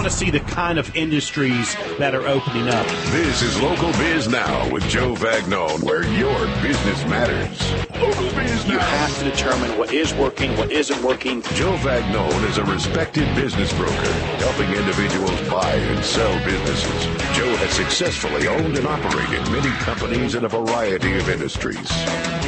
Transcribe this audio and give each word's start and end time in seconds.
want 0.00 0.10
to 0.10 0.16
see 0.16 0.30
the 0.30 0.40
kind 0.40 0.78
of 0.78 0.96
industries 0.96 1.76
that 1.98 2.14
are 2.14 2.26
opening 2.26 2.70
up. 2.70 2.86
This 3.12 3.42
is 3.42 3.60
Local 3.60 3.92
Biz 3.92 4.28
Now 4.28 4.72
with 4.72 4.82
Joe 4.88 5.14
Vagnone, 5.14 5.82
where 5.82 6.04
your 6.04 6.38
business 6.62 7.04
matters. 7.04 7.70
Local 8.00 8.30
Biz 8.30 8.66
You 8.66 8.78
have 8.78 9.18
to 9.18 9.24
determine 9.24 9.76
what 9.76 9.92
is 9.92 10.14
working, 10.14 10.56
what 10.56 10.72
isn't 10.72 11.02
working. 11.02 11.42
Joe 11.52 11.76
Vagnone 11.76 12.48
is 12.48 12.56
a 12.56 12.64
respected 12.64 13.26
business 13.34 13.74
broker, 13.74 14.12
helping 14.40 14.70
individuals 14.72 15.38
buy 15.50 15.74
and 15.74 16.02
sell 16.02 16.32
businesses. 16.46 17.04
Joe 17.36 17.54
has 17.56 17.70
successfully 17.74 18.48
owned 18.48 18.78
and 18.78 18.86
operated 18.86 19.52
many 19.52 19.70
companies 19.84 20.34
in 20.34 20.46
a 20.46 20.48
variety 20.48 21.18
of 21.18 21.28
industries. 21.28 21.90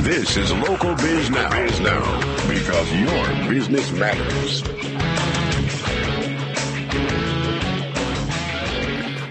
This 0.00 0.39
is 0.39 0.50
Local 0.55 0.95
Biz 0.95 1.29
Now. 1.29 1.50
Biz 1.50 1.80
Now, 1.80 2.48
because 2.48 2.91
your 2.95 3.50
business 3.50 3.93
matters. 3.93 4.92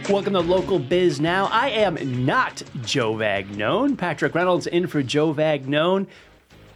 Welcome 0.10 0.34
to 0.34 0.42
Local 0.42 0.78
Biz 0.78 1.22
Now. 1.22 1.46
I 1.52 1.70
am 1.70 2.26
not 2.26 2.62
Joe 2.82 3.14
Vagnone. 3.14 3.98
Patrick 3.98 4.36
Reynolds 4.36 4.68
in 4.68 4.88
for 4.88 5.02
Joe 5.02 5.34
Vagnone. 5.34 6.08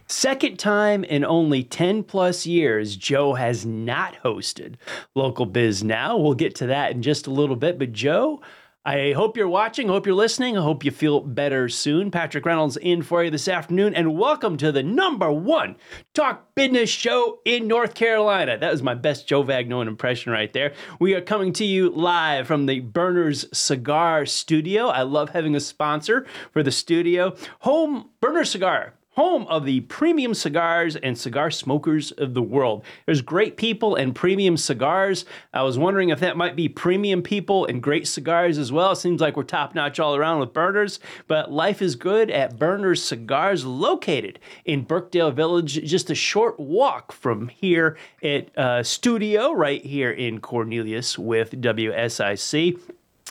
Second 0.06 0.58
time 0.58 1.04
in 1.04 1.24
only 1.24 1.62
10 1.62 2.04
plus 2.04 2.46
years, 2.46 2.96
Joe 2.96 3.34
has 3.34 3.66
not 3.66 4.14
hosted 4.24 4.76
Local 5.14 5.44
Biz 5.44 5.84
Now. 5.84 6.16
We'll 6.16 6.34
get 6.34 6.54
to 6.56 6.66
that 6.68 6.92
in 6.92 7.02
just 7.02 7.26
a 7.26 7.30
little 7.30 7.56
bit. 7.56 7.78
But, 7.78 7.92
Joe, 7.92 8.40
I 8.86 9.14
hope 9.14 9.36
you're 9.36 9.48
watching. 9.48 9.88
hope 9.88 10.06
you're 10.06 10.14
listening. 10.14 10.56
I 10.56 10.62
hope 10.62 10.84
you 10.84 10.92
feel 10.92 11.18
better 11.18 11.68
soon. 11.68 12.12
Patrick 12.12 12.46
Reynolds 12.46 12.76
in 12.76 13.02
for 13.02 13.24
you 13.24 13.32
this 13.32 13.48
afternoon. 13.48 13.96
And 13.96 14.16
welcome 14.16 14.56
to 14.58 14.70
the 14.70 14.84
number 14.84 15.32
one 15.32 15.74
talk 16.14 16.54
business 16.54 16.88
show 16.88 17.40
in 17.44 17.66
North 17.66 17.94
Carolina. 17.94 18.56
That 18.56 18.70
was 18.70 18.84
my 18.84 18.94
best 18.94 19.26
Joe 19.26 19.42
Vagnone 19.42 19.88
impression 19.88 20.30
right 20.30 20.52
there. 20.52 20.72
We 21.00 21.14
are 21.14 21.20
coming 21.20 21.52
to 21.54 21.64
you 21.64 21.90
live 21.90 22.46
from 22.46 22.66
the 22.66 22.78
Burners 22.78 23.46
Cigar 23.52 24.24
Studio. 24.24 24.86
I 24.86 25.02
love 25.02 25.30
having 25.30 25.56
a 25.56 25.60
sponsor 25.60 26.24
for 26.52 26.62
the 26.62 26.70
studio. 26.70 27.34
Home 27.62 28.10
Burner 28.20 28.44
Cigar 28.44 28.94
home 29.16 29.46
of 29.46 29.64
the 29.64 29.80
premium 29.80 30.34
cigars 30.34 30.94
and 30.96 31.16
cigar 31.16 31.50
smokers 31.50 32.12
of 32.12 32.34
the 32.34 32.42
world. 32.42 32.84
There's 33.06 33.22
great 33.22 33.56
people 33.56 33.94
and 33.96 34.14
premium 34.14 34.56
cigars. 34.58 35.24
I 35.54 35.62
was 35.62 35.78
wondering 35.78 36.10
if 36.10 36.20
that 36.20 36.36
might 36.36 36.54
be 36.54 36.68
premium 36.68 37.22
people 37.22 37.64
and 37.64 37.82
great 37.82 38.06
cigars 38.06 38.58
as 38.58 38.70
well. 38.70 38.94
Seems 38.94 39.20
like 39.20 39.36
we're 39.36 39.44
top 39.44 39.74
notch 39.74 39.98
all 39.98 40.14
around 40.14 40.40
with 40.40 40.52
Burners, 40.52 41.00
but 41.28 41.50
life 41.50 41.80
is 41.80 41.96
good 41.96 42.30
at 42.30 42.58
Burners 42.58 43.02
Cigars, 43.02 43.64
located 43.64 44.38
in 44.66 44.84
Birkdale 44.84 45.30
Village, 45.30 45.82
just 45.84 46.10
a 46.10 46.14
short 46.14 46.60
walk 46.60 47.12
from 47.12 47.48
here 47.48 47.96
at 48.22 48.56
uh, 48.58 48.82
studio 48.82 49.52
right 49.52 49.84
here 49.84 50.10
in 50.10 50.40
Cornelius 50.40 51.18
with 51.18 51.52
WSIC 51.62 52.78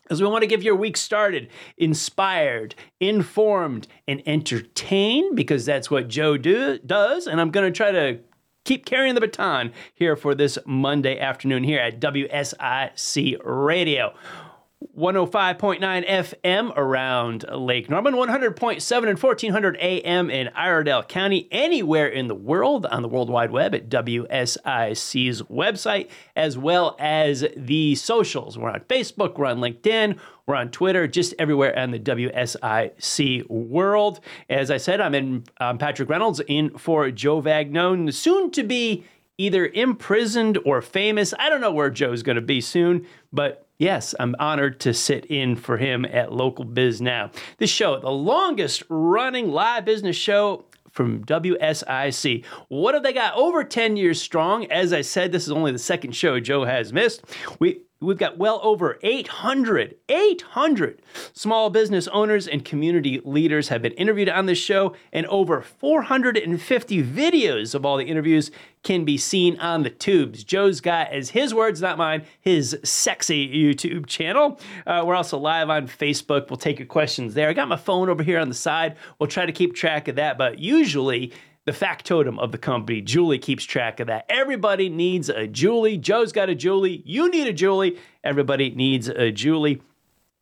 as 0.09 0.21
we 0.21 0.27
want 0.27 0.41
to 0.43 0.47
give 0.47 0.63
your 0.63 0.75
week 0.75 0.97
started 0.97 1.49
inspired, 1.77 2.75
informed, 2.99 3.87
and 4.07 4.21
entertained 4.25 5.35
because 5.35 5.65
that's 5.65 5.89
what 5.89 6.07
Joe 6.07 6.37
do, 6.37 6.77
does. 6.79 7.27
And 7.27 7.41
I'm 7.41 7.51
going 7.51 7.71
to 7.71 7.75
try 7.75 7.91
to 7.91 8.19
keep 8.65 8.85
carrying 8.85 9.15
the 9.15 9.21
baton 9.21 9.71
here 9.93 10.15
for 10.15 10.35
this 10.35 10.57
Monday 10.65 11.19
afternoon 11.19 11.63
here 11.63 11.79
at 11.79 11.99
WSIC 11.99 13.37
Radio. 13.43 14.13
105.9 14.97 16.07
FM 16.07 16.73
around 16.75 17.45
Lake 17.51 17.89
Norman, 17.89 18.13
100.7 18.13 19.09
and 19.09 19.21
1400 19.21 19.77
AM 19.79 20.29
in 20.29 20.49
Iredell 20.49 21.03
County, 21.03 21.47
anywhere 21.51 22.07
in 22.07 22.27
the 22.27 22.35
world 22.35 22.85
on 22.85 23.01
the 23.01 23.07
World 23.07 23.29
Wide 23.29 23.51
Web 23.51 23.73
at 23.73 23.89
WSIC's 23.89 25.41
website, 25.43 26.09
as 26.35 26.57
well 26.57 26.95
as 26.99 27.45
the 27.55 27.95
socials. 27.95 28.57
We're 28.57 28.69
on 28.69 28.81
Facebook, 28.81 29.37
we're 29.37 29.45
on 29.45 29.59
LinkedIn, 29.59 30.17
we're 30.45 30.55
on 30.55 30.69
Twitter, 30.71 31.07
just 31.07 31.33
everywhere 31.39 31.77
on 31.77 31.91
the 31.91 31.99
WSIC 31.99 33.49
world. 33.49 34.19
As 34.49 34.69
I 34.69 34.77
said, 34.77 35.01
I'm 35.01 35.15
in 35.15 35.43
I'm 35.59 35.77
Patrick 35.77 36.09
Reynolds 36.09 36.41
in 36.47 36.77
for 36.77 37.09
Joe 37.11 37.41
Vagnone, 37.41 38.13
soon 38.13 38.51
to 38.51 38.63
be 38.63 39.05
either 39.37 39.67
imprisoned 39.67 40.57
or 40.65 40.81
famous. 40.81 41.33
I 41.37 41.49
don't 41.49 41.61
know 41.61 41.71
where 41.71 41.89
Joe's 41.89 42.23
going 42.23 42.37
to 42.37 42.41
be 42.41 42.61
soon, 42.61 43.05
but 43.33 43.64
yes, 43.77 44.15
I'm 44.19 44.35
honored 44.39 44.79
to 44.81 44.93
sit 44.93 45.25
in 45.25 45.55
for 45.55 45.77
him 45.77 46.05
at 46.05 46.33
Local 46.33 46.65
Biz 46.65 47.01
Now. 47.01 47.31
This 47.57 47.69
show, 47.69 47.99
the 47.99 48.11
longest 48.11 48.83
running 48.89 49.51
live 49.51 49.85
business 49.85 50.15
show 50.15 50.65
from 50.91 51.25
WSIC. 51.25 52.45
What 52.69 52.93
have 52.93 53.03
they 53.03 53.13
got? 53.13 53.35
Over 53.35 53.63
10 53.63 53.97
years 53.97 54.21
strong. 54.21 54.65
As 54.71 54.93
I 54.93 55.01
said, 55.01 55.31
this 55.31 55.43
is 55.43 55.51
only 55.51 55.71
the 55.71 55.79
second 55.79 56.15
show 56.15 56.39
Joe 56.39 56.63
has 56.63 56.93
missed. 56.93 57.23
We 57.59 57.81
We've 58.01 58.17
got 58.17 58.37
well 58.37 58.59
over 58.61 58.99
800, 59.03 59.95
800 60.09 61.01
small 61.33 61.69
business 61.69 62.09
owners 62.09 62.45
and 62.45 62.63
community 62.63 63.21
leaders 63.23 63.69
have 63.69 63.81
been 63.81 63.93
interviewed 63.93 64.27
on 64.27 64.47
this 64.47 64.57
show, 64.57 64.95
and 65.13 65.25
over 65.27 65.61
450 65.61 67.03
videos 67.03 67.73
of 67.73 67.85
all 67.85 67.95
the 67.95 68.05
interviews 68.05 68.51
can 68.85 69.03
be 69.03 69.17
seen 69.17 69.59
on 69.59 69.83
the 69.83 69.89
tubes. 69.89 70.45
Joe's 70.45 70.79
got, 70.79 71.11
as 71.11 71.31
his 71.31 71.53
words, 71.53 71.81
not 71.81 71.97
mine, 71.97 72.23
his 72.39 72.79
sexy 72.83 73.49
YouTube 73.49 74.05
channel. 74.05 74.59
Uh, 74.87 75.03
we're 75.05 75.15
also 75.15 75.37
live 75.37 75.69
on 75.69 75.87
Facebook. 75.87 76.49
We'll 76.49 76.57
take 76.57 76.79
your 76.79 76.85
questions 76.85 77.33
there. 77.33 77.49
I 77.49 77.53
got 77.53 77.67
my 77.67 77.75
phone 77.75 78.07
over 78.07 78.23
here 78.23 78.39
on 78.39 78.47
the 78.47 78.55
side. 78.55 78.95
We'll 79.19 79.27
try 79.27 79.45
to 79.45 79.51
keep 79.51 79.75
track 79.75 80.07
of 80.07 80.15
that, 80.15 80.37
but 80.37 80.59
usually, 80.59 81.33
the 81.65 81.71
factotum 81.71 82.37
of 82.39 82.51
the 82.51 82.59
company. 82.59 83.01
Julie 83.01 83.39
keeps 83.39 83.63
track 83.63 83.99
of 83.99 84.05
that. 84.07 84.25
Everybody 84.29 84.87
needs 84.87 85.29
a 85.29 85.47
Julie. 85.47 85.97
Joe's 85.97 86.31
got 86.31 86.47
a 86.47 86.55
Julie. 86.55 87.01
You 87.05 87.29
need 87.29 87.47
a 87.47 87.53
Julie. 87.53 87.97
Everybody 88.23 88.69
needs 88.69 89.07
a 89.07 89.31
Julie. 89.31 89.81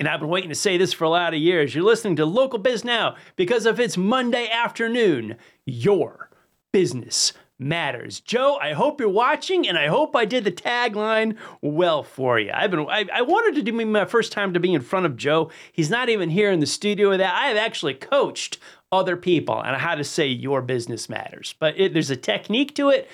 And 0.02 0.10
I've 0.10 0.20
been 0.20 0.28
waiting 0.28 0.50
to 0.50 0.56
say 0.56 0.78
this 0.78 0.92
for 0.92 1.06
a 1.06 1.10
lot 1.10 1.34
of 1.34 1.40
years. 1.40 1.74
You're 1.74 1.86
listening 1.86 2.18
to 2.18 2.26
Local 2.26 2.60
Biz 2.60 2.84
Now 2.84 3.16
because 3.38 3.66
if 3.66 3.80
it's 3.80 3.96
Monday 3.96 4.50
afternoon, 4.50 5.38
your 5.66 6.30
business 6.74 7.32
matters. 7.64 8.20
Joe, 8.20 8.58
I 8.62 8.74
hope 8.74 9.00
you're 9.00 9.10
watching, 9.10 9.68
and 9.68 9.78
I 9.78 9.88
hope 9.88 10.16
I 10.16 10.26
did 10.26 10.44
the 10.44 10.52
tagline 10.52 11.38
well 11.62 12.04
for 12.04 12.40
you. 12.40 12.52
I've 12.54 12.72
been 12.72 12.86
I, 12.90 13.06
I 13.14 13.22
wanted 13.22 13.56
to 13.56 13.64
do 13.64 13.86
my 13.86 14.06
first 14.06 14.32
time 14.32 14.54
to 14.54 14.60
be 14.60 14.74
in 14.74 14.82
front 14.82 15.06
of 15.06 15.18
Joe. 15.18 15.50
He's 15.72 15.90
not 15.90 16.10
even 16.10 16.30
here 16.30 16.52
in 16.52 16.60
the 16.60 16.66
studio 16.66 17.10
with 17.10 17.20
that. 17.20 17.34
I 17.34 17.48
have 17.48 17.58
actually 17.58 17.96
coached 17.96 18.60
other 18.92 19.18
people 19.18 19.60
and 19.60 19.76
how 19.76 19.96
to 19.96 20.04
say 20.04 20.28
your 20.28 20.62
business 20.62 21.10
matters. 21.10 21.56
But 21.60 21.80
it, 21.80 21.94
there's 21.94 22.12
a 22.12 22.16
technique 22.16 22.76
to 22.76 22.90
it. 22.90 23.10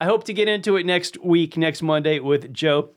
I 0.00 0.06
hope 0.06 0.24
to 0.24 0.32
get 0.32 0.48
into 0.48 0.76
it 0.76 0.86
next 0.86 1.22
week, 1.22 1.58
next 1.58 1.82
Monday 1.82 2.20
with 2.20 2.52
Joe. 2.54 2.90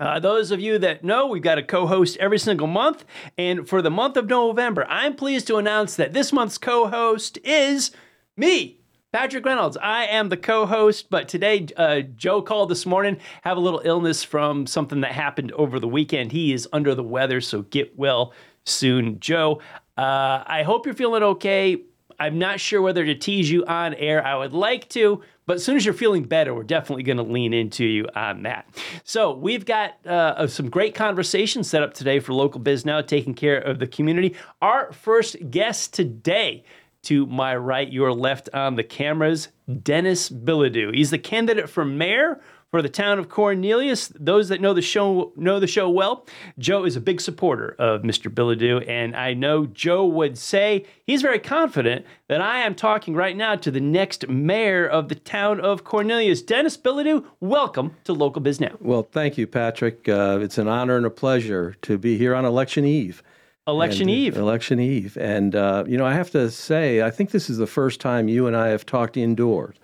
Uh, 0.00 0.18
those 0.18 0.50
of 0.50 0.58
you 0.58 0.78
that 0.78 1.04
know, 1.04 1.26
we've 1.26 1.42
got 1.42 1.58
a 1.58 1.62
co 1.62 1.86
host 1.86 2.16
every 2.16 2.38
single 2.38 2.66
month. 2.66 3.04
And 3.38 3.68
for 3.68 3.82
the 3.82 3.90
month 3.90 4.16
of 4.16 4.26
November, 4.26 4.86
I'm 4.88 5.14
pleased 5.14 5.46
to 5.48 5.56
announce 5.56 5.94
that 5.96 6.12
this 6.12 6.32
month's 6.32 6.58
co 6.58 6.88
host 6.88 7.38
is 7.44 7.92
me. 8.36 8.79
Patrick 9.12 9.44
Reynolds, 9.44 9.76
I 9.76 10.04
am 10.04 10.28
the 10.28 10.36
co 10.36 10.66
host, 10.66 11.10
but 11.10 11.26
today 11.26 11.66
uh, 11.76 12.02
Joe 12.02 12.42
called 12.42 12.68
this 12.68 12.86
morning, 12.86 13.18
have 13.42 13.56
a 13.56 13.60
little 13.60 13.82
illness 13.84 14.22
from 14.22 14.68
something 14.68 15.00
that 15.00 15.10
happened 15.10 15.50
over 15.52 15.80
the 15.80 15.88
weekend. 15.88 16.30
He 16.30 16.52
is 16.52 16.68
under 16.72 16.94
the 16.94 17.02
weather, 17.02 17.40
so 17.40 17.62
get 17.62 17.98
well 17.98 18.32
soon, 18.64 19.18
Joe. 19.18 19.60
Uh, 19.98 20.44
I 20.46 20.62
hope 20.64 20.86
you're 20.86 20.94
feeling 20.94 21.24
okay. 21.24 21.82
I'm 22.20 22.38
not 22.38 22.60
sure 22.60 22.80
whether 22.82 23.04
to 23.04 23.16
tease 23.16 23.50
you 23.50 23.64
on 23.66 23.94
air. 23.94 24.24
I 24.24 24.36
would 24.36 24.52
like 24.52 24.88
to, 24.90 25.22
but 25.44 25.56
as 25.56 25.64
soon 25.64 25.76
as 25.76 25.84
you're 25.84 25.94
feeling 25.94 26.22
better, 26.22 26.54
we're 26.54 26.62
definitely 26.62 27.02
going 27.02 27.16
to 27.16 27.24
lean 27.24 27.52
into 27.52 27.84
you 27.84 28.06
on 28.14 28.44
that. 28.44 28.68
So 29.02 29.34
we've 29.34 29.64
got 29.64 30.06
uh, 30.06 30.46
some 30.46 30.70
great 30.70 30.94
conversations 30.94 31.68
set 31.68 31.82
up 31.82 31.94
today 31.94 32.20
for 32.20 32.32
Local 32.32 32.60
Biz 32.60 32.84
Now, 32.84 33.00
taking 33.00 33.34
care 33.34 33.58
of 33.58 33.80
the 33.80 33.88
community. 33.88 34.36
Our 34.62 34.92
first 34.92 35.50
guest 35.50 35.94
today 35.94 36.62
to 37.02 37.26
my 37.26 37.56
right, 37.56 37.90
your 37.90 38.12
left 38.12 38.48
on 38.52 38.76
the 38.76 38.84
cameras, 38.84 39.48
Denis 39.82 40.28
Bilodeau. 40.28 40.94
He's 40.94 41.10
the 41.10 41.18
candidate 41.18 41.70
for 41.70 41.84
mayor 41.84 42.40
for 42.70 42.82
the 42.82 42.88
town 42.88 43.18
of 43.18 43.28
Cornelius. 43.28 44.12
Those 44.14 44.48
that 44.48 44.60
know 44.60 44.74
the 44.74 44.82
show 44.82 45.32
know 45.34 45.58
the 45.58 45.66
show 45.66 45.88
well. 45.88 46.26
Joe 46.58 46.84
is 46.84 46.96
a 46.96 47.00
big 47.00 47.20
supporter 47.20 47.74
of 47.78 48.02
Mr. 48.02 48.32
Bilodeau, 48.32 48.86
and 48.88 49.16
I 49.16 49.34
know 49.34 49.66
Joe 49.66 50.06
would 50.06 50.38
say 50.38 50.84
he's 51.04 51.22
very 51.22 51.38
confident 51.38 52.06
that 52.28 52.40
I 52.40 52.58
am 52.58 52.74
talking 52.74 53.14
right 53.14 53.36
now 53.36 53.56
to 53.56 53.70
the 53.70 53.80
next 53.80 54.28
mayor 54.28 54.86
of 54.86 55.08
the 55.08 55.14
town 55.14 55.60
of 55.60 55.84
Cornelius. 55.84 56.42
Denis 56.42 56.76
Bilodeau, 56.76 57.24
welcome 57.40 57.96
to 58.04 58.12
Local 58.12 58.42
Biz 58.42 58.60
Now. 58.60 58.76
Well, 58.78 59.08
thank 59.10 59.38
you, 59.38 59.46
Patrick. 59.46 60.08
Uh, 60.08 60.38
it's 60.40 60.58
an 60.58 60.68
honor 60.68 60.96
and 60.96 61.06
a 61.06 61.10
pleasure 61.10 61.76
to 61.82 61.98
be 61.98 62.18
here 62.18 62.34
on 62.34 62.44
election 62.44 62.84
eve. 62.84 63.22
Election 63.70 64.08
And, 64.08 64.16
uh, 64.16 64.20
Eve. 64.20 64.36
Election 64.36 64.80
Eve. 64.80 65.16
And, 65.18 65.54
uh, 65.54 65.84
you 65.86 65.96
know, 65.96 66.04
I 66.06 66.12
have 66.14 66.30
to 66.32 66.50
say, 66.50 67.02
I 67.02 67.10
think 67.10 67.30
this 67.30 67.48
is 67.48 67.56
the 67.58 67.66
first 67.66 68.00
time 68.00 68.28
you 68.28 68.46
and 68.46 68.56
I 68.56 68.68
have 68.68 68.84
talked 68.84 69.16
indoors. 69.16 69.76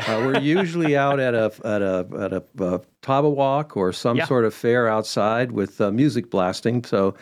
Uh, 0.00 0.22
we're 0.24 0.38
usually 0.40 0.96
out 1.04 1.18
at 1.18 1.34
a 1.34 1.52
at 1.64 1.82
a 1.82 2.06
at 2.20 2.32
a 2.32 2.42
uh, 2.64 2.78
Tawba 3.02 3.34
Walk 3.34 3.76
or 3.76 3.92
some 3.92 4.16
Yeah. 4.18 4.26
sort 4.26 4.44
of 4.44 4.54
fair 4.54 4.86
outside 4.88 5.50
with 5.52 5.80
uh, 5.80 5.90
music 5.90 6.30
blasting. 6.30 6.84
So 6.84 7.14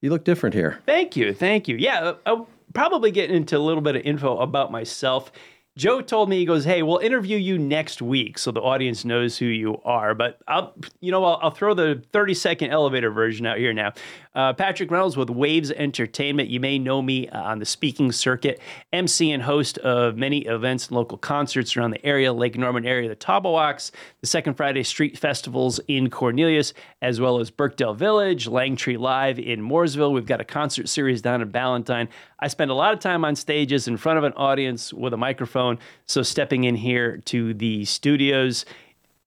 you 0.00 0.10
look 0.10 0.24
different 0.24 0.54
here. 0.54 0.78
Thank 0.86 1.16
you, 1.16 1.32
thank 1.34 1.66
you. 1.66 1.76
Yeah, 1.76 2.00
uh, 2.00 2.14
I'll 2.26 2.48
probably 2.72 3.10
get 3.10 3.30
into 3.30 3.56
a 3.56 3.58
little 3.58 3.82
bit 3.82 3.96
of 3.96 4.02
info 4.02 4.38
about 4.38 4.70
myself. 4.70 5.32
Joe 5.76 6.00
told 6.02 6.28
me 6.28 6.38
he 6.38 6.44
goes, 6.44 6.64
"Hey, 6.64 6.84
we'll 6.84 6.98
interview 6.98 7.36
you 7.36 7.58
next 7.58 8.00
week, 8.00 8.38
so 8.38 8.52
the 8.52 8.60
audience 8.60 9.04
knows 9.04 9.38
who 9.38 9.46
you 9.46 9.80
are." 9.84 10.14
But 10.14 10.38
I'll, 10.46 10.72
you 11.00 11.10
know, 11.10 11.24
I'll, 11.24 11.40
I'll 11.42 11.50
throw 11.50 11.74
the 11.74 12.00
30 12.12 12.32
second 12.34 12.70
elevator 12.70 13.10
version 13.10 13.44
out 13.44 13.58
here 13.58 13.72
now. 13.72 13.92
Uh, 14.34 14.52
Patrick 14.52 14.90
Reynolds 14.90 15.16
with 15.16 15.30
Waves 15.30 15.70
Entertainment. 15.70 16.48
You 16.48 16.58
may 16.58 16.76
know 16.76 17.00
me 17.00 17.28
uh, 17.28 17.40
on 17.40 17.60
the 17.60 17.64
speaking 17.64 18.10
circuit, 18.10 18.60
MC 18.92 19.30
and 19.30 19.44
host 19.44 19.78
of 19.78 20.16
many 20.16 20.40
events 20.40 20.88
and 20.88 20.96
local 20.96 21.16
concerts 21.16 21.76
around 21.76 21.92
the 21.92 22.04
area, 22.04 22.32
Lake 22.32 22.58
Norman 22.58 22.84
area, 22.84 23.08
the 23.08 23.14
Tawba 23.14 23.44
Walks, 23.44 23.92
the 24.22 24.26
Second 24.26 24.54
Friday 24.54 24.82
Street 24.82 25.16
Festivals 25.16 25.78
in 25.86 26.10
Cornelius, 26.10 26.74
as 27.00 27.20
well 27.20 27.38
as 27.38 27.52
Birkdale 27.52 27.94
Village, 27.94 28.48
Langtree 28.48 28.98
Live 28.98 29.38
in 29.38 29.60
Mooresville. 29.60 30.12
We've 30.12 30.26
got 30.26 30.40
a 30.40 30.44
concert 30.44 30.88
series 30.88 31.22
down 31.22 31.40
in 31.40 31.50
Ballantyne. 31.50 32.08
I 32.40 32.48
spend 32.48 32.72
a 32.72 32.74
lot 32.74 32.92
of 32.92 32.98
time 32.98 33.24
on 33.24 33.36
stages 33.36 33.86
in 33.86 33.96
front 33.96 34.18
of 34.18 34.24
an 34.24 34.32
audience 34.32 34.92
with 34.92 35.14
a 35.14 35.16
microphone. 35.16 35.78
So 36.06 36.22
stepping 36.22 36.64
in 36.64 36.74
here 36.74 37.18
to 37.26 37.54
the 37.54 37.84
studios, 37.84 38.64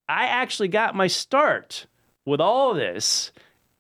I 0.10 0.26
actually 0.26 0.68
got 0.68 0.96
my 0.96 1.08
start 1.08 1.88
with 2.26 2.42
all 2.42 2.74
this 2.74 3.32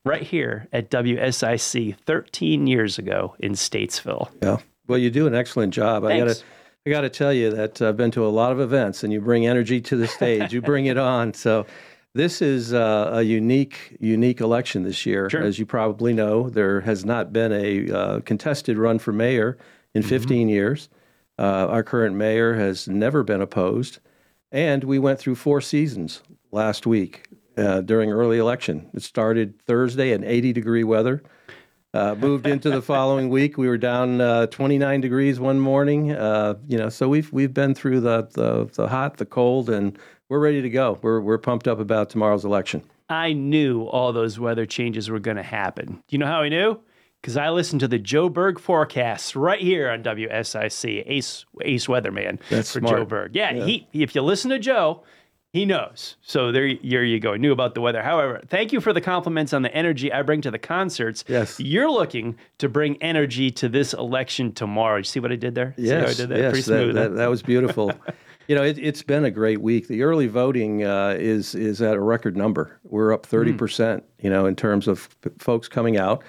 right 0.07 0.23
here 0.23 0.67
at 0.71 0.89
WSIC 0.89 1.97
13 2.05 2.67
years 2.67 2.97
ago 2.97 3.35
in 3.39 3.53
Statesville. 3.53 4.29
Yeah. 4.41 4.57
Well, 4.87 4.97
you 4.97 5.09
do 5.09 5.27
an 5.27 5.35
excellent 5.35 5.73
job. 5.73 6.05
I 6.05 6.19
Thanks. 6.19 6.33
gotta, 6.33 6.45
I 6.85 6.89
gotta 6.89 7.09
tell 7.09 7.33
you 7.33 7.51
that 7.51 7.81
I've 7.81 7.97
been 7.97 8.11
to 8.11 8.25
a 8.25 8.29
lot 8.29 8.51
of 8.51 8.59
events, 8.59 9.03
and 9.03 9.11
you 9.11 9.19
bring 9.21 9.45
energy 9.45 9.81
to 9.81 9.95
the 9.95 10.07
stage. 10.07 10.53
you 10.53 10.61
bring 10.61 10.85
it 10.85 10.97
on. 10.97 11.33
So, 11.33 11.65
this 12.13 12.41
is 12.41 12.73
uh, 12.73 13.11
a 13.13 13.21
unique, 13.21 13.95
unique 13.99 14.41
election 14.41 14.81
this 14.81 15.05
year. 15.05 15.29
Sure. 15.29 15.43
As 15.43 15.59
you 15.59 15.67
probably 15.67 16.13
know, 16.13 16.49
there 16.49 16.81
has 16.81 17.05
not 17.05 17.31
been 17.31 17.51
a 17.51 17.91
uh, 17.91 18.19
contested 18.21 18.77
run 18.77 18.97
for 18.97 19.11
mayor 19.11 19.57
in 19.93 20.01
15 20.01 20.49
years. 20.49 20.89
Uh, 21.37 21.67
our 21.67 21.83
current 21.83 22.15
mayor 22.15 22.55
has 22.55 22.87
never 22.87 23.23
been 23.23 23.41
opposed, 23.41 23.99
and 24.51 24.83
we 24.83 24.97
went 24.97 25.19
through 25.19 25.35
four 25.35 25.61
seasons 25.61 26.23
last 26.51 26.87
week 26.87 27.27
uh, 27.57 27.81
during 27.81 28.11
early 28.11 28.37
election. 28.37 28.89
It 28.93 29.03
started 29.03 29.59
Thursday 29.63 30.11
in 30.11 30.23
80 30.23 30.53
degree 30.53 30.83
weather. 30.83 31.23
Uh, 31.93 32.13
moved 32.15 32.45
into 32.45 32.69
the 32.69 32.81
following 32.81 33.29
week, 33.29 33.57
we 33.57 33.67
were 33.67 33.77
down 33.77 34.21
uh, 34.21 34.45
29 34.47 35.01
degrees 35.01 35.39
one 35.39 35.59
morning. 35.59 36.11
Uh, 36.11 36.55
you 36.67 36.77
know, 36.77 36.89
so 36.89 37.07
we've 37.09 37.31
we've 37.31 37.53
been 37.53 37.73
through 37.73 38.01
the, 38.01 38.27
the 38.33 38.69
the 38.73 38.87
hot, 38.87 39.17
the 39.17 39.25
cold, 39.25 39.69
and 39.69 39.97
we're 40.29 40.39
ready 40.39 40.61
to 40.61 40.69
go. 40.69 40.99
We're 41.01 41.21
we're 41.21 41.37
pumped 41.37 41.67
up 41.67 41.79
about 41.79 42.09
tomorrow's 42.09 42.45
election. 42.45 42.83
I 43.09 43.33
knew 43.33 43.83
all 43.83 44.11
those 44.11 44.37
weather 44.37 44.65
changes 44.65 45.09
were 45.09 45.19
going 45.19 45.37
to 45.37 45.43
happen. 45.43 45.85
Do 45.87 46.01
you 46.09 46.17
know 46.17 46.27
how 46.27 46.41
I 46.41 46.49
knew? 46.49 46.79
Because 47.21 47.37
I 47.37 47.49
listened 47.49 47.79
to 47.79 47.87
the 47.87 47.97
Joe 47.97 48.29
Berg 48.29 48.59
forecasts 48.59 49.35
right 49.35 49.59
here 49.59 49.89
on 49.89 50.03
WSIC, 50.03 51.03
Ace 51.07 51.45
Ace 51.63 51.87
Weatherman 51.87 52.39
That's 52.49 52.73
for 52.73 52.79
smart. 52.79 52.97
Joe 52.97 53.05
Berg. 53.05 53.35
Yeah, 53.35 53.53
he 53.53 53.87
if 53.93 54.13
you 54.13 54.21
listen 54.21 54.51
to 54.51 54.59
Joe, 54.59 55.03
he 55.53 55.65
knows. 55.65 56.17
So 56.21 56.51
there, 56.51 56.69
there 56.83 57.03
you 57.03 57.19
go. 57.19 57.33
I 57.33 57.37
Knew 57.37 57.51
about 57.51 57.73
the 57.73 57.81
weather. 57.81 58.03
However, 58.03 58.41
thank 58.47 58.71
you 58.73 58.81
for 58.81 58.93
the 58.93 59.01
compliments 59.01 59.53
on 59.53 59.61
the 59.61 59.73
energy 59.73 60.11
I 60.11 60.21
bring 60.21 60.41
to 60.41 60.51
the 60.51 60.59
concerts. 60.59 61.23
Yes. 61.27 61.59
you're 61.59 61.89
looking 61.89 62.35
to 62.59 62.69
bring 62.69 63.01
energy 63.01 63.49
to 63.51 63.69
this 63.69 63.93
election 63.93 64.51
tomorrow. 64.51 64.97
You 64.97 65.03
see 65.03 65.19
what 65.19 65.31
I 65.31 65.35
did 65.35 65.55
there? 65.55 65.73
See 65.77 65.87
how 65.89 65.95
I 65.95 65.99
Yes, 66.01 66.17
did 66.17 66.29
that? 66.29 66.37
yes, 66.37 66.51
Pretty 66.51 66.63
smooth. 66.63 66.95
that, 66.95 67.09
that, 67.09 67.15
that 67.15 67.27
was 67.29 67.41
beautiful. 67.41 67.91
you 68.47 68.55
know, 68.55 68.63
it, 68.63 68.77
it's 68.77 69.01
been 69.03 69.25
a 69.25 69.31
great 69.31 69.61
week. 69.61 69.87
The 69.87 70.03
early 70.03 70.27
voting 70.27 70.83
uh, 70.83 71.15
is 71.17 71.55
is 71.55 71.81
at 71.81 71.95
a 71.95 72.01
record 72.01 72.35
number. 72.37 72.79
We're 72.83 73.13
up 73.13 73.25
thirty 73.25 73.53
percent. 73.53 74.03
You 74.19 74.29
know, 74.29 74.45
in 74.45 74.55
terms 74.55 74.87
of 74.87 75.09
p- 75.21 75.29
folks 75.39 75.67
coming 75.67 75.97
out. 75.97 76.23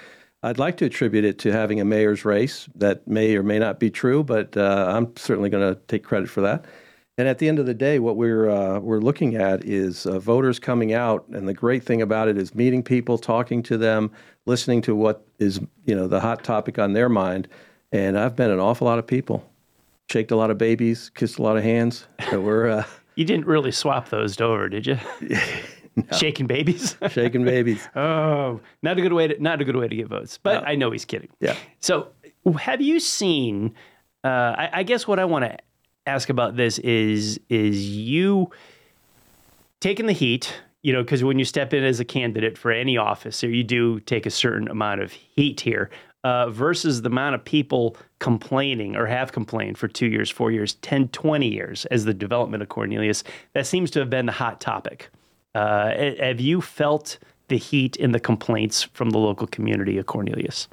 I'd 0.44 0.58
like 0.60 0.76
to 0.76 0.84
attribute 0.84 1.24
it 1.24 1.40
to 1.40 1.50
having 1.52 1.80
a 1.80 1.84
mayor's 1.84 2.24
race. 2.24 2.68
That 2.76 3.08
may 3.08 3.34
or 3.36 3.42
may 3.42 3.58
not 3.58 3.80
be 3.80 3.90
true, 3.90 4.22
but 4.22 4.56
uh, 4.56 4.92
I'm 4.96 5.16
certainly 5.16 5.50
going 5.50 5.74
to 5.74 5.80
take 5.88 6.04
credit 6.04 6.30
for 6.30 6.42
that. 6.42 6.64
And 7.18 7.26
at 7.26 7.38
the 7.38 7.48
end 7.48 7.58
of 7.58 7.66
the 7.66 7.74
day, 7.74 7.98
what 7.98 8.16
we're 8.16 8.48
uh, 8.48 8.78
we're 8.78 9.00
looking 9.00 9.34
at 9.34 9.64
is 9.64 10.06
uh, 10.06 10.20
voters 10.20 10.60
coming 10.60 10.94
out, 10.94 11.26
and 11.32 11.48
the 11.48 11.52
great 11.52 11.82
thing 11.82 12.00
about 12.00 12.28
it 12.28 12.38
is 12.38 12.54
meeting 12.54 12.80
people, 12.80 13.18
talking 13.18 13.60
to 13.64 13.76
them, 13.76 14.12
listening 14.46 14.80
to 14.82 14.94
what 14.94 15.26
is 15.40 15.60
you 15.84 15.96
know 15.96 16.06
the 16.06 16.20
hot 16.20 16.44
topic 16.44 16.78
on 16.78 16.92
their 16.92 17.08
mind. 17.08 17.48
And 17.90 18.16
I've 18.16 18.38
met 18.38 18.50
an 18.50 18.60
awful 18.60 18.86
lot 18.86 19.00
of 19.00 19.06
people, 19.06 19.44
shaked 20.08 20.30
a 20.30 20.36
lot 20.36 20.52
of 20.52 20.58
babies, 20.58 21.10
kissed 21.10 21.38
a 21.38 21.42
lot 21.42 21.56
of 21.56 21.64
hands. 21.64 22.06
So 22.30 22.40
we're 22.40 22.68
uh, 22.68 22.84
you 23.16 23.24
didn't 23.24 23.46
really 23.46 23.72
swap 23.72 24.10
those 24.10 24.40
over, 24.40 24.68
did 24.68 24.86
you? 24.86 24.98
Shaking 26.16 26.46
babies. 26.46 26.96
shaking 27.10 27.44
babies. 27.44 27.88
Oh, 27.96 28.60
not 28.82 28.96
a 28.96 29.02
good 29.02 29.12
way 29.12 29.26
to 29.26 29.42
not 29.42 29.60
a 29.60 29.64
good 29.64 29.74
way 29.74 29.88
to 29.88 29.96
get 29.96 30.06
votes. 30.06 30.38
But 30.40 30.64
I 30.64 30.76
know 30.76 30.92
he's 30.92 31.04
kidding. 31.04 31.30
Yeah. 31.40 31.56
So, 31.80 32.10
have 32.60 32.80
you 32.80 33.00
seen? 33.00 33.74
Uh, 34.22 34.54
I, 34.56 34.70
I 34.72 34.82
guess 34.84 35.08
what 35.08 35.18
I 35.18 35.24
want 35.24 35.44
to 35.44 35.58
ask 36.08 36.28
about 36.28 36.56
this 36.56 36.78
is 36.80 37.38
is 37.48 37.88
you 37.88 38.50
taking 39.80 40.06
the 40.06 40.12
heat. 40.12 40.54
You 40.82 40.92
know, 40.92 41.02
because 41.02 41.24
when 41.24 41.40
you 41.40 41.44
step 41.44 41.74
in 41.74 41.82
as 41.82 41.98
a 41.98 42.04
candidate 42.04 42.56
for 42.56 42.70
any 42.70 42.96
office, 42.96 43.42
you 43.42 43.64
do 43.64 43.98
take 44.00 44.26
a 44.26 44.30
certain 44.30 44.68
amount 44.68 45.02
of 45.02 45.10
heat 45.10 45.60
here, 45.60 45.90
uh, 46.24 46.50
versus 46.50 47.02
the 47.02 47.08
amount 47.08 47.34
of 47.34 47.44
people 47.44 47.96
complaining 48.18 48.96
or 48.96 49.06
have 49.06 49.32
complained 49.32 49.78
for 49.78 49.88
two 49.88 50.06
years, 50.06 50.30
four 50.30 50.50
years, 50.50 50.74
10, 50.74 51.08
20 51.08 51.48
years 51.48 51.84
as 51.86 52.04
the 52.04 52.14
development 52.14 52.62
of 52.62 52.68
Cornelius. 52.68 53.24
That 53.54 53.66
seems 53.66 53.90
to 53.92 54.00
have 54.00 54.10
been 54.10 54.26
the 54.26 54.32
hot 54.32 54.60
topic. 54.60 55.10
Uh, 55.54 56.12
have 56.20 56.40
you 56.40 56.60
felt 56.60 57.18
the 57.48 57.56
heat 57.56 57.96
and 57.98 58.14
the 58.14 58.20
complaints 58.20 58.82
from 58.82 59.10
the 59.10 59.18
local 59.18 59.46
community 59.46 59.98
of 59.98 60.06
Cornelius? 60.06 60.68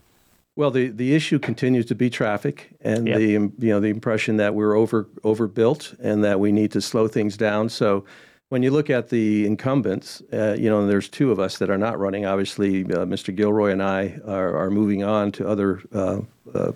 Well, 0.57 0.71
the, 0.71 0.87
the 0.87 1.13
issue 1.13 1.37
continues 1.37 1.85
to 1.87 1.95
be 1.95 2.09
traffic, 2.09 2.69
and 2.81 3.07
Yep. 3.07 3.17
the 3.17 3.27
you 3.31 3.51
know 3.59 3.79
the 3.81 3.89
impression 3.89 4.37
that 4.37 4.55
we're 4.55 4.75
over 4.75 5.07
overbuilt 5.23 5.93
and 6.01 6.23
that 6.23 6.39
we 6.39 6.51
need 6.51 6.71
to 6.71 6.81
slow 6.81 7.07
things 7.09 7.35
down. 7.35 7.67
So, 7.67 8.05
when 8.49 8.63
you 8.63 8.71
look 8.71 8.89
at 8.89 9.09
the 9.09 9.45
incumbents, 9.45 10.21
uh, 10.31 10.55
you 10.57 10.69
know 10.69 10.79
and 10.79 10.89
there's 10.89 11.09
two 11.09 11.29
of 11.31 11.39
us 11.41 11.57
that 11.57 11.69
are 11.69 11.77
not 11.77 11.99
running. 11.99 12.25
Obviously, 12.25 12.85
uh, 12.85 13.05
Mr. 13.05 13.35
Gilroy 13.35 13.71
and 13.71 13.83
I 13.83 14.17
are, 14.25 14.55
are 14.57 14.69
moving 14.69 15.03
on 15.03 15.31
to 15.33 15.47
other 15.47 15.81
uh, 15.93 16.21
uh, 16.53 16.71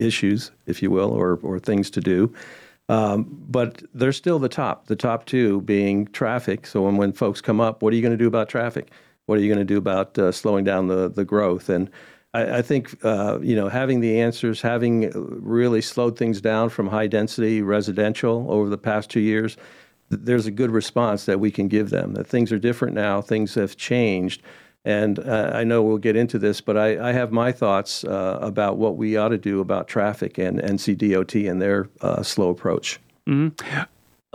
issues, 0.00 0.50
if 0.66 0.82
you 0.82 0.90
will, 0.90 1.12
or 1.12 1.38
or 1.42 1.60
things 1.60 1.90
to 1.90 2.00
do. 2.00 2.34
Um, 2.88 3.24
but 3.48 3.82
they're 3.94 4.12
still 4.12 4.40
the 4.40 4.48
top. 4.48 4.86
The 4.88 4.96
top 4.96 5.26
two 5.26 5.60
being 5.62 6.06
traffic. 6.08 6.66
So 6.66 6.82
when, 6.82 6.96
when 6.96 7.12
folks 7.12 7.40
come 7.40 7.60
up, 7.60 7.82
what 7.82 7.92
are 7.92 7.96
you 7.96 8.02
going 8.02 8.18
to 8.18 8.18
do 8.18 8.26
about 8.26 8.48
traffic? 8.48 8.90
What 9.26 9.38
are 9.38 9.40
you 9.40 9.46
going 9.48 9.64
to 9.66 9.74
do 9.74 9.78
about 9.78 10.18
uh, 10.18 10.32
slowing 10.32 10.64
down 10.64 10.88
the 10.88 11.08
the 11.08 11.24
growth? 11.24 11.68
And 11.68 11.88
I, 12.34 12.58
I 12.58 12.62
think 12.62 13.04
uh, 13.04 13.38
you 13.42 13.56
know 13.56 13.68
having 13.68 14.00
the 14.00 14.20
answers, 14.20 14.62
having 14.62 15.10
really 15.14 15.80
slowed 15.80 16.18
things 16.18 16.40
down 16.40 16.70
from 16.70 16.88
high 16.88 17.06
density 17.06 17.62
residential 17.62 18.46
over 18.48 18.68
the 18.68 18.78
past 18.78 19.10
two 19.10 19.20
years, 19.20 19.56
th- 20.10 20.22
there's 20.24 20.46
a 20.46 20.50
good 20.50 20.70
response 20.70 21.26
that 21.26 21.40
we 21.40 21.50
can 21.50 21.68
give 21.68 21.90
them. 21.90 22.14
That 22.14 22.26
things 22.26 22.52
are 22.52 22.58
different 22.58 22.94
now. 22.94 23.20
Things 23.20 23.54
have 23.54 23.76
changed. 23.76 24.42
And 24.84 25.20
uh, 25.20 25.52
I 25.54 25.62
know 25.62 25.80
we'll 25.80 25.98
get 25.98 26.16
into 26.16 26.40
this, 26.40 26.60
but 26.60 26.76
I, 26.76 27.10
I 27.10 27.12
have 27.12 27.30
my 27.30 27.52
thoughts 27.52 28.02
uh, 28.02 28.38
about 28.42 28.78
what 28.78 28.96
we 28.96 29.16
ought 29.16 29.28
to 29.28 29.38
do 29.38 29.60
about 29.60 29.86
traffic 29.86 30.38
and 30.38 30.58
NCDOT 30.58 31.48
and 31.48 31.62
their 31.62 31.88
uh, 32.00 32.24
slow 32.24 32.50
approach. 32.50 32.98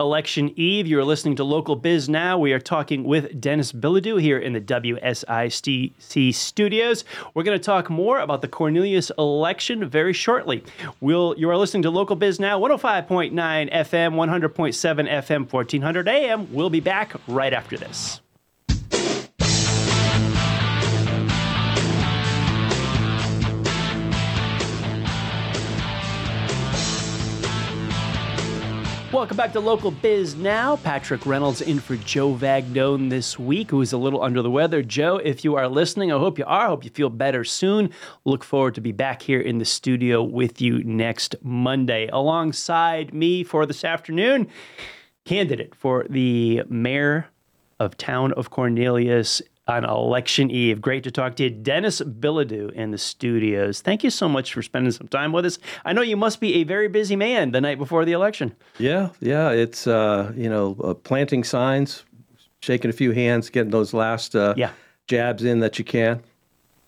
Election 0.00 0.52
Eve, 0.54 0.86
you're 0.86 1.04
listening 1.04 1.34
to 1.34 1.42
Local 1.42 1.74
Biz 1.74 2.08
Now. 2.08 2.38
We 2.38 2.52
are 2.52 2.60
talking 2.60 3.02
with 3.02 3.40
Denis 3.40 3.72
Bilodeau 3.72 4.20
here 4.20 4.38
in 4.38 4.52
the 4.52 4.60
WSIC 4.60 6.32
studios. 6.34 7.04
We're 7.34 7.42
going 7.42 7.58
to 7.58 7.64
talk 7.64 7.90
more 7.90 8.20
about 8.20 8.40
the 8.40 8.46
Cornelius 8.46 9.10
election 9.18 9.88
very 9.88 10.12
shortly. 10.12 10.62
We'll, 11.00 11.34
you 11.36 11.50
are 11.50 11.56
listening 11.56 11.82
to 11.82 11.90
Local 11.90 12.14
Biz 12.14 12.38
Now, 12.38 12.60
105.9 12.60 13.32
FM, 13.32 14.14
100.7 14.14 15.10
FM, 15.10 15.52
1400 15.52 16.08
AM. 16.08 16.54
We'll 16.54 16.70
be 16.70 16.78
back 16.78 17.16
right 17.26 17.52
after 17.52 17.76
this. 17.76 18.20
Welcome 29.18 29.36
back 29.36 29.52
to 29.54 29.60
Local 29.60 29.90
Biz 29.90 30.36
Now. 30.36 30.76
Patrick 30.76 31.26
Reynolds 31.26 31.60
in 31.60 31.80
for 31.80 31.96
Joe 31.96 32.34
Vagnone 32.34 33.10
this 33.10 33.36
week, 33.36 33.68
who 33.68 33.80
is 33.80 33.92
a 33.92 33.98
little 33.98 34.22
under 34.22 34.42
the 34.42 34.50
weather. 34.50 34.80
Joe, 34.80 35.16
if 35.16 35.42
you 35.42 35.56
are 35.56 35.66
listening, 35.66 36.12
I 36.12 36.18
hope 36.18 36.38
you 36.38 36.44
are. 36.44 36.66
I 36.66 36.68
hope 36.68 36.84
you 36.84 36.90
feel 36.90 37.10
better 37.10 37.42
soon. 37.42 37.90
Look 38.24 38.44
forward 38.44 38.76
to 38.76 38.80
be 38.80 38.92
back 38.92 39.22
here 39.22 39.40
in 39.40 39.58
the 39.58 39.64
studio 39.64 40.22
with 40.22 40.60
you 40.60 40.84
next 40.84 41.34
Monday. 41.42 42.06
Alongside 42.12 43.12
me 43.12 43.42
for 43.42 43.66
this 43.66 43.82
afternoon, 43.82 44.46
candidate 45.24 45.74
for 45.74 46.06
the 46.08 46.62
mayor 46.68 47.26
of 47.80 47.96
town 47.96 48.32
of 48.34 48.50
Cornelius 48.50 49.42
on 49.68 49.84
election 49.84 50.50
eve. 50.50 50.80
Great 50.80 51.04
to 51.04 51.10
talk 51.10 51.36
to 51.36 51.44
you, 51.44 51.50
Denis 51.50 52.00
Bilodeau 52.00 52.72
in 52.72 52.90
the 52.90 52.98
studios. 52.98 53.80
Thank 53.82 54.02
you 54.02 54.10
so 54.10 54.28
much 54.28 54.52
for 54.54 54.62
spending 54.62 54.90
some 54.92 55.08
time 55.08 55.30
with 55.32 55.44
us. 55.44 55.58
I 55.84 55.92
know 55.92 56.00
you 56.02 56.16
must 56.16 56.40
be 56.40 56.54
a 56.56 56.64
very 56.64 56.88
busy 56.88 57.16
man 57.16 57.50
the 57.52 57.60
night 57.60 57.78
before 57.78 58.04
the 58.04 58.12
election. 58.12 58.54
Yeah, 58.78 59.10
yeah, 59.20 59.50
it's 59.50 59.86
uh, 59.86 60.32
you 60.34 60.48
know 60.48 60.76
uh, 60.82 60.94
planting 60.94 61.44
signs, 61.44 62.04
shaking 62.60 62.88
a 62.90 62.94
few 62.94 63.12
hands, 63.12 63.50
getting 63.50 63.70
those 63.70 63.92
last 63.92 64.34
uh, 64.34 64.54
Yeah. 64.56 64.70
jabs 65.06 65.44
in 65.44 65.60
that 65.60 65.78
you 65.78 65.84
can. 65.84 66.22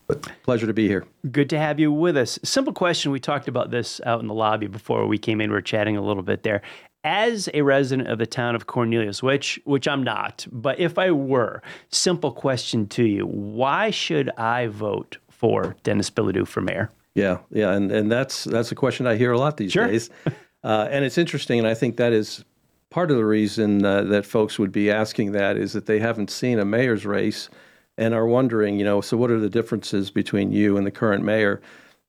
But 0.07 0.23
pleasure 0.43 0.67
to 0.67 0.73
be 0.75 0.89
here. 0.89 1.05
Good 1.31 1.49
to 1.51 1.59
have 1.59 1.79
you 1.79 1.93
with 1.93 2.17
us. 2.17 2.37
Simple 2.43 2.73
question. 2.73 3.13
We 3.13 3.21
talked 3.21 3.47
about 3.47 3.71
this 3.71 4.01
out 4.05 4.21
in 4.21 4.27
the 4.27 4.35
lobby 4.35 4.67
before 4.67 5.07
we 5.07 5.19
came 5.19 5.41
in. 5.41 5.51
We 5.51 5.55
were 5.55 5.63
chatting 5.63 5.97
a 5.97 6.03
little 6.03 6.25
bit 6.25 6.43
there. 6.43 6.63
As 7.03 7.49
a 7.55 7.63
resident 7.63 8.09
of 8.09 8.19
the 8.19 8.27
town 8.27 8.55
of 8.55 8.67
Cornelius, 8.67 9.23
which 9.23 9.59
which 9.65 9.89
I'm 9.89 10.03
not, 10.03 10.47
but 10.53 10.79
if 10.79 10.99
I 10.99 11.11
were, 11.11 11.63
simple 11.89 12.31
question 12.31 12.87
to 12.89 13.05
you: 13.05 13.25
Why 13.27 13.91
should 13.91 14.29
I 14.37 14.67
vote 14.67 15.17
for 15.31 15.77
Denis 15.83 16.11
Bilodeau 16.11 16.47
for 16.47 16.61
mayor? 16.61 16.91
Yeah, 17.15 17.39
yeah, 17.51 17.73
and 17.73 17.91
and 17.91 18.13
that's 18.13 18.45
that's 18.45 18.71
a 18.71 18.75
question 18.75 19.07
I 19.07 19.17
hear 19.17 19.33
a 19.33 19.39
lot 19.39 19.57
these 19.57 19.73
sure. 19.73 19.87
days, 19.87 20.11
uh, 20.63 20.89
and 20.91 21.05
it's 21.05 21.17
interesting, 21.17 21.59
and 21.59 21.67
I 21.67 21.75
think 21.75 21.97
that 21.97 22.13
is 22.13 22.45
part 22.91 23.11
of 23.11 23.17
the 23.17 23.25
reason 23.25 23.85
uh, 23.85 24.03
that 24.03 24.27
folks 24.27 24.59
would 24.59 24.73
be 24.73 24.91
asking 24.91 25.33
that 25.33 25.57
is 25.57 25.73
that 25.73 25.87
they 25.87 26.01
haven't 26.01 26.31
seen 26.31 26.59
a 26.59 26.65
mayor's 26.65 27.07
race 27.07 27.49
and 27.97 28.15
are 28.15 28.27
wondering, 28.27 28.79
you 28.79 28.85
know, 28.85 29.01
so 29.01 29.17
what 29.17 29.31
are 29.31 29.39
the 29.39 29.49
differences 29.49 30.11
between 30.11 30.51
you 30.53 30.77
and 30.77 30.87
the 30.87 30.91
current 30.91 31.25
mayor? 31.25 31.61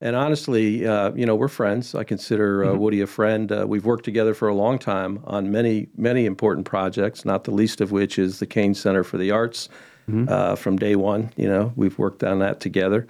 And 0.01 0.15
honestly, 0.15 0.85
uh, 0.85 1.11
you 1.13 1.25
know, 1.27 1.35
we're 1.35 1.47
friends. 1.47 1.93
I 1.93 2.03
consider 2.03 2.63
uh, 2.63 2.67
mm-hmm. 2.69 2.79
Woody 2.79 3.01
a 3.01 3.07
friend. 3.07 3.51
Uh, 3.51 3.65
we've 3.67 3.85
worked 3.85 4.03
together 4.03 4.33
for 4.33 4.47
a 4.47 4.55
long 4.55 4.79
time 4.79 5.21
on 5.25 5.51
many, 5.51 5.87
many 5.95 6.25
important 6.25 6.65
projects, 6.65 7.23
not 7.23 7.43
the 7.43 7.51
least 7.51 7.81
of 7.81 7.91
which 7.91 8.17
is 8.17 8.39
the 8.39 8.47
Cain 8.47 8.73
Center 8.73 9.03
for 9.03 9.17
the 9.17 9.31
Arts. 9.31 9.69
Mm-hmm. 10.09 10.25
Uh, 10.27 10.55
from 10.55 10.77
day 10.77 10.95
one, 10.95 11.31
you 11.37 11.47
know, 11.47 11.71
we've 11.75 11.97
worked 11.99 12.23
on 12.23 12.39
that 12.39 12.59
together. 12.59 13.07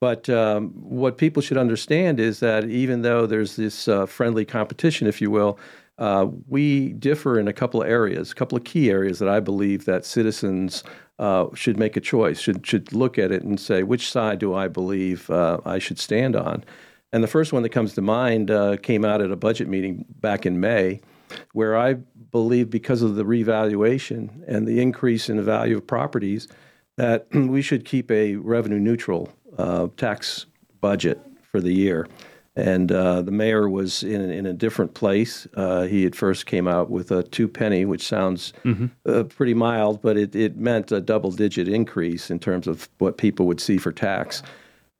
But 0.00 0.30
um, 0.30 0.70
what 0.70 1.18
people 1.18 1.42
should 1.42 1.58
understand 1.58 2.18
is 2.18 2.40
that 2.40 2.64
even 2.64 3.02
though 3.02 3.26
there's 3.26 3.56
this 3.56 3.86
uh, 3.86 4.06
friendly 4.06 4.46
competition, 4.46 5.06
if 5.06 5.20
you 5.20 5.30
will, 5.30 5.58
uh, 5.98 6.26
we 6.48 6.94
differ 6.94 7.38
in 7.38 7.46
a 7.46 7.52
couple 7.52 7.82
of 7.82 7.88
areas, 7.88 8.32
a 8.32 8.34
couple 8.34 8.56
of 8.56 8.64
key 8.64 8.90
areas 8.90 9.18
that 9.18 9.28
I 9.28 9.38
believe 9.38 9.84
that 9.84 10.06
citizens 10.06 10.82
uh, 11.20 11.54
should 11.54 11.78
make 11.78 11.96
a 11.96 12.00
choice, 12.00 12.40
should 12.40 12.66
should 12.66 12.92
look 12.92 13.18
at 13.18 13.30
it 13.30 13.42
and 13.42 13.60
say 13.60 13.82
which 13.82 14.10
side 14.10 14.38
do 14.38 14.54
I 14.54 14.68
believe 14.68 15.30
uh, 15.30 15.58
I 15.66 15.78
should 15.78 15.98
stand 15.98 16.34
on. 16.34 16.64
And 17.12 17.22
the 17.22 17.28
first 17.28 17.52
one 17.52 17.62
that 17.62 17.68
comes 17.68 17.94
to 17.94 18.00
mind 18.00 18.50
uh, 18.50 18.78
came 18.78 19.04
out 19.04 19.20
at 19.20 19.30
a 19.30 19.36
budget 19.36 19.68
meeting 19.68 20.06
back 20.20 20.46
in 20.46 20.60
May, 20.60 21.00
where 21.52 21.76
I 21.76 21.94
believe 22.32 22.70
because 22.70 23.02
of 23.02 23.16
the 23.16 23.24
revaluation 23.24 24.44
and 24.48 24.66
the 24.66 24.80
increase 24.80 25.28
in 25.28 25.36
the 25.36 25.42
value 25.42 25.76
of 25.76 25.86
properties, 25.86 26.48
that 26.96 27.26
we 27.34 27.60
should 27.60 27.84
keep 27.84 28.10
a 28.10 28.36
revenue 28.36 28.78
neutral 28.78 29.30
uh, 29.58 29.88
tax 29.98 30.46
budget 30.80 31.20
for 31.42 31.60
the 31.60 31.72
year. 31.72 32.08
And 32.60 32.92
uh, 32.92 33.22
the 33.22 33.30
mayor 33.30 33.68
was 33.68 34.02
in, 34.02 34.30
in 34.30 34.44
a 34.44 34.52
different 34.52 34.92
place. 34.92 35.46
Uh, 35.54 35.82
he 35.82 36.04
at 36.04 36.14
first 36.14 36.44
came 36.44 36.68
out 36.68 36.90
with 36.90 37.10
a 37.10 37.22
two 37.22 37.48
penny, 37.48 37.86
which 37.86 38.06
sounds 38.06 38.52
mm-hmm. 38.64 38.86
uh, 39.06 39.24
pretty 39.24 39.54
mild, 39.54 40.02
but 40.02 40.18
it, 40.18 40.36
it 40.36 40.56
meant 40.56 40.92
a 40.92 41.00
double 41.00 41.30
digit 41.30 41.68
increase 41.68 42.30
in 42.30 42.38
terms 42.38 42.66
of 42.66 42.88
what 42.98 43.16
people 43.16 43.46
would 43.46 43.60
see 43.60 43.78
for 43.78 43.92
tax. 43.92 44.42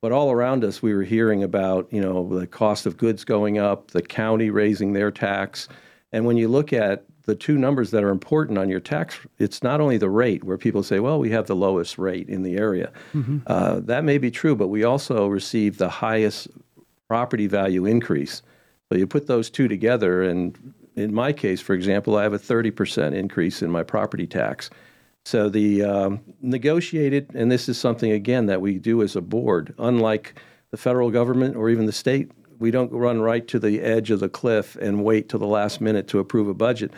But 0.01 0.13
all 0.13 0.31
around 0.31 0.65
us, 0.65 0.83
we 0.83 0.95
were 0.95 1.03
hearing 1.03 1.43
about 1.43 1.87
you 1.93 2.01
know 2.01 2.27
the 2.27 2.47
cost 2.47 2.87
of 2.87 2.97
goods 2.97 3.25
going 3.25 3.59
up, 3.59 3.91
the 3.91 4.01
county 4.01 4.49
raising 4.49 4.95
their 4.95 5.11
tax, 5.11 5.69
and 6.13 6.25
when 6.25 6.39
you 6.39 6.49
look 6.49 6.73
at 6.73 7.05
the 7.25 7.35
two 7.35 7.59
numbers 7.59 7.91
that 7.91 8.03
are 8.03 8.11
important 8.11 8.59
on 8.59 8.69
your 8.69 8.81
tax, 8.81 9.19
it's 9.39 9.63
not 9.63 9.81
only 9.81 9.99
the 9.99 10.09
rate 10.09 10.43
where 10.43 10.57
people 10.57 10.83
say, 10.83 10.99
well, 10.99 11.19
we 11.19 11.31
have 11.31 11.47
the 11.47 11.55
lowest 11.55 11.99
rate 11.99 12.29
in 12.29 12.43
the 12.43 12.57
area. 12.57 12.91
Mm-hmm. 13.15 13.39
Uh, 13.47 13.81
that 13.81 14.05
may 14.05 14.19
be 14.19 14.31
true, 14.31 14.57
but 14.57 14.69
we 14.69 14.83
also 14.85 15.27
receive 15.27 15.79
the 15.79 15.89
highest 15.89 16.49
property 17.11 17.49
value 17.49 17.87
increase. 17.87 18.41
So 18.89 18.97
you 18.97 19.05
put 19.05 19.27
those 19.27 19.51
two 19.51 19.67
together, 19.67 20.23
and 20.23 20.57
in 20.95 21.13
my 21.13 21.33
case, 21.33 21.61
for 21.61 21.75
example, 21.75 22.17
I 22.17 22.23
have 22.23 22.35
a 22.35 22.39
30% 22.39 23.15
increase 23.15 23.63
in 23.63 23.71
my 23.71 23.83
property 23.83 24.29
tax. 24.29 24.71
So 25.25 25.49
the 25.49 25.83
um, 25.83 26.21
negotiated, 26.41 27.35
and 27.35 27.51
this 27.51 27.69
is 27.69 27.77
something 27.77 28.13
again 28.13 28.47
that 28.47 28.61
we 28.61 28.79
do 28.79 29.03
as 29.03 29.17
a 29.17 29.21
board, 29.21 29.75
unlike 29.81 30.41
the 30.71 30.77
federal 30.77 31.11
government 31.11 31.57
or 31.57 31.69
even 31.69 31.87
the 31.87 31.93
state, 31.93 32.31
we 32.61 32.71
don't 32.71 32.93
run 32.93 33.21
right 33.21 33.49
to 33.49 33.59
the 33.59 33.81
edge 33.81 34.13
of 34.13 34.21
the 34.21 34.29
cliff 34.29 34.77
and 34.77 35.03
wait 35.03 35.29
till 35.29 35.41
the 35.41 35.47
last 35.47 35.81
minute 35.81 36.07
to 36.09 36.21
approve 36.21 36.47
a 36.47 36.55
budget. 36.55 36.93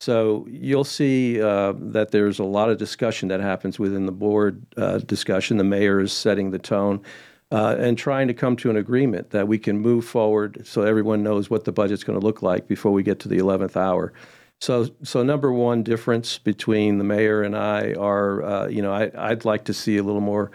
So 0.00 0.44
you'll 0.50 0.82
see 0.82 1.40
uh, 1.40 1.74
that 1.76 2.10
there's 2.10 2.40
a 2.40 2.44
lot 2.44 2.68
of 2.68 2.78
discussion 2.78 3.28
that 3.28 3.38
happens 3.38 3.78
within 3.78 4.06
the 4.06 4.12
board 4.12 4.60
uh, 4.76 4.98
discussion. 4.98 5.56
The 5.56 5.62
mayor 5.62 6.00
is 6.00 6.12
setting 6.12 6.50
the 6.50 6.58
tone 6.58 7.00
uh, 7.52 7.76
and 7.78 7.98
trying 7.98 8.26
to 8.28 8.34
come 8.34 8.56
to 8.56 8.70
an 8.70 8.76
agreement 8.78 9.30
that 9.30 9.46
we 9.46 9.58
can 9.58 9.78
move 9.78 10.06
forward 10.06 10.66
so 10.66 10.82
everyone 10.82 11.22
knows 11.22 11.50
what 11.50 11.64
the 11.64 11.72
budget's 11.72 12.02
going 12.02 12.18
to 12.18 12.24
look 12.24 12.40
like 12.40 12.66
before 12.66 12.92
we 12.92 13.02
get 13.02 13.20
to 13.20 13.28
the 13.28 13.36
11th 13.36 13.76
hour. 13.76 14.12
So, 14.62 14.88
so 15.02 15.22
number 15.22 15.52
one 15.52 15.82
difference 15.82 16.38
between 16.38 16.96
the 16.96 17.04
mayor 17.04 17.42
and 17.42 17.54
I 17.54 17.92
are, 17.92 18.42
uh, 18.42 18.66
you 18.68 18.80
know, 18.80 18.92
I, 18.92 19.28
would 19.28 19.44
like 19.44 19.64
to 19.64 19.74
see 19.74 19.98
a 19.98 20.02
little 20.02 20.22
more 20.22 20.50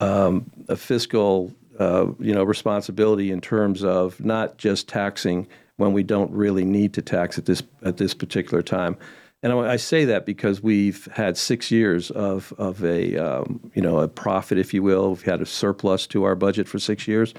um, 0.00 0.50
a 0.68 0.76
fiscal, 0.76 1.52
uh, 1.78 2.06
you 2.18 2.32
know, 2.32 2.44
responsibility 2.44 3.30
in 3.30 3.42
terms 3.42 3.84
of 3.84 4.18
not 4.24 4.56
just 4.56 4.88
taxing 4.88 5.46
when 5.76 5.92
we 5.92 6.02
don't 6.02 6.30
really 6.30 6.64
need 6.64 6.94
to 6.94 7.02
tax 7.02 7.36
at 7.36 7.44
this 7.44 7.62
at 7.82 7.98
this 7.98 8.14
particular 8.14 8.62
time. 8.62 8.96
And 9.42 9.52
I 9.52 9.76
say 9.76 10.04
that 10.06 10.26
because 10.26 10.62
we've 10.62 11.06
had 11.14 11.36
six 11.36 11.70
years 11.70 12.10
of 12.10 12.52
of 12.58 12.84
a 12.84 13.16
um, 13.16 13.70
you 13.74 13.82
know 13.82 14.00
a 14.00 14.08
profit, 14.08 14.58
if 14.58 14.74
you 14.74 14.82
will. 14.82 15.10
We've 15.10 15.22
had 15.22 15.40
a 15.40 15.46
surplus 15.46 16.08
to 16.08 16.24
our 16.24 16.34
budget 16.34 16.66
for 16.66 16.80
six 16.80 17.06
years 17.06 17.34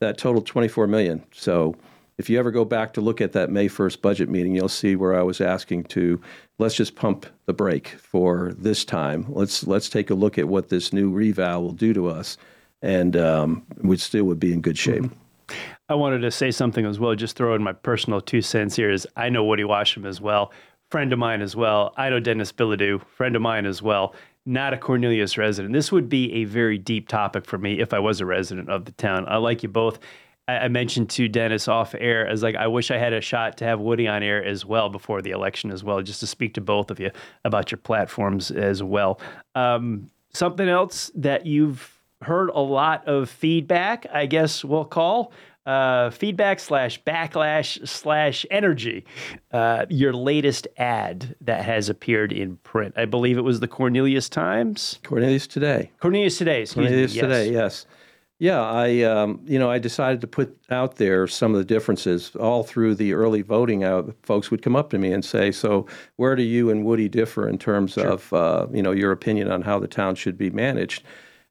that 0.00 0.18
totaled 0.18 0.46
24 0.46 0.86
million. 0.86 1.24
So 1.32 1.74
if 2.18 2.28
you 2.28 2.38
ever 2.38 2.50
go 2.50 2.64
back 2.64 2.92
to 2.94 3.00
look 3.00 3.20
at 3.20 3.32
that 3.32 3.50
May 3.50 3.68
1st 3.68 4.02
budget 4.02 4.28
meeting, 4.28 4.54
you'll 4.54 4.68
see 4.68 4.94
where 4.94 5.18
I 5.18 5.22
was 5.22 5.40
asking 5.40 5.84
to 5.84 6.20
let's 6.58 6.74
just 6.74 6.96
pump 6.96 7.26
the 7.46 7.52
brake 7.52 7.88
for 7.88 8.52
this 8.58 8.84
time. 8.84 9.24
Let's 9.28 9.66
let's 9.66 9.88
take 9.88 10.10
a 10.10 10.14
look 10.14 10.36
at 10.36 10.48
what 10.48 10.68
this 10.68 10.92
new 10.92 11.10
reval 11.10 11.62
will 11.62 11.72
do 11.72 11.94
to 11.94 12.08
us, 12.08 12.36
and 12.82 13.16
um, 13.16 13.64
we 13.78 13.96
still 13.96 14.24
would 14.24 14.40
be 14.40 14.52
in 14.52 14.60
good 14.60 14.76
shape. 14.76 15.04
Mm-hmm. 15.04 15.54
I 15.88 15.94
wanted 15.94 16.18
to 16.18 16.30
say 16.30 16.50
something 16.50 16.84
as 16.84 16.98
well. 16.98 17.14
Just 17.14 17.36
throw 17.36 17.54
in 17.54 17.62
my 17.62 17.72
personal 17.72 18.20
two 18.20 18.42
cents 18.42 18.76
here. 18.76 18.90
Is 18.90 19.06
I 19.16 19.30
know 19.30 19.44
Woody 19.44 19.62
Washam 19.62 20.06
as 20.06 20.20
well 20.20 20.52
friend 20.90 21.12
of 21.12 21.18
mine 21.18 21.42
as 21.42 21.54
well. 21.54 21.92
I 21.96 22.08
know 22.10 22.20
Denis 22.20 22.52
Bilodeau, 22.52 23.04
friend 23.06 23.36
of 23.36 23.42
mine 23.42 23.66
as 23.66 23.82
well. 23.82 24.14
Not 24.46 24.72
a 24.72 24.78
Cornelius 24.78 25.36
resident. 25.36 25.74
This 25.74 25.92
would 25.92 26.08
be 26.08 26.32
a 26.32 26.44
very 26.44 26.78
deep 26.78 27.08
topic 27.08 27.44
for 27.44 27.58
me 27.58 27.80
if 27.80 27.92
I 27.92 27.98
was 27.98 28.20
a 28.20 28.26
resident 28.26 28.70
of 28.70 28.86
the 28.86 28.92
town. 28.92 29.26
I 29.28 29.36
like 29.36 29.62
you 29.62 29.68
both. 29.68 29.98
I, 30.48 30.68
mentioned 30.68 31.10
to 31.10 31.28
Denis 31.28 31.68
off 31.68 31.94
air 31.98 32.26
as 32.26 32.42
like 32.42 32.56
I 32.56 32.68
wish 32.68 32.90
I 32.90 32.96
had 32.96 33.12
a 33.12 33.20
shot 33.20 33.58
to 33.58 33.66
have 33.66 33.80
Woody 33.80 34.08
on 34.08 34.22
air 34.22 34.42
as 34.42 34.64
well 34.64 34.88
before 34.88 35.20
the 35.20 35.32
election 35.32 35.70
as 35.70 35.84
well, 35.84 36.00
just 36.00 36.20
to 36.20 36.26
speak 36.26 36.54
to 36.54 36.62
both 36.62 36.90
of 36.90 36.98
you 36.98 37.10
about 37.44 37.70
your 37.70 37.76
platforms 37.76 38.50
as 38.50 38.82
well. 38.82 39.20
Um, 39.54 40.10
something 40.32 40.66
else 40.66 41.10
that 41.14 41.44
you've 41.44 42.00
heard 42.22 42.48
a 42.50 42.60
lot 42.60 43.06
of 43.06 43.28
feedback, 43.28 44.06
I 44.10 44.24
guess 44.24 44.64
we'll 44.64 44.86
call 44.86 45.32
uh, 45.68 46.08
feedback 46.08 46.58
slash 46.58 47.00
backlash 47.02 47.86
slash 47.86 48.46
energy. 48.50 49.04
Uh, 49.52 49.84
your 49.90 50.14
latest 50.14 50.66
ad 50.78 51.36
that 51.42 51.62
has 51.62 51.90
appeared 51.90 52.32
in 52.32 52.56
print. 52.58 52.94
I 52.96 53.04
believe 53.04 53.36
it 53.36 53.42
was 53.42 53.60
the 53.60 53.68
Cornelius 53.68 54.30
Times. 54.30 54.98
Cornelius 55.04 55.46
Today. 55.46 55.90
Cornelius 56.00 56.38
Today. 56.38 56.66
Cornelius 56.66 57.14
me. 57.14 57.20
Today. 57.20 57.52
Yes. 57.52 57.84
Yeah, 58.40 58.62
I 58.62 59.02
um, 59.02 59.40
you 59.46 59.58
know 59.58 59.68
I 59.68 59.78
decided 59.78 60.20
to 60.20 60.28
put 60.28 60.56
out 60.70 60.96
there 60.96 61.26
some 61.26 61.52
of 61.52 61.58
the 61.58 61.64
differences 61.64 62.34
all 62.36 62.62
through 62.62 62.94
the 62.94 63.12
early 63.12 63.42
voting. 63.42 63.82
Out, 63.82 64.14
folks 64.22 64.50
would 64.52 64.62
come 64.62 64.76
up 64.76 64.90
to 64.90 64.98
me 64.98 65.12
and 65.12 65.24
say, 65.24 65.50
"So 65.50 65.86
where 66.16 66.36
do 66.36 66.44
you 66.44 66.70
and 66.70 66.84
Woody 66.84 67.08
differ 67.08 67.48
in 67.48 67.58
terms 67.58 67.94
sure. 67.94 68.06
of 68.06 68.32
uh, 68.32 68.66
you 68.72 68.80
know 68.80 68.92
your 68.92 69.10
opinion 69.10 69.50
on 69.50 69.62
how 69.62 69.80
the 69.80 69.88
town 69.88 70.14
should 70.14 70.38
be 70.38 70.50
managed?" 70.50 71.02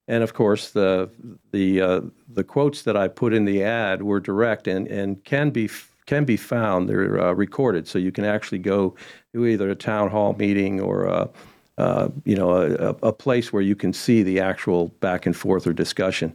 And 0.07 0.23
of 0.23 0.33
course, 0.33 0.71
the 0.71 1.09
the 1.51 1.81
uh, 1.81 2.01
the 2.29 2.43
quotes 2.43 2.83
that 2.83 2.95
I 2.95 3.07
put 3.07 3.33
in 3.33 3.45
the 3.45 3.63
ad 3.63 4.03
were 4.03 4.19
direct 4.19 4.67
and, 4.67 4.87
and 4.87 5.23
can 5.25 5.49
be 5.49 5.69
can 6.05 6.23
be 6.23 6.37
found. 6.37 6.87
They're 6.87 7.21
uh, 7.21 7.33
recorded, 7.33 7.87
so 7.87 7.99
you 7.99 8.11
can 8.11 8.23
actually 8.23 8.59
go 8.59 8.95
to 9.33 9.45
either 9.45 9.69
a 9.69 9.75
town 9.75 10.09
hall 10.09 10.33
meeting 10.33 10.79
or 10.79 11.05
a, 11.05 11.29
uh, 11.77 12.09
you 12.23 12.35
know 12.35 12.51
a, 12.51 13.07
a, 13.07 13.13
place 13.13 13.51
where 13.51 13.61
you 13.61 13.75
can 13.75 13.91
see 13.91 14.23
the 14.23 14.39
actual 14.39 14.87
back 15.01 15.25
and 15.25 15.35
forth 15.35 15.67
or 15.67 15.73
discussion. 15.73 16.33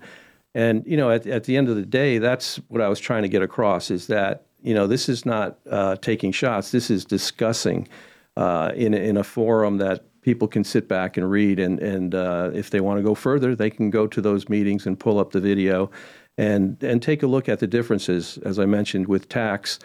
And 0.54 0.84
you 0.86 0.98
know, 0.98 1.10
at, 1.10 1.26
at 1.26 1.44
the 1.44 1.56
end 1.56 1.70
of 1.70 1.76
the 1.76 1.86
day, 1.86 2.18
that's 2.18 2.56
what 2.68 2.82
I 2.82 2.88
was 2.88 3.00
trying 3.00 3.22
to 3.22 3.28
get 3.28 3.42
across: 3.42 3.90
is 3.90 4.06
that 4.08 4.44
you 4.62 4.74
know 4.74 4.86
this 4.86 5.08
is 5.08 5.24
not 5.24 5.58
uh, 5.70 5.96
taking 5.96 6.30
shots. 6.30 6.70
This 6.70 6.90
is 6.90 7.06
discussing 7.06 7.88
uh, 8.36 8.72
in 8.74 8.92
in 8.92 9.16
a 9.16 9.24
forum 9.24 9.78
that 9.78 10.04
people 10.22 10.48
can 10.48 10.64
sit 10.64 10.88
back 10.88 11.16
and 11.16 11.30
read. 11.30 11.58
And, 11.58 11.78
and 11.80 12.14
uh, 12.14 12.50
if 12.54 12.70
they 12.70 12.80
want 12.80 12.98
to 12.98 13.02
go 13.02 13.14
further, 13.14 13.54
they 13.54 13.70
can 13.70 13.90
go 13.90 14.06
to 14.06 14.20
those 14.20 14.48
meetings 14.48 14.86
and 14.86 14.98
pull 14.98 15.18
up 15.18 15.32
the 15.32 15.40
video 15.40 15.90
and, 16.38 16.82
and 16.82 17.02
take 17.02 17.22
a 17.22 17.26
look 17.26 17.48
at 17.48 17.58
the 17.58 17.66
differences, 17.66 18.38
as 18.38 18.58
I 18.58 18.64
mentioned, 18.64 19.08
with 19.08 19.28
tax. 19.28 19.78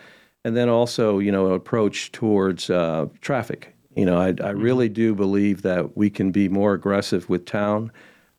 And 0.46 0.56
then 0.56 0.70
also, 0.70 1.20
you 1.20 1.32
know, 1.32 1.54
approach 1.54 2.12
towards 2.12 2.70
uh, 2.70 3.08
traffic. 3.20 3.76
You 3.96 4.06
know, 4.06 4.18
I, 4.18 4.28
I 4.28 4.32
mm-hmm. 4.32 4.62
really 4.62 4.90
do 4.90 5.14
believe 5.14 5.64
that 5.64 5.98
we 5.98 6.10
can 6.10 6.32
be 6.32 6.48
more 6.48 6.74
aggressive 6.74 7.28
with 7.28 7.46
town 7.46 7.92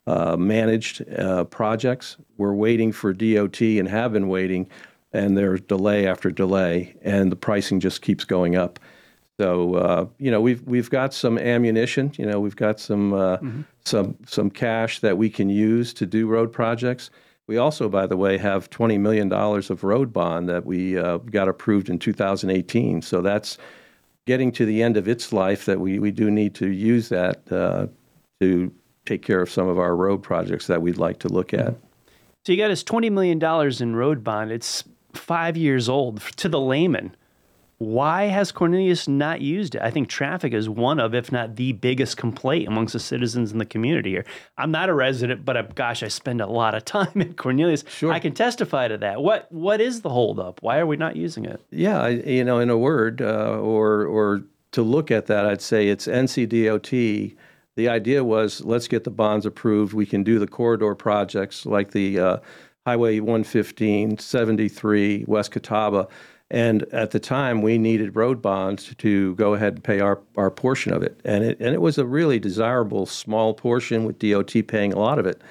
uh, 0.07 0.35
managed 0.35 1.07
uh, 1.19 1.43
projects. 1.43 2.17
We're 2.37 2.53
waiting 2.53 2.91
for 2.91 3.13
DOT 3.13 3.61
and 3.61 3.87
have 3.87 4.13
been 4.13 4.27
waiting, 4.27 4.67
and 5.13 5.37
there's 5.37 5.61
delay 5.61 6.07
after 6.07 6.31
delay, 6.31 6.95
and 7.03 7.31
the 7.31 7.35
pricing 7.35 7.79
just 7.79 8.01
keeps 8.01 8.23
going 8.23 8.55
up. 8.55 8.79
So 9.39 9.75
uh, 9.75 10.05
you 10.17 10.29
know 10.29 10.41
we've 10.41 10.61
we've 10.63 10.89
got 10.89 11.13
some 11.13 11.37
ammunition. 11.37 12.11
You 12.17 12.25
know 12.25 12.41
we've 12.41 12.57
got 12.57 12.77
some 12.77 13.13
uh, 13.13 13.37
mm-hmm. 13.37 13.61
some 13.85 14.17
some 14.27 14.51
cash 14.51 14.99
that 14.99 15.17
we 15.17 15.29
can 15.29 15.49
use 15.49 15.93
to 15.93 16.05
do 16.05 16.27
road 16.27 16.51
projects. 16.51 17.09
We 17.47 17.57
also, 17.57 17.87
by 17.87 18.05
the 18.05 18.15
way, 18.15 18.37
have 18.37 18.69
$20 18.69 18.99
million 18.99 19.33
of 19.33 19.83
road 19.83 20.13
bond 20.13 20.47
that 20.49 20.67
we 20.67 20.99
uh, 20.99 21.17
got 21.17 21.47
approved 21.47 21.89
in 21.89 21.97
2018. 21.97 23.01
So 23.01 23.21
that's 23.21 23.57
getting 24.27 24.51
to 24.51 24.67
the 24.67 24.83
end 24.83 24.97
of 24.97 25.07
its 25.07 25.33
life 25.33 25.65
that 25.65 25.79
we, 25.79 25.97
we 25.97 26.11
do 26.11 26.29
need 26.29 26.53
to 26.55 26.67
use 26.67 27.09
that 27.09 27.51
uh, 27.51 27.87
to 28.39 28.71
take 29.07 29.23
care 29.23 29.41
of 29.41 29.49
some 29.49 29.67
of 29.67 29.79
our 29.79 29.95
road 29.95 30.21
projects 30.21 30.67
that 30.67 30.83
we'd 30.83 30.99
like 30.99 31.17
to 31.19 31.27
look 31.27 31.51
at. 31.51 31.73
So 32.45 32.51
you 32.51 32.57
got 32.59 32.69
us 32.69 32.83
$20 32.83 33.11
million 33.11 33.41
in 33.81 33.95
road 33.95 34.23
bond. 34.23 34.51
It's 34.51 34.83
five 35.13 35.57
years 35.57 35.89
old 35.89 36.21
to 36.35 36.49
the 36.49 36.59
layman. 36.59 37.15
Why 37.79 38.25
has 38.25 38.51
Cornelius 38.51 39.07
not 39.07 39.39
used 39.39 39.75
it? 39.75 39.81
I 39.81 39.89
think 39.89 40.09
traffic 40.09 40.53
is 40.53 40.67
one 40.67 40.99
of, 40.99 41.15
if 41.15 41.31
not 41.31 41.55
the 41.55 41.71
biggest 41.71 42.17
complaint 42.17 42.67
amongst 42.67 42.91
the 42.91 42.99
citizens 42.99 43.53
in 43.53 43.57
the 43.57 43.65
community 43.65 44.09
here. 44.09 44.25
I'm 44.57 44.69
not 44.69 44.89
a 44.89 44.93
resident, 44.93 45.45
but 45.45 45.55
I, 45.55 45.61
gosh, 45.61 46.03
I 46.03 46.09
spend 46.09 46.41
a 46.41 46.45
lot 46.45 46.75
of 46.75 46.83
time 46.85 47.13
in 47.15 47.35
Cornelius. 47.35 47.85
Sure. 47.87 48.11
I 48.11 48.19
can 48.19 48.33
testify 48.33 48.89
to 48.89 48.97
that. 48.97 49.21
What 49.21 49.49
What 49.49 49.79
is 49.79 50.01
the 50.01 50.09
holdup? 50.09 50.61
Why 50.61 50.79
are 50.79 50.85
we 50.85 50.97
not 50.97 51.15
using 51.15 51.45
it? 51.45 51.61
Yeah, 51.71 52.01
I, 52.01 52.09
you 52.09 52.43
know, 52.43 52.59
in 52.59 52.69
a 52.69 52.77
word, 52.77 53.21
uh, 53.21 53.57
or 53.57 54.05
or 54.05 54.43
to 54.73 54.81
look 54.81 55.09
at 55.09 55.27
that, 55.27 55.45
I'd 55.45 55.61
say 55.61 55.87
it's 55.87 56.05
NCDOT. 56.05 57.35
The 57.77 57.87
idea 57.87 58.25
was 58.25 58.59
let's 58.65 58.89
get 58.89 59.05
the 59.05 59.09
bonds 59.09 59.45
approved. 59.45 59.93
We 59.93 60.05
can 60.05 60.23
do 60.23 60.37
the 60.37 60.47
corridor 60.47 60.95
projects 60.95 61.65
like 61.65 61.91
the 61.91 62.19
uh, 62.19 62.37
Highway 62.85 63.21
115, 63.21 64.17
73, 64.17 65.23
West 65.27 65.51
Catawba. 65.51 66.09
And 66.51 66.83
at 66.91 67.11
the 67.11 67.19
time, 67.19 67.61
we 67.61 67.77
needed 67.77 68.15
road 68.15 68.41
bonds 68.41 68.95
to 68.97 69.35
go 69.35 69.53
ahead 69.53 69.73
and 69.73 69.83
pay 69.83 69.99
our, 69.99 70.19
our 70.35 70.49
portion 70.49 70.91
of 70.93 71.03
it. 71.03 71.19
And 71.23 71.43
it, 71.43 71.59
and 71.59 71.75
it 71.75 71.81
was 71.81 71.97
a 71.97 72.05
really 72.05 72.39
desirable 72.39 73.05
small 73.05 73.53
portion 73.53 74.03
with 74.03 74.17
DOT 74.17 74.53
paying 74.67 74.91
a 74.93 74.99
lot 74.99 75.19
of 75.19 75.27
it. 75.27 75.41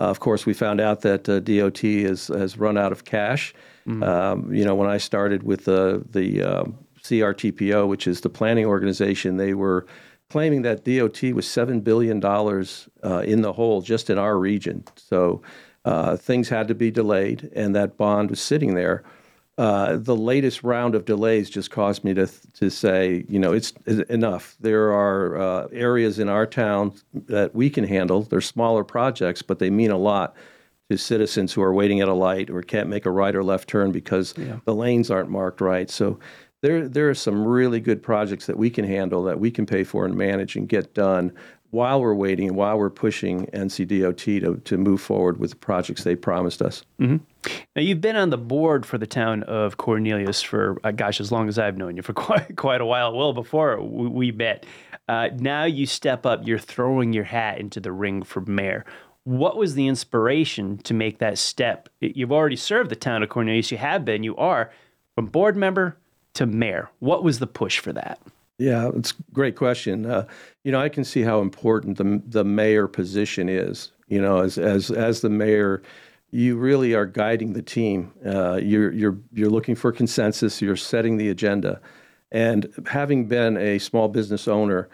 Uh, 0.00 0.04
of 0.04 0.18
course, 0.18 0.46
we 0.46 0.54
found 0.54 0.80
out 0.80 1.02
that 1.02 1.28
uh, 1.28 1.38
DOT 1.40 1.78
has, 1.78 2.28
has 2.28 2.58
run 2.58 2.76
out 2.76 2.90
of 2.90 3.04
cash. 3.04 3.54
Mm-hmm. 3.86 4.02
Um, 4.02 4.52
you 4.52 4.64
know, 4.64 4.74
when 4.74 4.88
I 4.88 4.98
started 4.98 5.44
with 5.44 5.66
the, 5.66 6.04
the 6.10 6.42
um, 6.42 6.78
CRTPO, 7.02 7.86
which 7.86 8.08
is 8.08 8.22
the 8.22 8.30
planning 8.30 8.66
organization, 8.66 9.36
they 9.36 9.54
were 9.54 9.86
claiming 10.30 10.62
that 10.62 10.84
DOT 10.84 11.22
was 11.32 11.46
$7 11.46 11.84
billion 11.84 12.24
uh, 12.24 13.18
in 13.20 13.42
the 13.42 13.52
hole 13.52 13.82
just 13.82 14.10
in 14.10 14.18
our 14.18 14.38
region. 14.38 14.84
So 14.96 15.42
uh, 15.84 16.16
things 16.16 16.48
had 16.48 16.68
to 16.68 16.74
be 16.74 16.90
delayed, 16.90 17.50
and 17.54 17.74
that 17.74 17.96
bond 17.96 18.30
was 18.30 18.40
sitting 18.40 18.74
there. 18.74 19.04
Uh, 19.60 19.98
the 19.98 20.16
latest 20.16 20.62
round 20.62 20.94
of 20.94 21.04
delays 21.04 21.50
just 21.50 21.70
caused 21.70 22.02
me 22.02 22.14
to 22.14 22.26
to 22.54 22.70
say, 22.70 23.26
you 23.28 23.38
know, 23.38 23.52
it's, 23.52 23.74
it's 23.84 24.08
enough. 24.08 24.56
There 24.58 24.90
are 24.90 25.38
uh, 25.38 25.68
areas 25.70 26.18
in 26.18 26.30
our 26.30 26.46
town 26.46 26.94
that 27.12 27.54
we 27.54 27.68
can 27.68 27.84
handle. 27.84 28.22
They're 28.22 28.40
smaller 28.40 28.84
projects, 28.84 29.42
but 29.42 29.58
they 29.58 29.68
mean 29.68 29.90
a 29.90 29.98
lot 29.98 30.34
to 30.88 30.96
citizens 30.96 31.52
who 31.52 31.60
are 31.60 31.74
waiting 31.74 32.00
at 32.00 32.08
a 32.08 32.14
light 32.14 32.48
or 32.48 32.62
can't 32.62 32.88
make 32.88 33.04
a 33.04 33.10
right 33.10 33.36
or 33.36 33.44
left 33.44 33.68
turn 33.68 33.92
because 33.92 34.32
yeah. 34.38 34.60
the 34.64 34.74
lanes 34.74 35.10
aren't 35.10 35.28
marked 35.28 35.60
right. 35.60 35.90
So 35.90 36.18
there 36.62 36.88
there 36.88 37.10
are 37.10 37.14
some 37.14 37.46
really 37.46 37.80
good 37.80 38.02
projects 38.02 38.46
that 38.46 38.56
we 38.56 38.70
can 38.70 38.86
handle 38.86 39.24
that 39.24 39.40
we 39.40 39.50
can 39.50 39.66
pay 39.66 39.84
for 39.84 40.06
and 40.06 40.14
manage 40.14 40.56
and 40.56 40.70
get 40.70 40.94
done 40.94 41.32
while 41.68 42.00
we're 42.00 42.14
waiting 42.14 42.48
and 42.48 42.56
while 42.56 42.78
we're 42.78 42.88
pushing 42.88 43.44
NCDOT 43.48 44.40
to, 44.40 44.56
to 44.56 44.78
move 44.78 45.02
forward 45.02 45.38
with 45.38 45.50
the 45.50 45.56
projects 45.56 46.02
they 46.02 46.16
promised 46.16 46.62
us. 46.62 46.82
Mm-hmm. 46.98 47.18
Now, 47.74 47.82
you've 47.82 48.00
been 48.00 48.16
on 48.16 48.30
the 48.30 48.38
board 48.38 48.84
for 48.84 48.98
the 48.98 49.06
town 49.06 49.42
of 49.44 49.76
Cornelius 49.76 50.42
for, 50.42 50.78
uh, 50.84 50.90
gosh, 50.90 51.20
as 51.20 51.30
long 51.30 51.48
as 51.48 51.58
I've 51.58 51.76
known 51.76 51.96
you, 51.96 52.02
for 52.02 52.12
quite, 52.14 52.56
quite 52.56 52.80
a 52.80 52.86
while, 52.86 53.16
well 53.16 53.32
before 53.32 53.80
we, 53.80 54.08
we 54.08 54.32
met. 54.32 54.66
Uh, 55.08 55.28
now 55.38 55.64
you 55.64 55.86
step 55.86 56.24
up, 56.26 56.46
you're 56.46 56.58
throwing 56.58 57.12
your 57.12 57.24
hat 57.24 57.58
into 57.58 57.80
the 57.80 57.92
ring 57.92 58.22
for 58.22 58.40
mayor. 58.42 58.84
What 59.24 59.56
was 59.56 59.74
the 59.74 59.86
inspiration 59.86 60.78
to 60.78 60.94
make 60.94 61.18
that 61.18 61.38
step? 61.38 61.88
You've 62.00 62.32
already 62.32 62.56
served 62.56 62.90
the 62.90 62.96
town 62.96 63.22
of 63.22 63.28
Cornelius, 63.28 63.70
you 63.70 63.78
have 63.78 64.04
been, 64.04 64.22
you 64.22 64.36
are, 64.36 64.70
from 65.14 65.26
board 65.26 65.56
member 65.56 65.96
to 66.34 66.46
mayor. 66.46 66.90
What 67.00 67.22
was 67.22 67.38
the 67.38 67.46
push 67.46 67.78
for 67.78 67.92
that? 67.92 68.20
Yeah, 68.58 68.90
it's 68.94 69.12
a 69.12 69.32
great 69.32 69.56
question. 69.56 70.04
Uh, 70.04 70.26
you 70.64 70.72
know, 70.72 70.80
I 70.80 70.90
can 70.90 71.02
see 71.02 71.22
how 71.22 71.40
important 71.40 71.96
the 71.96 72.22
the 72.26 72.44
mayor 72.44 72.86
position 72.86 73.48
is. 73.48 73.90
You 74.08 74.20
know, 74.20 74.40
as 74.40 74.58
as 74.58 74.90
as 74.90 75.22
the 75.22 75.30
mayor, 75.30 75.82
you 76.30 76.56
really 76.56 76.94
are 76.94 77.06
guiding 77.06 77.52
the 77.52 77.62
team. 77.62 78.12
Uh, 78.24 78.56
you're 78.56 78.92
you're 78.92 79.18
you're 79.32 79.50
looking 79.50 79.74
for 79.74 79.92
consensus. 79.92 80.62
You're 80.62 80.76
setting 80.76 81.16
the 81.16 81.28
agenda, 81.28 81.80
and 82.30 82.72
having 82.86 83.26
been 83.26 83.56
a 83.56 83.78
small 83.78 84.08
business 84.08 84.46
owner, 84.46 84.88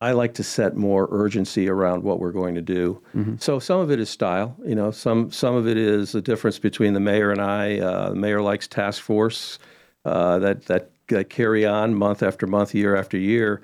I 0.00 0.12
like 0.12 0.34
to 0.34 0.42
set 0.42 0.76
more 0.76 1.08
urgency 1.10 1.68
around 1.68 2.02
what 2.02 2.18
we're 2.20 2.32
going 2.32 2.54
to 2.56 2.62
do. 2.62 3.00
Mm-hmm. 3.16 3.36
So 3.38 3.58
some 3.58 3.80
of 3.80 3.90
it 3.90 3.98
is 3.98 4.10
style. 4.10 4.54
You 4.66 4.74
know, 4.74 4.90
some 4.90 5.30
some 5.30 5.54
of 5.54 5.66
it 5.66 5.78
is 5.78 6.12
the 6.12 6.20
difference 6.20 6.58
between 6.58 6.92
the 6.92 7.00
mayor 7.00 7.30
and 7.30 7.40
I. 7.40 7.78
Uh, 7.78 8.10
the 8.10 8.16
mayor 8.16 8.42
likes 8.42 8.68
task 8.68 9.02
force. 9.02 9.58
Uh, 10.04 10.38
that 10.38 10.66
that 10.66 10.90
uh, 11.14 11.24
carry 11.24 11.64
on 11.64 11.94
month 11.94 12.22
after 12.22 12.46
month, 12.46 12.74
year 12.74 12.94
after 12.94 13.16
year. 13.16 13.62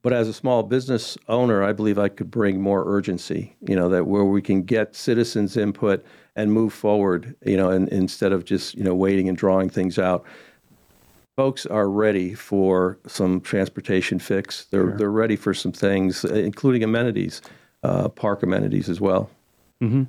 But 0.00 0.12
as 0.12 0.26
a 0.26 0.32
small 0.32 0.64
business 0.64 1.16
owner, 1.28 1.62
I 1.62 1.72
believe 1.72 1.98
I 1.98 2.08
could 2.08 2.30
bring 2.30 2.60
more 2.60 2.84
urgency. 2.86 3.54
You 3.60 3.76
know 3.76 3.90
that 3.90 4.06
where 4.06 4.24
we 4.24 4.40
can 4.40 4.62
get 4.62 4.96
citizens' 4.96 5.58
input 5.58 6.04
and 6.36 6.52
move 6.52 6.72
forward. 6.72 7.34
You 7.44 7.56
know, 7.56 7.70
and, 7.70 7.88
instead 7.88 8.32
of 8.32 8.44
just 8.44 8.74
you 8.74 8.84
know 8.84 8.94
waiting 8.94 9.28
and 9.28 9.36
drawing 9.36 9.70
things 9.70 9.98
out. 9.98 10.24
Folks 11.36 11.64
are 11.64 11.88
ready 11.88 12.34
for 12.34 12.98
some 13.06 13.40
transportation 13.40 14.18
fix. 14.18 14.66
They're 14.66 14.88
sure. 14.88 14.98
they're 14.98 15.10
ready 15.10 15.36
for 15.36 15.54
some 15.54 15.72
things, 15.72 16.24
including 16.24 16.84
amenities, 16.84 17.40
uh, 17.82 18.08
park 18.08 18.42
amenities 18.42 18.88
as 18.88 19.00
well. 19.00 19.30
Mm-hmm 19.82 20.04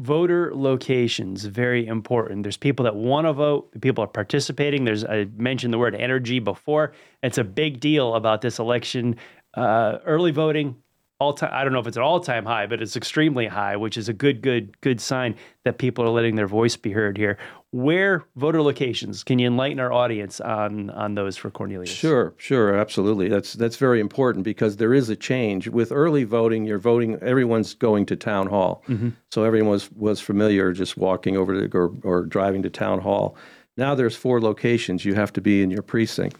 voter 0.00 0.50
locations 0.54 1.44
very 1.44 1.86
important 1.86 2.42
there's 2.42 2.56
people 2.56 2.84
that 2.84 2.96
want 2.96 3.26
to 3.26 3.32
vote 3.34 3.68
people 3.82 4.02
are 4.02 4.06
participating 4.06 4.84
there's 4.84 5.04
i 5.04 5.26
mentioned 5.36 5.74
the 5.74 5.78
word 5.78 5.94
energy 5.94 6.38
before 6.38 6.92
it's 7.22 7.36
a 7.36 7.44
big 7.44 7.80
deal 7.80 8.14
about 8.14 8.40
this 8.40 8.58
election 8.58 9.14
uh, 9.54 9.98
early 10.06 10.30
voting 10.30 10.74
all 11.20 11.32
time 11.32 11.50
i 11.52 11.62
don't 11.62 11.72
know 11.72 11.78
if 11.78 11.86
it's 11.86 11.96
an 11.96 12.02
all-time 12.02 12.44
high 12.44 12.66
but 12.66 12.82
it's 12.82 12.96
extremely 12.96 13.46
high 13.46 13.76
which 13.76 13.96
is 13.96 14.08
a 14.08 14.12
good 14.12 14.42
good 14.42 14.80
good 14.80 15.00
sign 15.00 15.34
that 15.64 15.78
people 15.78 16.04
are 16.04 16.10
letting 16.10 16.36
their 16.36 16.46
voice 16.46 16.76
be 16.76 16.90
heard 16.90 17.18
here. 17.18 17.36
Where 17.72 18.24
voter 18.34 18.62
locations? 18.62 19.22
Can 19.22 19.38
you 19.38 19.46
enlighten 19.46 19.78
our 19.78 19.92
audience 19.92 20.40
on 20.40 20.90
on 20.90 21.14
those 21.14 21.36
for 21.36 21.50
cornelius? 21.50 21.90
Sure 21.90 22.34
sure 22.38 22.74
absolutely. 22.74 23.28
That's 23.28 23.52
that's 23.52 23.76
very 23.76 24.00
important 24.00 24.44
because 24.44 24.78
there 24.78 24.94
is 24.94 25.08
a 25.08 25.16
change. 25.16 25.68
With 25.68 25.92
early 25.92 26.24
voting 26.24 26.64
you're 26.64 26.78
voting 26.78 27.18
everyone's 27.22 27.74
going 27.74 28.06
to 28.06 28.16
town 28.16 28.46
hall. 28.46 28.82
Mm-hmm. 28.88 29.10
so 29.30 29.44
everyone 29.44 29.70
was 29.70 29.92
was 29.92 30.20
familiar 30.20 30.72
just 30.72 30.96
walking 30.96 31.36
over 31.36 31.68
to 31.68 31.76
or, 31.76 31.92
or 32.02 32.22
driving 32.24 32.62
to 32.62 32.70
town 32.70 33.00
hall. 33.00 33.36
Now 33.76 33.94
there's 33.94 34.16
four 34.16 34.40
locations. 34.40 35.04
You 35.04 35.14
have 35.14 35.32
to 35.34 35.40
be 35.40 35.62
in 35.62 35.70
your 35.70 35.82
precinct 35.82 36.36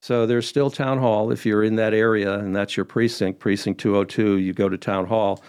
so 0.00 0.26
there's 0.26 0.48
still 0.48 0.70
town 0.70 0.98
hall 0.98 1.30
if 1.30 1.44
you're 1.44 1.62
in 1.62 1.76
that 1.76 1.94
area 1.94 2.38
and 2.38 2.56
that's 2.56 2.76
your 2.76 2.84
precinct, 2.84 3.38
precinct 3.38 3.80
202, 3.80 4.38
you 4.38 4.52
go 4.52 4.68
to 4.68 4.78
town 4.78 5.06
hall. 5.06 5.42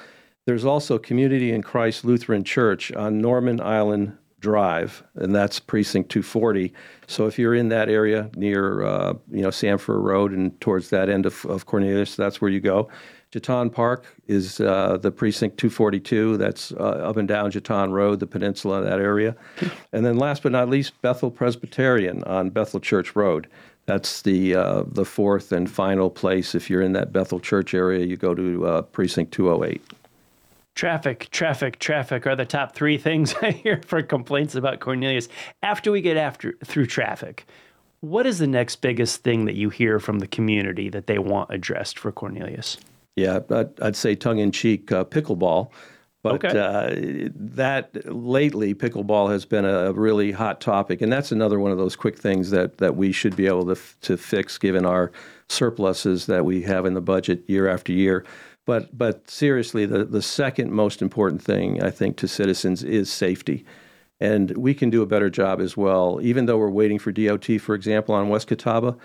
There's 0.45 0.65
also 0.65 0.97
Community 0.97 1.51
in 1.51 1.61
Christ 1.61 2.03
Lutheran 2.03 2.43
Church 2.43 2.91
on 2.93 3.21
Norman 3.21 3.61
Island 3.61 4.17
Drive, 4.39 5.03
and 5.15 5.33
that's 5.33 5.59
precinct 5.59 6.09
240. 6.09 6.73
So 7.07 7.27
if 7.27 7.37
you're 7.37 7.53
in 7.53 7.69
that 7.69 7.89
area 7.89 8.29
near, 8.35 8.83
uh, 8.83 9.13
you 9.29 9.43
know, 9.43 9.51
Sanford 9.51 9.99
Road 9.99 10.31
and 10.31 10.59
towards 10.59 10.89
that 10.89 11.09
end 11.09 11.27
of, 11.27 11.45
of 11.45 11.67
Cornelius, 11.67 12.15
that's 12.15 12.41
where 12.41 12.49
you 12.49 12.59
go. 12.59 12.89
Jetton 13.31 13.71
Park 13.71 14.05
is 14.27 14.59
uh, 14.59 14.97
the 14.97 15.11
precinct 15.11 15.57
242. 15.57 16.37
That's 16.37 16.73
uh, 16.73 16.83
up 16.83 17.15
and 17.15 17.27
down 17.27 17.51
Jetton 17.51 17.91
Road, 17.91 18.19
the 18.19 18.27
peninsula, 18.27 18.83
that 18.83 18.99
area. 18.99 19.35
And 19.93 20.05
then 20.05 20.17
last 20.17 20.43
but 20.43 20.51
not 20.51 20.67
least, 20.67 21.01
Bethel 21.01 21.31
Presbyterian 21.31 22.23
on 22.25 22.49
Bethel 22.49 22.81
Church 22.81 23.15
Road. 23.15 23.47
That's 23.85 24.21
the 24.21 24.55
uh, 24.55 24.83
the 24.87 25.05
fourth 25.05 25.51
and 25.51 25.69
final 25.69 26.09
place. 26.09 26.55
If 26.55 26.69
you're 26.69 26.81
in 26.81 26.93
that 26.93 27.11
Bethel 27.11 27.39
Church 27.39 27.73
area, 27.73 28.05
you 28.05 28.15
go 28.15 28.33
to 28.35 28.65
uh, 28.65 28.81
precinct 28.83 29.33
208. 29.33 29.81
Traffic, 30.73 31.29
traffic, 31.31 31.79
traffic 31.79 32.25
are 32.25 32.35
the 32.35 32.45
top 32.45 32.73
three 32.73 32.97
things 32.97 33.35
I 33.41 33.51
hear 33.51 33.81
for 33.85 34.01
complaints 34.01 34.55
about 34.55 34.79
Cornelius. 34.79 35.27
After 35.61 35.91
we 35.91 36.01
get 36.01 36.17
after 36.17 36.53
through 36.63 36.85
traffic, 36.85 37.45
what 37.99 38.25
is 38.25 38.39
the 38.39 38.47
next 38.47 38.77
biggest 38.77 39.23
thing 39.23 39.45
that 39.45 39.55
you 39.55 39.69
hear 39.69 39.99
from 39.99 40.19
the 40.19 40.27
community 40.27 40.89
that 40.89 41.07
they 41.07 41.19
want 41.19 41.51
addressed 41.51 41.99
for 41.99 42.11
Cornelius? 42.11 42.77
Yeah, 43.15 43.39
I'd, 43.49 43.79
I'd 43.81 43.95
say 43.95 44.15
tongue 44.15 44.39
in 44.39 44.51
cheek 44.51 44.91
uh, 44.91 45.03
pickleball. 45.03 45.69
But 46.23 46.45
okay. 46.45 46.49
uh, 46.49 47.29
that 47.33 48.05
lately, 48.05 48.75
pickleball 48.75 49.31
has 49.31 49.43
been 49.45 49.65
a 49.65 49.91
really 49.91 50.31
hot 50.31 50.61
topic, 50.61 51.01
and 51.01 51.11
that's 51.11 51.31
another 51.31 51.59
one 51.59 51.71
of 51.71 51.79
those 51.79 51.95
quick 51.95 52.17
things 52.17 52.51
that, 52.51 52.77
that 52.77 52.95
we 52.95 53.11
should 53.11 53.35
be 53.35 53.47
able 53.47 53.65
to 53.65 53.71
f- 53.71 53.97
to 54.01 54.17
fix 54.17 54.59
given 54.59 54.85
our 54.85 55.11
surpluses 55.49 56.27
that 56.27 56.45
we 56.45 56.61
have 56.61 56.85
in 56.85 56.93
the 56.93 57.01
budget 57.01 57.43
year 57.47 57.67
after 57.67 57.91
year. 57.91 58.23
But 58.67 58.95
but 58.95 59.29
seriously, 59.29 59.87
the 59.87 60.05
the 60.05 60.21
second 60.21 60.71
most 60.71 61.01
important 61.01 61.41
thing 61.41 61.81
I 61.81 61.89
think 61.89 62.17
to 62.17 62.27
citizens 62.27 62.83
is 62.83 63.11
safety, 63.11 63.65
and 64.19 64.55
we 64.55 64.75
can 64.75 64.91
do 64.91 65.01
a 65.01 65.07
better 65.07 65.29
job 65.31 65.59
as 65.59 65.75
well. 65.75 66.19
Even 66.21 66.45
though 66.45 66.59
we're 66.59 66.69
waiting 66.69 66.99
for 66.99 67.11
DOT, 67.11 67.59
for 67.59 67.73
example, 67.73 68.13
on 68.13 68.29
West 68.29 68.47
Catawba, 68.47 68.95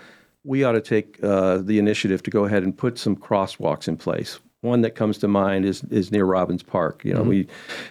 we 0.43 0.63
ought 0.63 0.73
to 0.73 0.81
take 0.81 1.21
uh, 1.23 1.57
the 1.57 1.79
initiative 1.79 2.21
to 2.23 2.29
go 2.29 2.45
ahead 2.45 2.61
and 2.61 2.77
put 2.77 2.99
some 2.99 3.15
crosswalks 3.15 3.87
in 3.87 3.97
place. 3.97 4.39
One 4.61 4.81
that 4.81 4.95
comes 4.95 5.19
to 5.19 5.27
mind 5.27 5.65
is 5.65 5.83
is 5.85 6.11
near 6.11 6.25
Robbins 6.25 6.63
Park. 6.63 7.05
You 7.05 7.13
know, 7.13 7.21
we 7.21 7.47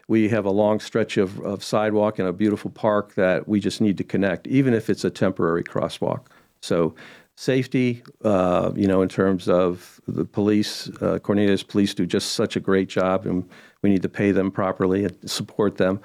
we 0.08 0.28
have 0.28 0.44
a 0.44 0.50
long 0.50 0.80
stretch 0.80 1.16
of, 1.16 1.38
of 1.40 1.62
sidewalk 1.62 2.18
and 2.18 2.28
a 2.28 2.32
beautiful 2.32 2.70
park 2.70 3.14
that 3.14 3.46
we 3.48 3.60
just 3.60 3.80
need 3.80 3.96
to 3.98 4.04
connect, 4.04 4.46
even 4.48 4.74
if 4.74 4.90
it's 4.90 5.04
a 5.04 5.10
temporary 5.10 5.62
crosswalk. 5.62 6.26
So 6.60 6.94
safety, 7.36 8.02
uh, 8.24 8.72
you 8.74 8.88
know, 8.88 9.02
in 9.02 9.08
terms 9.08 9.48
of 9.48 10.00
the 10.08 10.24
police, 10.24 10.88
uh, 11.00 11.18
Cornelius 11.20 11.62
police 11.62 11.94
do 11.94 12.06
just 12.06 12.32
such 12.32 12.56
a 12.56 12.60
great 12.60 12.88
job, 12.88 13.26
and 13.26 13.48
we 13.82 13.90
need 13.90 14.02
to 14.02 14.08
pay 14.08 14.32
them 14.32 14.50
properly 14.50 15.04
and 15.04 15.30
support 15.30 15.76
them. 15.76 16.00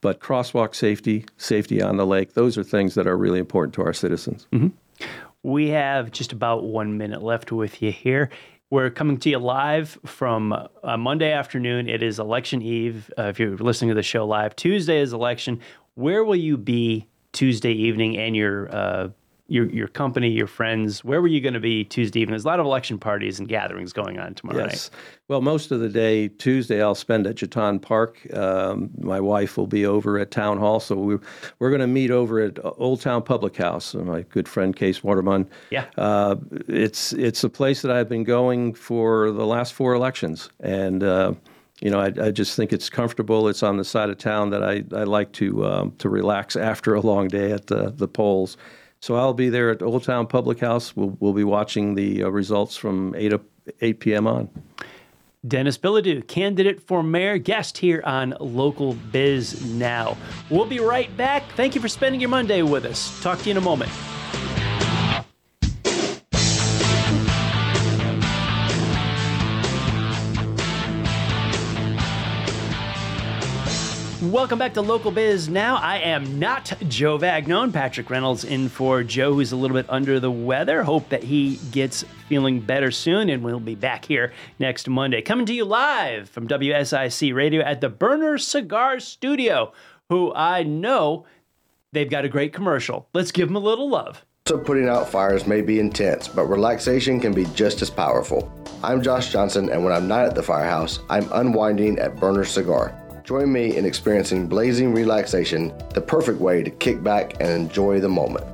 But 0.00 0.20
crosswalk 0.20 0.74
safety, 0.74 1.24
safety 1.36 1.82
on 1.82 1.96
the 1.96 2.06
lake, 2.06 2.34
those 2.34 2.56
are 2.56 2.62
things 2.62 2.94
that 2.94 3.06
are 3.06 3.16
really 3.16 3.38
important 3.38 3.74
to 3.74 3.82
our 3.82 3.92
citizens. 3.92 4.46
We 5.42 5.68
have 5.68 6.10
just 6.10 6.32
about 6.32 6.64
one 6.64 6.96
minute 6.96 7.22
left 7.22 7.52
with 7.52 7.82
you 7.82 7.92
here. 7.92 8.30
We're 8.68 8.90
coming 8.90 9.18
to 9.18 9.30
you 9.30 9.38
live 9.38 9.96
from 10.04 10.52
uh, 10.52 10.96
Monday 10.96 11.30
afternoon. 11.30 11.88
It 11.88 12.02
is 12.02 12.18
election 12.18 12.62
eve. 12.62 13.12
Uh, 13.16 13.24
if 13.24 13.38
you're 13.38 13.56
listening 13.56 13.90
to 13.90 13.94
the 13.94 14.02
show 14.02 14.26
live, 14.26 14.56
Tuesday 14.56 14.98
is 14.98 15.12
election. 15.12 15.60
Where 15.94 16.24
will 16.24 16.34
you 16.34 16.56
be 16.56 17.06
Tuesday 17.30 17.70
evening 17.70 18.18
and 18.18 18.34
your 18.34 18.74
uh, 18.74 19.08
your 19.48 19.66
your 19.70 19.88
company, 19.88 20.30
your 20.30 20.46
friends? 20.46 21.04
Where 21.04 21.20
were 21.20 21.28
you 21.28 21.40
going 21.40 21.54
to 21.54 21.60
be 21.60 21.84
Tuesday 21.84 22.20
evening? 22.20 22.32
There's 22.32 22.44
a 22.44 22.48
lot 22.48 22.60
of 22.60 22.66
election 22.66 22.98
parties 22.98 23.38
and 23.38 23.48
gatherings 23.48 23.92
going 23.92 24.18
on 24.18 24.34
tomorrow 24.34 24.64
Yes. 24.64 24.90
Well, 25.28 25.40
most 25.40 25.70
of 25.72 25.80
the 25.80 25.88
day 25.88 26.28
Tuesday 26.28 26.82
I'll 26.82 26.94
spend 26.94 27.26
at 27.26 27.36
Jetton 27.36 27.80
Park. 27.80 28.26
Um, 28.34 28.90
my 28.98 29.20
wife 29.20 29.56
will 29.56 29.66
be 29.66 29.86
over 29.86 30.18
at 30.18 30.30
Town 30.30 30.58
Hall, 30.58 30.80
so 30.80 30.96
we're 30.96 31.20
we're 31.58 31.70
going 31.70 31.80
to 31.80 31.86
meet 31.86 32.10
over 32.10 32.40
at 32.40 32.58
Old 32.62 33.00
Town 33.00 33.22
Public 33.22 33.56
House. 33.56 33.94
And 33.94 34.06
my 34.06 34.22
good 34.22 34.48
friend 34.48 34.74
Case 34.74 35.02
Waterman. 35.02 35.48
Yeah. 35.70 35.86
Uh, 35.96 36.36
it's 36.68 37.12
it's 37.12 37.44
a 37.44 37.48
place 37.48 37.82
that 37.82 37.90
I've 37.90 38.08
been 38.08 38.24
going 38.24 38.74
for 38.74 39.30
the 39.30 39.46
last 39.46 39.74
four 39.74 39.94
elections, 39.94 40.50
and 40.60 41.02
uh, 41.02 41.34
you 41.80 41.90
know 41.90 42.00
I, 42.00 42.12
I 42.20 42.30
just 42.30 42.56
think 42.56 42.72
it's 42.72 42.90
comfortable. 42.90 43.48
It's 43.48 43.62
on 43.62 43.76
the 43.76 43.84
side 43.84 44.10
of 44.10 44.18
town 44.18 44.50
that 44.50 44.62
I, 44.62 44.84
I 44.92 45.04
like 45.04 45.32
to 45.32 45.66
um, 45.66 45.92
to 45.98 46.08
relax 46.08 46.56
after 46.56 46.94
a 46.94 47.00
long 47.00 47.28
day 47.28 47.52
at 47.52 47.66
the 47.68 47.92
the 47.96 48.08
polls. 48.08 48.56
So 49.00 49.14
I'll 49.16 49.34
be 49.34 49.48
there 49.48 49.70
at 49.70 49.82
Old 49.82 50.04
Town 50.04 50.26
Public 50.26 50.58
House. 50.60 50.96
We'll 50.96 51.16
we'll 51.20 51.32
be 51.32 51.44
watching 51.44 51.94
the 51.94 52.24
uh, 52.24 52.28
results 52.28 52.76
from 52.76 53.14
eight 53.16 53.32
eight 53.80 54.00
p.m. 54.00 54.26
on. 54.26 54.48
Denis 55.46 55.78
Bilodeau, 55.78 56.26
candidate 56.26 56.80
for 56.80 57.04
mayor, 57.04 57.38
guest 57.38 57.78
here 57.78 58.02
on 58.04 58.34
Local 58.40 58.94
Biz 59.12 59.64
Now. 59.74 60.16
We'll 60.50 60.66
be 60.66 60.80
right 60.80 61.14
back. 61.16 61.44
Thank 61.52 61.76
you 61.76 61.80
for 61.80 61.88
spending 61.88 62.20
your 62.20 62.30
Monday 62.30 62.62
with 62.62 62.84
us. 62.84 63.22
Talk 63.22 63.38
to 63.40 63.44
you 63.44 63.52
in 63.52 63.56
a 63.56 63.60
moment. 63.60 63.92
Welcome 74.32 74.58
back 74.58 74.74
to 74.74 74.82
Local 74.82 75.12
Biz. 75.12 75.48
Now, 75.48 75.76
I 75.76 75.98
am 75.98 76.40
not 76.40 76.72
Joe 76.88 77.16
Vagnone. 77.16 77.72
Patrick 77.72 78.10
Reynolds 78.10 78.42
in 78.42 78.68
for 78.68 79.04
Joe, 79.04 79.34
who's 79.34 79.52
a 79.52 79.56
little 79.56 79.76
bit 79.76 79.86
under 79.88 80.18
the 80.18 80.32
weather. 80.32 80.82
Hope 80.82 81.08
that 81.10 81.22
he 81.22 81.60
gets 81.70 82.04
feeling 82.28 82.58
better 82.58 82.90
soon, 82.90 83.28
and 83.28 83.44
we'll 83.44 83.60
be 83.60 83.76
back 83.76 84.04
here 84.04 84.32
next 84.58 84.88
Monday. 84.88 85.22
Coming 85.22 85.46
to 85.46 85.54
you 85.54 85.64
live 85.64 86.28
from 86.28 86.48
WSIC 86.48 87.34
Radio 87.34 87.62
at 87.62 87.80
the 87.80 87.88
Burner 87.88 88.36
Cigar 88.36 88.98
Studio, 88.98 89.72
who 90.08 90.34
I 90.34 90.64
know 90.64 91.24
they've 91.92 92.10
got 92.10 92.24
a 92.24 92.28
great 92.28 92.52
commercial. 92.52 93.08
Let's 93.14 93.30
give 93.30 93.46
them 93.46 93.56
a 93.56 93.60
little 93.60 93.88
love. 93.88 94.24
So 94.46 94.58
putting 94.58 94.88
out 94.88 95.08
fires 95.08 95.46
may 95.46 95.60
be 95.60 95.78
intense, 95.78 96.26
but 96.26 96.46
relaxation 96.46 97.20
can 97.20 97.32
be 97.32 97.44
just 97.54 97.80
as 97.80 97.90
powerful. 97.90 98.52
I'm 98.82 99.02
Josh 99.02 99.30
Johnson, 99.30 99.70
and 99.70 99.84
when 99.84 99.92
I'm 99.92 100.08
not 100.08 100.26
at 100.26 100.34
the 100.34 100.42
firehouse, 100.42 100.98
I'm 101.10 101.30
unwinding 101.32 102.00
at 102.00 102.16
Burner 102.16 102.44
Cigar. 102.44 103.05
Join 103.26 103.52
me 103.52 103.76
in 103.76 103.84
experiencing 103.84 104.46
blazing 104.46 104.94
relaxation, 104.94 105.72
the 105.94 106.00
perfect 106.00 106.38
way 106.38 106.62
to 106.62 106.70
kick 106.70 107.02
back 107.02 107.34
and 107.40 107.50
enjoy 107.50 107.98
the 107.98 108.08
moment. 108.08 108.46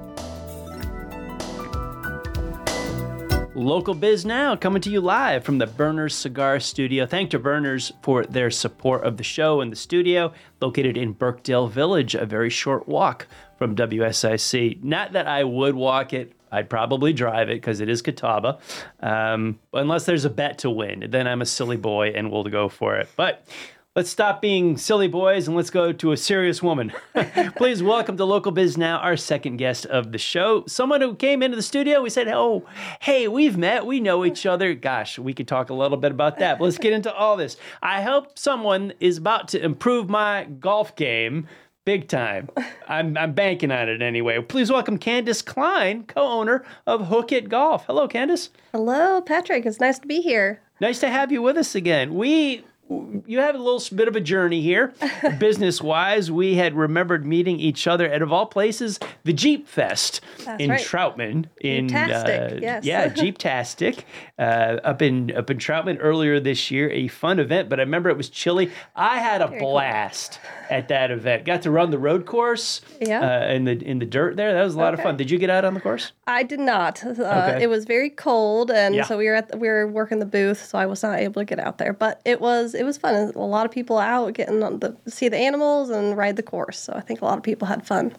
Local 3.54 3.92
Biz 3.92 4.24
Now 4.24 4.56
coming 4.56 4.80
to 4.80 4.88
you 4.88 5.02
live 5.02 5.44
from 5.44 5.58
the 5.58 5.66
Burners 5.66 6.14
Cigar 6.14 6.58
Studio. 6.58 7.04
Thank 7.04 7.28
to 7.32 7.38
Burners 7.38 7.92
for 8.00 8.24
their 8.24 8.50
support 8.50 9.04
of 9.04 9.18
the 9.18 9.22
show 9.22 9.60
and 9.60 9.70
the 9.70 9.76
studio, 9.76 10.32
located 10.62 10.96
in 10.96 11.12
Birkdale 11.12 11.68
Village, 11.68 12.14
a 12.14 12.24
very 12.24 12.48
short 12.48 12.88
walk 12.88 13.26
from 13.58 13.76
WSIC. 13.76 14.82
Not 14.82 15.12
that 15.12 15.26
I 15.26 15.44
would 15.44 15.74
walk 15.74 16.14
it. 16.14 16.32
I'd 16.50 16.70
probably 16.70 17.12
drive 17.12 17.50
it 17.50 17.56
because 17.56 17.80
it 17.80 17.90
is 17.90 18.00
Catawba, 18.00 18.58
um, 19.00 19.58
unless 19.74 20.06
there's 20.06 20.24
a 20.24 20.30
bet 20.30 20.58
to 20.58 20.70
win. 20.70 21.08
Then 21.10 21.26
I'm 21.26 21.42
a 21.42 21.46
silly 21.46 21.76
boy 21.76 22.08
and 22.08 22.30
we'll 22.30 22.44
go 22.44 22.70
for 22.70 22.96
it. 22.96 23.10
But 23.16 23.46
let's 23.94 24.08
stop 24.08 24.40
being 24.40 24.78
silly 24.78 25.06
boys 25.06 25.46
and 25.46 25.54
let's 25.54 25.68
go 25.68 25.92
to 25.92 26.12
a 26.12 26.16
serious 26.16 26.62
woman. 26.62 26.92
Please 27.56 27.82
welcome 27.82 28.16
to 28.16 28.24
Local 28.24 28.50
Biz 28.50 28.78
Now, 28.78 28.98
our 28.98 29.18
second 29.18 29.58
guest 29.58 29.84
of 29.86 30.12
the 30.12 30.18
show. 30.18 30.64
Someone 30.66 31.02
who 31.02 31.14
came 31.14 31.42
into 31.42 31.56
the 31.56 31.62
studio. 31.62 32.00
We 32.00 32.08
said, 32.08 32.28
Oh, 32.28 32.64
hey, 33.00 33.28
we've 33.28 33.58
met. 33.58 33.84
We 33.84 34.00
know 34.00 34.24
each 34.24 34.46
other. 34.46 34.72
Gosh, 34.74 35.18
we 35.18 35.34
could 35.34 35.46
talk 35.46 35.68
a 35.68 35.74
little 35.74 35.98
bit 35.98 36.10
about 36.10 36.38
that. 36.38 36.58
But 36.58 36.64
let's 36.64 36.78
get 36.78 36.94
into 36.94 37.12
all 37.12 37.36
this. 37.36 37.58
I 37.82 38.00
hope 38.00 38.38
someone 38.38 38.94
is 38.98 39.18
about 39.18 39.48
to 39.48 39.62
improve 39.62 40.08
my 40.08 40.44
golf 40.44 40.96
game. 40.96 41.46
Big 41.84 42.08
time. 42.08 42.48
I'm, 42.88 43.16
I'm 43.18 43.32
banking 43.32 43.72
on 43.72 43.88
it 43.88 44.00
anyway. 44.00 44.40
Please 44.40 44.70
welcome 44.70 44.98
Candice 44.98 45.44
Klein, 45.44 46.04
co 46.04 46.22
owner 46.22 46.64
of 46.86 47.08
Hook 47.08 47.32
It 47.32 47.48
Golf. 47.48 47.84
Hello, 47.86 48.06
Candice. 48.08 48.50
Hello, 48.72 49.20
Patrick. 49.20 49.66
It's 49.66 49.80
nice 49.80 49.98
to 49.98 50.06
be 50.06 50.20
here. 50.20 50.62
Nice 50.80 51.00
to 51.00 51.08
have 51.08 51.30
you 51.30 51.42
with 51.42 51.56
us 51.56 51.74
again. 51.74 52.14
We 52.14 52.64
you 53.26 53.38
have 53.38 53.54
a 53.54 53.58
little 53.58 53.82
bit 53.96 54.08
of 54.08 54.16
a 54.16 54.20
journey 54.20 54.60
here, 54.60 54.92
business 55.38 55.80
wise. 55.82 56.30
We 56.30 56.54
had 56.56 56.74
remembered 56.74 57.24
meeting 57.26 57.58
each 57.60 57.86
other 57.86 58.06
at, 58.06 58.22
of 58.22 58.32
all 58.32 58.46
places, 58.46 58.98
the 59.24 59.32
Jeep 59.32 59.68
Fest 59.68 60.20
That's 60.44 60.62
in 60.62 60.70
right. 60.70 60.80
Troutman. 60.80 61.46
In 61.60 61.94
uh, 61.94 62.58
yes. 62.60 62.84
yeah, 62.84 63.08
Jeeptastic, 63.12 64.04
uh, 64.38 64.42
up 64.84 65.02
in 65.02 65.34
up 65.36 65.50
in 65.50 65.58
Troutman 65.58 65.98
earlier 66.00 66.40
this 66.40 66.70
year. 66.70 66.90
A 66.90 67.08
fun 67.08 67.38
event, 67.38 67.68
but 67.68 67.78
I 67.80 67.82
remember 67.82 68.10
it 68.10 68.16
was 68.16 68.28
chilly. 68.28 68.70
I 68.96 69.18
had 69.18 69.40
a 69.42 69.48
cool. 69.48 69.58
blast 69.72 70.40
at 70.70 70.88
that 70.88 71.10
event. 71.10 71.44
Got 71.44 71.62
to 71.62 71.70
run 71.70 71.90
the 71.90 71.98
road 71.98 72.26
course, 72.26 72.80
Yeah. 73.00 73.20
uh, 73.46 73.52
in 73.52 73.64
the 73.64 73.72
in 73.72 73.98
the 73.98 74.06
dirt 74.06 74.36
there. 74.36 74.52
That 74.54 74.64
was 74.64 74.74
a 74.74 74.78
lot 74.78 74.94
of 74.94 75.00
fun. 75.00 75.16
Did 75.16 75.30
you 75.30 75.38
get 75.38 75.50
out 75.50 75.64
on 75.64 75.74
the 75.74 75.80
course? 75.80 76.12
I 76.26 76.42
did 76.42 76.60
not. 76.60 77.04
Uh, 77.04 77.10
Okay. 77.42 77.64
It 77.64 77.66
was 77.68 77.84
very 77.86 78.10
cold, 78.10 78.70
and 78.70 78.94
Yeah. 78.94 79.04
so 79.04 79.16
we 79.18 79.26
were 79.26 79.34
at 79.34 79.48
the, 79.48 79.56
we 79.56 79.66
were 79.68 79.86
working 79.86 80.18
the 80.18 80.26
booth, 80.26 80.64
so 80.64 80.78
I 80.78 80.86
was 80.86 81.02
not 81.02 81.18
able 81.18 81.40
to 81.40 81.44
get 81.44 81.58
out 81.58 81.78
there. 81.78 81.92
But 81.92 82.20
it 82.24 82.40
was 82.40 82.74
it 82.74 82.81
was 82.84 82.98
fun. 82.98 83.32
A 83.34 83.38
lot 83.38 83.66
of 83.66 83.72
people 83.72 83.98
out 83.98 84.32
getting 84.34 84.62
on 84.62 84.78
the 84.80 84.96
see 85.08 85.28
the 85.28 85.36
animals 85.38 85.90
and 85.90 86.16
ride 86.16 86.36
the 86.36 86.42
course. 86.42 86.78
So 86.78 86.92
I 86.94 87.00
think 87.00 87.20
a 87.20 87.24
lot 87.24 87.38
of 87.38 87.44
people 87.44 87.66
had 87.68 87.86
fun. 87.86 88.12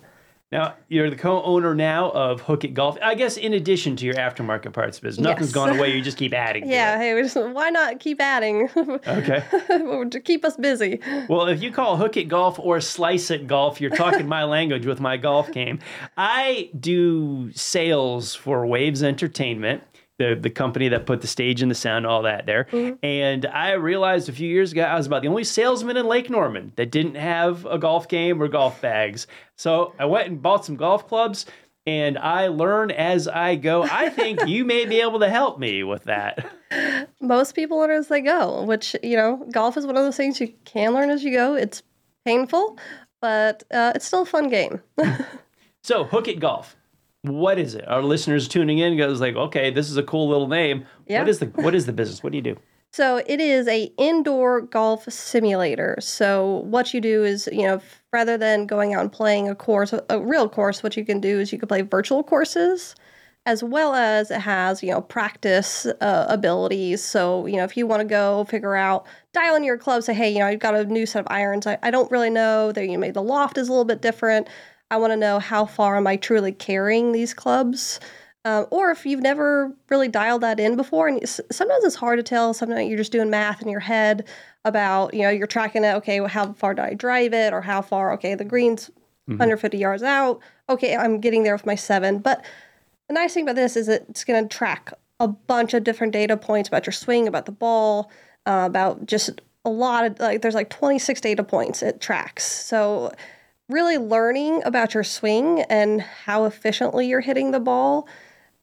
Now 0.51 0.75
you're 0.87 1.09
the 1.09 1.15
co-owner 1.15 1.73
now 1.73 2.11
of 2.11 2.41
Hook 2.41 2.63
It 2.63 2.75
Golf. 2.75 2.95
I 3.01 3.15
guess 3.15 3.37
in 3.37 3.53
addition 3.53 3.95
to 3.95 4.05
your 4.05 4.13
aftermarket 4.13 4.71
parts 4.71 4.99
business, 4.99 5.23
nothing's 5.23 5.47
Yes. 5.47 5.53
gone 5.55 5.75
away. 5.75 5.95
You 5.95 6.01
just 6.03 6.17
keep 6.23 6.31
adding. 6.31 6.69
Yeah. 6.69 6.93
it. 6.95 6.99
Hey, 6.99 7.13
we 7.15 7.23
just, 7.23 7.35
why 7.35 7.71
not 7.71 7.99
keep 7.99 8.21
adding 8.21 8.69
Okay. 8.77 9.43
to 10.11 10.21
keep 10.23 10.45
us 10.45 10.55
busy? 10.55 10.99
Well, 11.27 11.47
if 11.47 11.63
you 11.63 11.71
call 11.71 11.97
Hook 11.97 12.17
It 12.17 12.25
Golf 12.25 12.59
or 12.59 12.79
Slice 12.81 13.31
It 13.31 13.47
Golf, 13.47 13.81
you're 13.81 13.89
talking 13.89 14.27
my 14.27 14.43
language 14.57 14.85
with 14.85 14.99
my 14.99 15.17
golf 15.17 15.51
game. 15.51 15.79
I 16.17 16.69
do 16.79 17.51
sales 17.53 18.35
for 18.35 18.63
Waves 18.67 19.01
Entertainment. 19.01 19.81
The, 20.19 20.35
the 20.39 20.51
company 20.51 20.89
that 20.89 21.07
put 21.07 21.21
the 21.21 21.27
stage 21.27 21.63
and 21.63 21.71
the 21.71 21.75
sound, 21.75 22.05
all 22.05 22.21
that 22.21 22.45
there. 22.45 22.67
And 23.01 23.47
I 23.47 23.71
realized 23.71 24.29
a 24.29 24.31
few 24.31 24.47
years 24.47 24.71
ago 24.71 24.83
I 24.83 24.95
was 24.95 25.07
about 25.07 25.23
the 25.23 25.27
only 25.27 25.43
salesman 25.43 25.97
in 25.97 26.05
Lake 26.05 26.29
Norman 26.29 26.71
that 26.75 26.91
didn't 26.91 27.15
have 27.15 27.65
a 27.65 27.79
golf 27.79 28.07
game 28.07 28.41
or 28.41 28.47
golf 28.47 28.79
bags. 28.79 29.25
So 29.57 29.95
I 29.97 30.05
went 30.05 30.27
and 30.27 30.39
bought 30.39 30.65
some 30.65 30.75
golf 30.75 31.07
clubs 31.07 31.47
and 31.87 32.17
I 32.17 32.47
learn 32.47 32.91
as 32.91 33.27
I 33.27 33.55
go. 33.55 33.83
I 33.83 34.09
think 34.09 34.47
you 34.47 34.65
may 34.65 34.85
be 34.85 35.01
able 35.01 35.19
to 35.19 35.29
help 35.29 35.57
me 35.59 35.83
with 35.83 36.03
that. 36.03 36.47
Most 37.19 37.55
people 37.55 37.79
learn 37.79 37.91
as 37.91 38.07
they 38.07 38.21
go, 38.21 38.63
which 38.63 38.95
you 39.01 39.17
know, 39.17 39.45
golf 39.51 39.77
is 39.77 39.85
one 39.85 39.97
of 39.97 40.03
those 40.03 40.15
things 40.15 40.39
you 40.39 40.53
can 40.63 40.93
learn 40.93 41.09
as 41.09 41.23
you 41.23 41.31
go. 41.31 41.55
It's 41.55 41.81
painful, 42.23 42.77
but 43.19 43.63
uh, 43.71 43.93
it's 43.95 44.05
still 44.05 44.21
a 44.21 44.25
fun 44.25 44.49
game. 44.49 44.81
So, 45.85 46.05
Hook 46.05 46.29
It 46.29 46.39
Golf. 46.39 46.77
What 47.23 47.57
is 47.57 47.73
it? 47.73 47.87
Our 47.87 48.03
listeners 48.03 48.47
tuning 48.49 48.79
in 48.79 48.97
goes 48.97 49.21
like, 49.21 49.35
okay, 49.35 49.71
this 49.71 49.89
is 49.89 49.95
a 49.95 50.03
cool 50.03 50.27
little 50.27 50.47
name. 50.47 50.85
Yeah. 51.07 51.19
What 51.19 51.29
is 51.29 51.39
the 51.39 51.45
what 51.47 51.73
is 51.73 51.85
the 51.85 51.93
business? 51.93 52.21
What 52.21 52.31
do 52.31 52.37
you 52.37 52.43
do? 52.43 52.57
So 52.93 53.23
it 53.25 53.41
is 53.41 53.67
a 53.67 53.91
indoor 53.97 54.61
golf 54.61 55.11
simulator. 55.11 55.97
So 55.99 56.57
what 56.65 56.93
you 56.93 57.01
do 57.01 57.23
is, 57.23 57.49
you 57.51 57.63
know, 57.63 57.81
rather 58.11 58.37
than 58.37 58.67
going 58.67 58.93
out 58.93 59.01
and 59.01 59.11
playing 59.11 59.49
a 59.49 59.55
course, 59.55 59.95
a 60.09 60.19
real 60.19 60.47
course, 60.47 60.83
what 60.83 60.95
you 60.95 61.03
can 61.03 61.19
do 61.19 61.39
is 61.39 61.51
you 61.51 61.57
can 61.57 61.67
play 61.67 61.81
virtual 61.81 62.23
courses, 62.23 62.93
as 63.47 63.63
well 63.63 63.95
as 63.95 64.29
it 64.29 64.41
has, 64.41 64.83
you 64.83 64.91
know, 64.91 65.01
practice 65.01 65.87
uh, 66.01 66.27
abilities. 66.29 67.03
So 67.03 67.47
you 67.47 67.57
know, 67.57 67.63
if 67.63 67.75
you 67.75 67.87
want 67.87 68.01
to 68.01 68.07
go 68.07 68.43
figure 68.43 68.75
out 68.75 69.07
dial 69.33 69.55
in 69.55 69.63
your 69.63 69.79
club, 69.79 70.03
say, 70.03 70.13
hey, 70.13 70.29
you 70.29 70.37
know, 70.37 70.45
I've 70.45 70.59
got 70.59 70.75
a 70.75 70.85
new 70.85 71.07
set 71.07 71.21
of 71.21 71.27
irons. 71.31 71.65
I, 71.65 71.79
I 71.81 71.89
don't 71.89 72.11
really 72.11 72.29
know. 72.29 72.71
That 72.71 72.87
you 72.87 72.95
know, 72.95 73.11
the 73.11 73.23
loft 73.23 73.57
is 73.57 73.69
a 73.69 73.71
little 73.71 73.85
bit 73.85 74.03
different. 74.03 74.47
I 74.93 74.97
want 74.97 75.11
to 75.11 75.17
know 75.17 75.39
how 75.39 75.65
far 75.65 75.97
am 75.97 76.05
I 76.05 76.17
truly 76.17 76.51
carrying 76.51 77.13
these 77.13 77.33
clubs. 77.33 77.99
Um, 78.45 78.67
or 78.69 78.91
if 78.91 79.07
you've 79.07 79.21
never 79.21 79.73
really 79.89 80.07
dialed 80.07 80.41
that 80.41 80.59
in 80.59 80.75
before, 80.75 81.07
and 81.07 81.27
sometimes 81.27 81.83
it's 81.83 81.95
hard 81.95 82.19
to 82.19 82.23
tell. 82.23 82.53
Sometimes 82.53 82.87
you're 82.87 82.97
just 82.99 83.11
doing 83.11 83.31
math 83.31 83.63
in 83.63 83.69
your 83.69 83.79
head 83.79 84.27
about, 84.65 85.11
you 85.15 85.23
know, 85.23 85.31
you're 85.31 85.47
tracking 85.47 85.83
it. 85.83 85.95
Okay, 85.95 86.19
well, 86.19 86.29
how 86.29 86.53
far 86.53 86.75
do 86.75 86.83
I 86.83 86.93
drive 86.93 87.33
it, 87.33 87.53
or 87.53 87.61
how 87.61 87.81
far? 87.81 88.13
Okay, 88.13 88.35
the 88.35 88.45
green's 88.45 88.91
150 89.25 89.79
yards 89.79 90.03
out. 90.03 90.41
Okay, 90.69 90.95
I'm 90.95 91.19
getting 91.19 91.43
there 91.43 91.55
with 91.55 91.65
my 91.65 91.75
seven. 91.75 92.19
But 92.19 92.45
the 93.07 93.15
nice 93.15 93.33
thing 93.33 93.45
about 93.45 93.55
this 93.55 93.75
is 93.75 93.87
it's 93.87 94.23
going 94.23 94.47
to 94.47 94.55
track 94.55 94.93
a 95.19 95.27
bunch 95.27 95.73
of 95.73 95.83
different 95.83 96.13
data 96.13 96.37
points 96.37 96.67
about 96.67 96.85
your 96.85 96.93
swing, 96.93 97.27
about 97.27 97.47
the 97.47 97.51
ball, 97.51 98.11
uh, 98.45 98.65
about 98.67 99.07
just 99.07 99.41
a 99.65 99.71
lot 99.71 100.05
of 100.05 100.19
like. 100.19 100.43
There's 100.43 100.53
like 100.53 100.69
26 100.69 101.19
data 101.19 101.43
points 101.43 101.81
it 101.81 101.99
tracks. 101.99 102.43
So 102.43 103.11
really 103.69 103.97
learning 103.97 104.61
about 104.65 104.93
your 104.93 105.03
swing 105.03 105.61
and 105.61 106.01
how 106.01 106.45
efficiently 106.45 107.07
you're 107.07 107.21
hitting 107.21 107.51
the 107.51 107.59
ball 107.59 108.07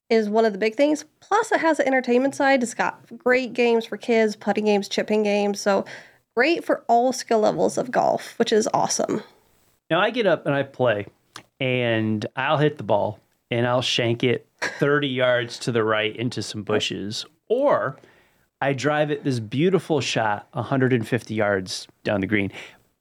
is 0.08 0.28
one 0.28 0.44
of 0.44 0.52
the 0.52 0.58
big 0.58 0.74
things. 0.74 1.04
Plus, 1.20 1.52
it 1.52 1.60
has 1.60 1.78
an 1.78 1.86
entertainment 1.86 2.34
side. 2.34 2.62
It's 2.62 2.74
got 2.74 3.00
great 3.18 3.52
games 3.52 3.86
for 3.86 3.96
kids, 3.96 4.36
putting 4.36 4.64
games, 4.64 4.88
chipping 4.88 5.22
games. 5.22 5.60
So 5.60 5.84
great 6.34 6.64
for 6.64 6.84
all 6.88 7.12
skill 7.12 7.40
levels 7.40 7.78
of 7.78 7.90
golf, 7.90 8.38
which 8.38 8.52
is 8.52 8.68
awesome. 8.74 9.22
Now 9.88 10.00
I 10.00 10.10
get 10.10 10.26
up 10.26 10.46
and 10.46 10.54
I 10.54 10.62
play, 10.62 11.06
and 11.58 12.24
I'll 12.36 12.58
hit 12.58 12.76
the 12.76 12.84
ball 12.84 13.18
and 13.50 13.66
I'll 13.66 13.82
shank 13.82 14.22
it 14.22 14.46
30 14.60 15.08
yards 15.08 15.58
to 15.60 15.72
the 15.72 15.82
right 15.82 16.14
into 16.14 16.42
some 16.42 16.62
bushes, 16.62 17.26
or 17.48 17.96
I 18.60 18.72
drive 18.72 19.10
it 19.10 19.24
this 19.24 19.40
beautiful 19.40 20.00
shot 20.00 20.46
150 20.52 21.34
yards 21.34 21.88
down 22.04 22.20
the 22.20 22.26
green, 22.26 22.52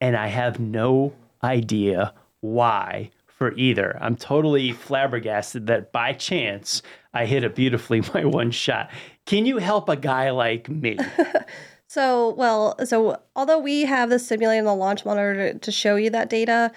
and 0.02 0.16
I 0.16 0.28
have 0.28 0.60
no 0.60 1.14
idea 1.43 2.13
why 2.41 3.12
for 3.28 3.54
either. 3.54 3.97
I'm 4.02 4.15
totally 4.15 4.71
flabbergasted 4.71 5.67
that 5.67 5.91
by 5.91 6.13
chance 6.13 6.82
I 7.13 7.25
hit 7.25 7.43
it 7.43 7.56
beautifully 7.56 8.02
my 8.13 8.25
one 8.25 8.52
shot. 8.52 8.89
Can 9.25 9.45
you 9.45 9.58
help 9.58 9.89
a 9.89 9.95
guy 9.95 10.32
like 10.32 10.69
me? 10.69 10.97
So, 11.89 12.36
well, 12.36 12.75
so 12.86 13.19
although 13.36 13.58
we 13.58 13.82
have 13.86 14.12
the 14.12 14.19
simulator 14.19 14.60
and 14.60 14.67
the 14.67 14.75
launch 14.75 15.06
monitor 15.06 15.54
to, 15.54 15.60
to 15.60 15.71
show 15.71 15.95
you 15.95 16.12
that 16.12 16.30
data, 16.30 16.71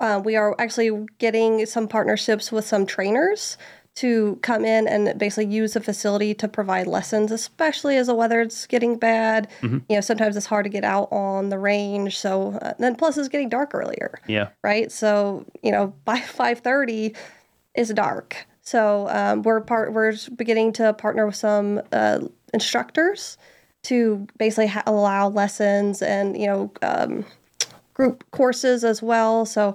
uh, 0.00 0.20
we 0.24 0.34
are 0.34 0.56
actually 0.58 1.06
getting 1.18 1.64
some 1.64 1.86
partnerships 1.86 2.50
with 2.50 2.64
some 2.64 2.84
trainers 2.84 3.56
to 4.00 4.38
come 4.42 4.64
in 4.64 4.86
and 4.86 5.18
basically 5.18 5.46
use 5.52 5.72
the 5.72 5.80
facility 5.80 6.32
to 6.34 6.46
provide 6.46 6.86
lessons, 6.86 7.32
especially 7.32 7.96
as 7.96 8.06
the 8.06 8.14
weather's 8.14 8.66
getting 8.66 8.96
bad. 8.96 9.48
You 9.62 9.82
know, 9.88 10.00
sometimes 10.00 10.36
it's 10.36 10.46
hard 10.46 10.64
to 10.64 10.70
get 10.70 10.84
out 10.84 11.08
on 11.10 11.48
the 11.48 11.58
range. 11.58 12.16
So 12.18 12.58
uh, 12.62 12.74
then, 12.78 12.94
plus 12.94 13.16
it's 13.18 13.28
getting 13.28 13.48
dark 13.48 13.74
earlier 13.74 14.20
Yeah. 14.26 14.48
right? 14.62 14.90
So 14.92 15.44
you 15.62 15.72
know, 15.72 15.94
by 16.04 16.20
five 16.20 16.60
thirty, 16.60 17.14
it's 17.74 17.92
dark. 17.92 18.46
So 18.62 19.08
um, 19.08 19.42
we're 19.42 19.60
part 19.60 19.92
we're 19.92 20.14
beginning 20.36 20.72
to 20.74 20.92
partner 20.92 21.26
with 21.26 21.36
some 21.36 21.80
uh, 21.92 22.20
instructors 22.54 23.38
to 23.84 24.26
basically 24.38 24.66
ha- 24.66 24.82
allow 24.86 25.28
lessons 25.28 26.02
and 26.02 26.38
you 26.40 26.46
know 26.46 26.70
um, 26.82 27.24
group 27.94 28.22
courses 28.30 28.84
as 28.84 29.02
well. 29.02 29.46
So 29.46 29.74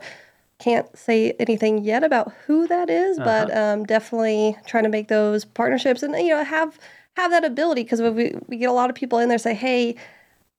can't 0.59 0.97
say 0.97 1.31
anything 1.39 1.83
yet 1.83 2.03
about 2.03 2.33
who 2.45 2.67
that 2.67 2.89
is, 2.89 3.17
uh-huh. 3.19 3.45
but 3.45 3.57
um, 3.57 3.85
definitely 3.85 4.57
trying 4.65 4.83
to 4.83 4.89
make 4.89 5.07
those 5.07 5.45
partnerships 5.45 6.03
and 6.03 6.15
you 6.15 6.29
know 6.29 6.43
have 6.43 6.77
have 7.15 7.31
that 7.31 7.43
ability 7.43 7.83
because 7.83 8.01
we 8.01 8.35
we 8.47 8.57
get 8.57 8.69
a 8.69 8.73
lot 8.73 8.89
of 8.89 8.95
people 8.95 9.19
in 9.19 9.29
there 9.29 9.37
say, 9.37 9.53
hey, 9.53 9.95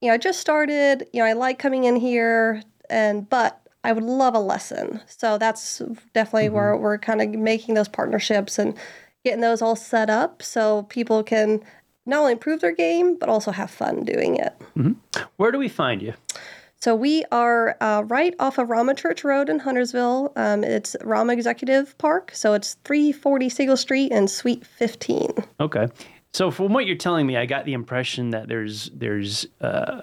you 0.00 0.08
know, 0.08 0.14
I 0.14 0.18
just 0.18 0.40
started, 0.40 1.08
you 1.12 1.20
know, 1.20 1.26
I 1.26 1.32
like 1.32 1.58
coming 1.58 1.84
in 1.84 1.96
here 1.96 2.62
and 2.90 3.28
but 3.28 3.60
I 3.82 3.92
would 3.92 4.04
love 4.04 4.34
a 4.34 4.40
lesson. 4.40 5.00
So 5.06 5.38
that's 5.38 5.82
definitely 6.12 6.46
mm-hmm. 6.46 6.54
where 6.54 6.76
we're 6.76 6.98
kind 6.98 7.20
of 7.20 7.30
making 7.30 7.74
those 7.74 7.88
partnerships 7.88 8.58
and 8.58 8.76
getting 9.24 9.40
those 9.40 9.62
all 9.62 9.76
set 9.76 10.10
up 10.10 10.42
so 10.42 10.82
people 10.84 11.22
can 11.22 11.60
not 12.06 12.20
only 12.20 12.32
improve 12.32 12.60
their 12.60 12.74
game 12.74 13.16
but 13.16 13.28
also 13.28 13.50
have 13.50 13.70
fun 13.70 14.04
doing 14.04 14.36
it. 14.36 14.54
Mm-hmm. 14.76 15.22
Where 15.36 15.50
do 15.50 15.58
we 15.58 15.68
find 15.68 16.02
you? 16.02 16.14
So 16.84 16.94
we 16.94 17.24
are 17.32 17.78
uh, 17.80 18.02
right 18.08 18.34
off 18.38 18.58
of 18.58 18.68
Ramah 18.68 18.96
Church 18.96 19.24
Road 19.24 19.48
in 19.48 19.58
Huntersville. 19.58 20.34
Um, 20.36 20.62
it's 20.62 20.94
Ramah 21.02 21.32
Executive 21.32 21.96
Park, 21.96 22.30
so 22.34 22.52
it's 22.52 22.74
340 22.84 23.48
Siegel 23.48 23.78
Street 23.78 24.12
and 24.12 24.28
Suite 24.28 24.66
15. 24.66 25.30
Okay. 25.60 25.88
So 26.34 26.50
from 26.50 26.74
what 26.74 26.84
you're 26.84 26.98
telling 26.98 27.26
me, 27.26 27.38
I 27.38 27.46
got 27.46 27.64
the 27.64 27.72
impression 27.72 28.32
that 28.32 28.48
there's 28.48 28.90
there's 28.90 29.46
uh, 29.62 30.02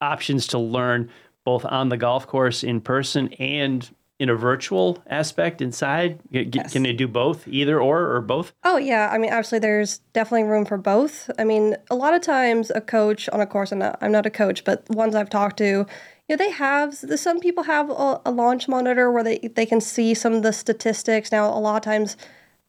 options 0.00 0.46
to 0.46 0.58
learn 0.58 1.10
both 1.44 1.66
on 1.66 1.90
the 1.90 1.98
golf 1.98 2.26
course 2.26 2.64
in 2.64 2.80
person 2.80 3.30
and 3.34 3.94
in 4.18 4.28
a 4.28 4.34
virtual 4.34 5.02
aspect 5.08 5.60
inside. 5.60 6.20
G- 6.32 6.46
g- 6.46 6.60
Can 6.70 6.82
they 6.84 6.92
do 6.92 7.06
both, 7.06 7.46
either 7.46 7.80
or, 7.80 8.14
or 8.16 8.20
both? 8.20 8.52
Oh 8.64 8.78
yeah, 8.78 9.10
I 9.12 9.18
mean, 9.18 9.30
absolutely. 9.30 9.68
There's 9.68 9.98
definitely 10.12 10.48
room 10.48 10.64
for 10.64 10.78
both. 10.78 11.30
I 11.38 11.44
mean, 11.44 11.76
a 11.90 11.94
lot 11.94 12.14
of 12.14 12.22
times 12.22 12.70
a 12.74 12.80
coach 12.80 13.28
on 13.28 13.40
a 13.40 13.46
course, 13.46 13.72
and 13.72 13.82
I'm 14.00 14.12
not 14.12 14.26
a 14.26 14.30
coach, 14.30 14.64
but 14.64 14.88
ones 14.88 15.14
I've 15.14 15.30
talked 15.30 15.58
to, 15.58 15.64
you 15.64 15.86
know, 16.30 16.36
they 16.36 16.50
have. 16.50 16.94
Some 16.94 17.40
people 17.40 17.64
have 17.64 17.90
a, 17.90 18.20
a 18.24 18.30
launch 18.30 18.68
monitor 18.68 19.12
where 19.12 19.22
they 19.22 19.38
they 19.38 19.66
can 19.66 19.80
see 19.80 20.14
some 20.14 20.32
of 20.32 20.42
the 20.42 20.52
statistics. 20.52 21.30
Now, 21.30 21.46
a 21.46 21.60
lot 21.60 21.76
of 21.76 21.82
times, 21.82 22.16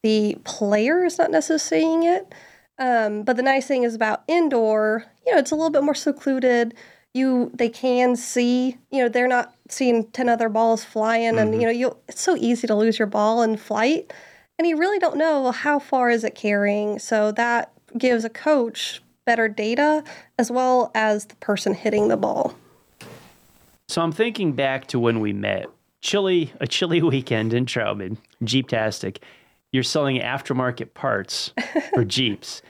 the 0.04 0.38
player 0.44 1.06
is 1.06 1.18
not 1.18 1.32
necessarily 1.32 1.60
seeing 1.82 2.04
it. 2.04 2.34
Um, 2.80 3.24
but 3.24 3.38
the 3.38 3.42
nice 3.42 3.66
thing 3.66 3.84
is 3.84 3.96
about 3.96 4.24
indoor, 4.28 5.06
you 5.26 5.34
know, 5.34 5.40
it's 5.40 5.52
a 5.52 5.56
little 5.56 5.72
bit 5.72 5.84
more 5.84 5.96
secluded. 5.96 6.76
You 7.14 7.50
they 7.54 7.70
can 7.70 8.16
see, 8.16 8.78
you 8.92 9.02
know, 9.02 9.10
they're 9.10 9.28
not 9.28 9.56
seeing 9.70 10.06
ten 10.12 10.30
other 10.30 10.50
balls 10.50 10.84
flying, 10.84 11.38
and 11.40 11.52
mm-hmm. 11.52 11.60
you 11.60 11.66
know, 11.66 11.72
you 11.72 11.98
it's 12.08 12.22
so 12.22 12.36
easy 12.38 12.68
to 12.68 12.76
lose 12.76 13.00
your 13.00 13.08
ball 13.08 13.42
in 13.42 13.58
flight 13.58 14.12
and 14.58 14.68
you 14.68 14.78
really 14.78 15.00
don't 15.00 15.18
know 15.18 15.42
well, 15.44 15.52
how 15.52 15.80
far 15.80 16.10
is 16.10 16.24
it 16.24 16.36
carrying 16.36 17.00
so 17.00 17.32
that 17.32 17.72
gives 17.98 18.26
a 18.26 18.30
coach 18.30 19.02
better 19.26 19.48
data 19.48 20.04
as 20.38 20.50
well 20.50 20.92
as 20.96 21.26
the 21.26 21.36
person 21.36 21.74
hitting 21.74 22.08
the 22.08 22.18
ball 22.18 22.56
So 23.88 24.02
I'm 24.02 24.12
thinking 24.12 24.54
back 24.54 24.88
to 24.88 25.00
when 25.00 25.20
we 25.20 25.34
met. 25.34 25.68
Chilly, 26.02 26.54
a 26.60 26.68
chilly 26.68 27.02
weekend 27.14 27.54
in 27.54 27.66
Troutman, 27.66 28.18
Jeeptastic. 28.44 29.18
You're 29.72 29.84
selling 29.84 30.20
aftermarket 30.20 30.94
parts 30.94 31.52
for 31.94 32.06
Jeeps. 32.06 32.62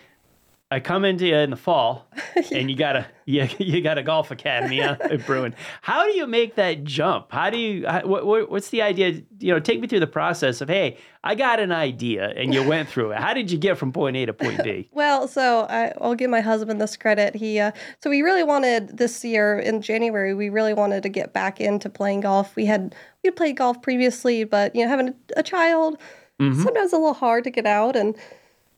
I 0.70 0.82
come 0.82 1.06
into 1.06 1.26
you 1.26 1.36
in 1.36 1.50
the 1.50 1.56
fall, 1.56 2.08
and 2.52 2.70
you 2.70 2.76
got 2.76 2.98
a 2.98 3.08
you, 3.24 3.48
you 3.58 3.82
got 3.82 3.98
a 3.98 4.04
golf 4.04 4.32
academy 4.32 4.82
uh, 4.82 4.98
brewing. 5.26 5.54
How 5.82 6.04
do 6.04 6.12
you 6.12 6.28
make 6.28 6.56
that 6.56 6.84
jump? 6.84 7.32
How 7.32 7.50
do 7.50 7.58
you? 7.58 7.88
How, 7.88 8.06
what, 8.06 8.26
what, 8.26 8.52
what's 8.52 8.70
the 8.70 8.82
idea? 8.82 9.22
You 9.40 9.54
know, 9.54 9.60
take 9.62 9.80
me 9.80 9.88
through 9.88 10.02
the 10.02 10.08
process 10.08 10.60
of 10.60 10.68
hey, 10.68 10.98
I 11.24 11.36
got 11.36 11.62
an 11.62 11.72
idea, 11.72 12.34
and 12.36 12.54
you 12.54 12.68
went 12.68 12.90
through 12.90 13.12
it. 13.12 13.20
How 13.20 13.34
did 13.34 13.50
you 13.50 13.58
get 13.58 13.78
from 13.78 13.94
point 13.94 14.18
A 14.18 14.26
to 14.26 14.34
point 14.34 14.62
B? 14.62 14.90
well 14.94 15.28
so 15.28 15.66
I, 15.70 15.94
i'll 16.02 16.16
give 16.16 16.30
my 16.30 16.42
husband 16.42 16.82
this 16.82 16.98
credit 16.98 17.36
he 17.36 17.60
uh, 17.60 17.72
so 18.02 18.10
we 18.10 18.22
really 18.22 18.44
wanted 18.44 18.98
this 18.98 19.24
year 19.24 19.60
in 19.60 19.82
january 19.82 20.34
we 20.34 20.50
really 20.50 20.74
wanted 20.74 21.04
to 21.04 21.10
get 21.10 21.34
back 21.34 21.60
into 21.60 21.90
playing 21.90 22.22
golf 22.22 22.56
we 22.56 22.66
had 22.66 22.96
we 23.24 23.28
had 23.28 23.36
played 23.36 23.58
golf 23.58 23.82
previously 23.82 24.44
but 24.44 24.76
you 24.76 24.84
know 24.84 24.90
having 24.90 25.10
a, 25.10 25.14
a 25.38 25.44
child 25.44 25.98
sometimes 26.40 26.94
a 26.94 26.98
little 26.98 27.16
hard 27.16 27.44
to 27.44 27.50
get 27.50 27.66
out 27.66 27.96
and 27.96 28.16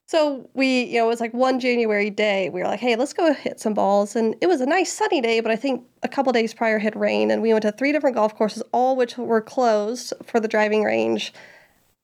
so 0.10 0.50
we, 0.56 0.86
you 0.86 0.98
know, 0.98 1.06
it 1.06 1.08
was 1.08 1.20
like 1.20 1.36
one 1.36 1.60
January 1.60 2.10
day. 2.10 2.50
We 2.50 2.62
were 2.62 2.66
like, 2.66 2.80
hey, 2.80 2.96
let's 2.96 3.14
go 3.14 3.32
hit 3.32 3.60
some 3.60 3.76
balls. 3.76 4.16
And 4.16 4.36
it 4.42 4.48
was 4.48 4.60
a 4.60 4.66
nice 4.66 4.92
sunny 4.92 5.22
day, 5.22 5.40
but 5.40 5.52
I 5.52 5.56
think 5.56 5.84
a 6.02 6.08
couple 6.08 6.34
days 6.34 6.52
prior 6.52 6.80
had 6.80 6.96
rain. 6.96 7.30
And 7.30 7.44
we 7.44 7.54
went 7.54 7.62
to 7.62 7.72
three 7.72 7.92
different 7.92 8.16
golf 8.16 8.36
courses, 8.36 8.64
all 8.72 8.96
which 8.96 9.20
were 9.20 9.40
closed 9.40 10.14
for 10.24 10.40
the 10.40 10.48
driving 10.48 10.84
range. 10.84 11.32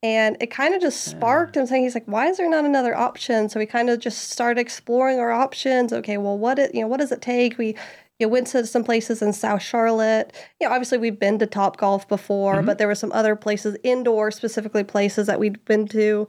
And 0.03 0.37
it 0.39 0.51
kind 0.51 0.75
of 0.75 0.81
just 0.81 1.03
sparked 1.03 1.57
him 1.57 1.65
saying, 1.65 1.81
he's 1.81 1.95
like, 1.95 2.05
why 2.05 2.27
is 2.27 2.37
there 2.37 2.47
not 2.47 2.63
another 2.63 2.95
option? 2.95 3.49
So 3.49 3.59
we 3.59 3.65
kind 3.65 3.89
of 3.89 3.99
just 3.99 4.29
started 4.29 4.61
exploring 4.61 5.17
our 5.17 5.31
options. 5.31 5.91
Okay, 5.91 6.17
well, 6.17 6.37
what 6.37 6.59
it, 6.59 6.75
you 6.75 6.81
know, 6.81 6.87
what 6.87 6.99
does 6.99 7.11
it 7.11 7.23
take? 7.23 7.57
We 7.57 7.75
you 8.19 8.27
know, 8.27 8.31
went 8.31 8.47
to 8.47 8.65
some 8.65 8.83
places 8.83 9.21
in 9.21 9.33
South 9.33 9.61
Charlotte. 9.61 10.33
You 10.59 10.67
know, 10.67 10.73
obviously 10.73 10.97
we've 10.97 11.19
been 11.19 11.39
to 11.39 11.45
Top 11.45 11.77
Golf 11.77 12.07
before, 12.07 12.55
mm-hmm. 12.55 12.65
but 12.65 12.77
there 12.77 12.87
were 12.87 12.95
some 12.95 13.11
other 13.11 13.35
places, 13.35 13.77
indoor 13.83 14.31
specifically 14.31 14.83
places 14.83 15.27
that 15.27 15.39
we'd 15.39 15.63
been 15.65 15.87
to. 15.89 16.27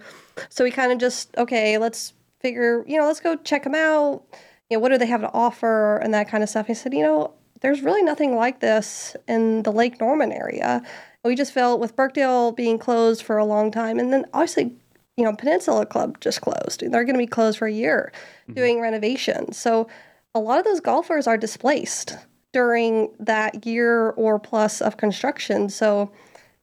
So 0.49 0.65
we 0.65 0.71
kind 0.71 0.93
of 0.93 0.99
just 0.99 1.37
okay, 1.37 1.79
let's 1.79 2.13
figure, 2.41 2.85
you 2.87 2.99
know, 2.99 3.07
let's 3.07 3.21
go 3.21 3.37
check 3.37 3.65
them 3.65 3.75
out. 3.75 4.25
You 4.69 4.77
know, 4.77 4.81
what 4.81 4.91
do 4.91 4.99
they 4.99 5.07
have 5.07 5.21
to 5.21 5.33
offer 5.33 5.99
and 5.99 6.13
that 6.15 6.29
kind 6.29 6.43
of 6.43 6.51
stuff. 6.51 6.67
He 6.67 6.75
said, 6.75 6.93
you 6.93 7.03
know, 7.03 7.33
there's 7.61 7.83
really 7.83 8.03
nothing 8.03 8.37
like 8.37 8.61
this 8.61 9.17
in 9.29 9.63
the 9.63 9.73
Lake 9.73 10.01
Norman 10.01 10.33
area. 10.33 10.83
We 11.25 11.35
just 11.35 11.53
felt 11.53 11.81
with 11.81 11.97
Birkdale 11.97 12.53
being 12.53 12.79
closed 12.79 13.23
for 13.23 13.37
a 13.39 13.45
long 13.45 13.73
time, 13.73 13.99
and 13.99 14.13
then 14.13 14.27
obviously, 14.33 14.77
you 15.17 15.25
know, 15.25 15.35
Peninsula 15.35 15.87
Club 15.87 16.21
just 16.21 16.41
closed. 16.41 16.81
They're 16.81 17.05
going 17.05 17.15
to 17.15 17.19
be 17.19 17.27
closed 17.27 17.59
for 17.59 17.67
a 17.67 17.73
year 17.73 18.13
mm-hmm. 18.43 18.53
doing 18.55 18.81
renovations. 18.81 19.59
So 19.59 19.89
a 20.37 20.41
lot 20.41 20.59
of 20.59 20.65
those 20.65 20.81
golfers 20.81 21.27
are 21.27 21.37
displaced 21.37 22.17
during 22.53 23.11
that 23.19 23.67
year 23.67 24.11
or 24.11 24.39
plus 24.39 24.81
of 24.81 24.97
construction. 24.97 25.69
So 25.69 26.13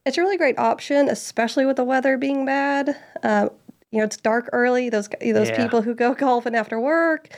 it's 0.06 0.16
a 0.16 0.20
really 0.20 0.36
great 0.36 0.58
option, 0.58 1.08
especially 1.08 1.66
with 1.66 1.76
the 1.76 1.84
weather 1.84 2.16
being 2.16 2.44
bad. 2.44 2.96
Uh, 3.22 3.48
you 3.90 3.98
know, 3.98 4.04
it's 4.04 4.16
dark 4.16 4.48
early. 4.52 4.90
Those 4.90 5.08
those 5.20 5.48
Yeah. 5.50 5.56
people 5.56 5.82
who 5.82 5.94
go 5.94 6.14
golfing 6.26 6.54
after 6.54 6.78
work, 6.80 7.28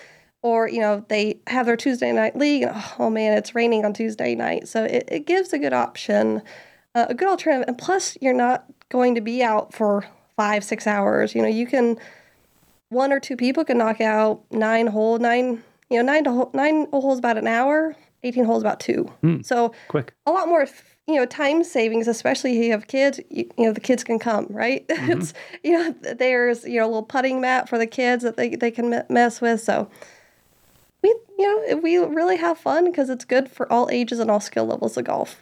or 0.42 0.68
you 0.68 0.80
know, 0.80 1.04
they 1.08 1.40
have 1.46 1.66
their 1.66 1.76
Tuesday 1.76 2.12
night 2.12 2.36
league, 2.36 2.62
and 2.62 2.74
oh 2.98 3.10
man, 3.10 3.36
it's 3.36 3.54
raining 3.54 3.84
on 3.84 3.92
Tuesday 3.92 4.34
night. 4.34 4.68
So 4.68 4.84
it, 4.84 5.04
it 5.08 5.26
gives 5.26 5.52
a 5.52 5.58
good 5.58 5.72
option, 5.72 6.42
uh, 6.94 7.06
a 7.08 7.14
good 7.14 7.28
alternative, 7.28 7.68
and 7.68 7.78
plus 7.78 8.16
you're 8.20 8.34
not 8.34 8.64
going 8.90 9.14
to 9.14 9.20
be 9.20 9.42
out 9.42 9.72
for 9.74 10.04
five, 10.36 10.64
six 10.64 10.86
hours. 10.86 11.34
You 11.34 11.42
know, 11.42 11.48
you 11.48 11.66
can 11.66 11.98
one 12.88 13.12
or 13.12 13.20
two 13.20 13.36
people 13.36 13.64
can 13.64 13.78
knock 13.78 14.00
out 14.00 14.42
nine 14.50 14.86
hole, 14.88 15.18
nine, 15.18 15.62
you 15.90 15.96
know, 15.96 16.12
nine 16.12 16.24
to 16.24 16.30
ho- 16.32 16.50
nine 16.54 16.86
holes 16.92 17.18
about 17.18 17.38
an 17.38 17.46
hour, 17.46 17.96
eighteen 18.22 18.44
holes 18.44 18.62
about 18.62 18.80
two. 18.80 19.04
Hmm. 19.20 19.42
So 19.42 19.72
Quick. 19.88 20.14
a 20.26 20.32
lot 20.32 20.48
more 20.48 20.66
you 21.06 21.14
know 21.14 21.24
time 21.24 21.62
savings 21.62 22.08
especially 22.08 22.58
if 22.58 22.64
you 22.64 22.72
have 22.72 22.88
kids 22.88 23.20
you, 23.30 23.48
you 23.56 23.64
know 23.66 23.72
the 23.72 23.80
kids 23.80 24.02
can 24.02 24.18
come 24.18 24.46
right? 24.50 24.86
Mm-hmm. 24.96 25.20
It's 25.20 25.34
you 25.62 25.72
know 25.72 25.94
there's 26.14 26.64
you 26.64 26.80
know 26.80 26.86
a 26.86 26.88
little 26.88 27.02
putting 27.02 27.40
mat 27.40 27.68
for 27.68 27.78
the 27.78 27.86
kids 27.86 28.24
that 28.24 28.36
they, 28.36 28.56
they 28.56 28.70
can 28.70 29.04
mess 29.08 29.40
with. 29.40 29.60
So 29.60 29.88
we 31.02 31.08
you 31.38 31.70
know 31.70 31.76
we 31.76 31.98
really 31.98 32.36
have 32.36 32.58
fun 32.58 32.86
because 32.86 33.08
it's 33.10 33.24
good 33.24 33.50
for 33.50 33.70
all 33.72 33.88
ages 33.90 34.18
and 34.18 34.30
all 34.30 34.40
skill 34.40 34.66
levels 34.66 34.96
of 34.96 35.04
golf 35.04 35.40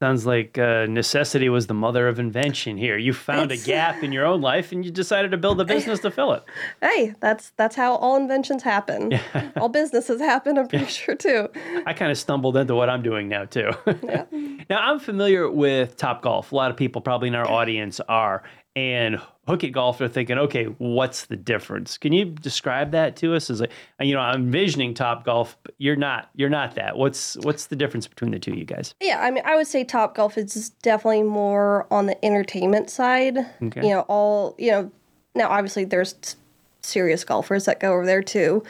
Sounds 0.00 0.26
like 0.26 0.58
uh, 0.58 0.86
necessity 0.86 1.48
was 1.48 1.66
the 1.68 1.74
mother 1.74 2.08
of 2.08 2.18
invention 2.18 2.76
here. 2.76 2.98
You 2.98 3.12
found 3.12 3.52
a 3.52 3.56
gap 3.72 4.02
in 4.02 4.12
your 4.12 4.26
own 4.26 4.40
life 4.40 4.72
and 4.72 4.84
you 4.84 4.90
decided 4.90 5.30
to 5.30 5.36
build 5.36 5.60
a 5.60 5.64
business 5.64 6.00
to 6.00 6.10
fill 6.10 6.32
it. 6.32 6.42
hey 6.82 7.14
that's 7.20 7.52
that's 7.56 7.76
how 7.76 7.94
all 7.96 8.16
inventions 8.16 8.62
happen 8.64 9.12
all 9.56 9.68
businesses 9.68 10.20
happen 10.20 10.58
i'm 10.58 10.66
pretty 10.68 10.86
sure 10.86 11.14
too 11.14 11.48
I 11.86 11.92
kind 11.92 12.10
of 12.10 12.18
stumbled 12.18 12.56
into 12.56 12.74
what 12.74 12.88
I'm 12.90 13.02
doing 13.02 13.28
now 13.28 13.44
too. 13.44 13.70
now 14.70 14.78
I'm 14.80 14.98
familiar 14.98 15.50
with 15.50 15.96
Top 15.96 16.22
Golf. 16.22 16.52
A 16.52 16.56
lot 16.56 16.70
of 16.70 16.76
people 16.76 17.00
probably 17.00 17.28
in 17.28 17.34
our 17.34 17.48
audience 17.48 18.00
are, 18.08 18.42
and 18.76 19.20
Hook 19.46 19.62
It 19.62 19.70
Golf 19.70 20.00
are 20.00 20.08
thinking, 20.08 20.38
okay, 20.38 20.64
what's 20.64 21.26
the 21.26 21.36
difference? 21.36 21.96
Can 21.96 22.12
you 22.12 22.24
describe 22.24 22.90
that 22.90 23.14
to 23.16 23.34
us? 23.34 23.48
As 23.50 23.60
like, 23.60 23.70
you 24.00 24.14
know, 24.14 24.20
I'm 24.20 24.42
envisioning 24.42 24.94
Top 24.94 25.24
Golf, 25.24 25.56
but 25.62 25.74
you're 25.78 25.96
not. 25.96 26.30
You're 26.34 26.50
not 26.50 26.74
that. 26.74 26.96
What's 26.96 27.36
what's 27.42 27.66
the 27.66 27.76
difference 27.76 28.08
between 28.08 28.32
the 28.32 28.38
two, 28.38 28.54
you 28.54 28.64
guys? 28.64 28.94
Yeah, 29.00 29.20
I 29.20 29.30
mean, 29.30 29.44
I 29.46 29.54
would 29.56 29.66
say 29.66 29.84
Top 29.84 30.16
Golf 30.16 30.36
is 30.36 30.70
definitely 30.82 31.22
more 31.22 31.86
on 31.90 32.06
the 32.06 32.24
entertainment 32.24 32.90
side. 32.90 33.38
Okay. 33.62 33.86
You 33.86 33.94
know, 33.94 34.00
all 34.08 34.56
you 34.58 34.70
know. 34.70 34.90
Now, 35.36 35.50
obviously, 35.50 35.84
there's 35.84 36.36
serious 36.80 37.24
golfers 37.24 37.64
that 37.64 37.80
go 37.80 37.92
over 37.92 38.06
there 38.06 38.22
too, 38.22 38.62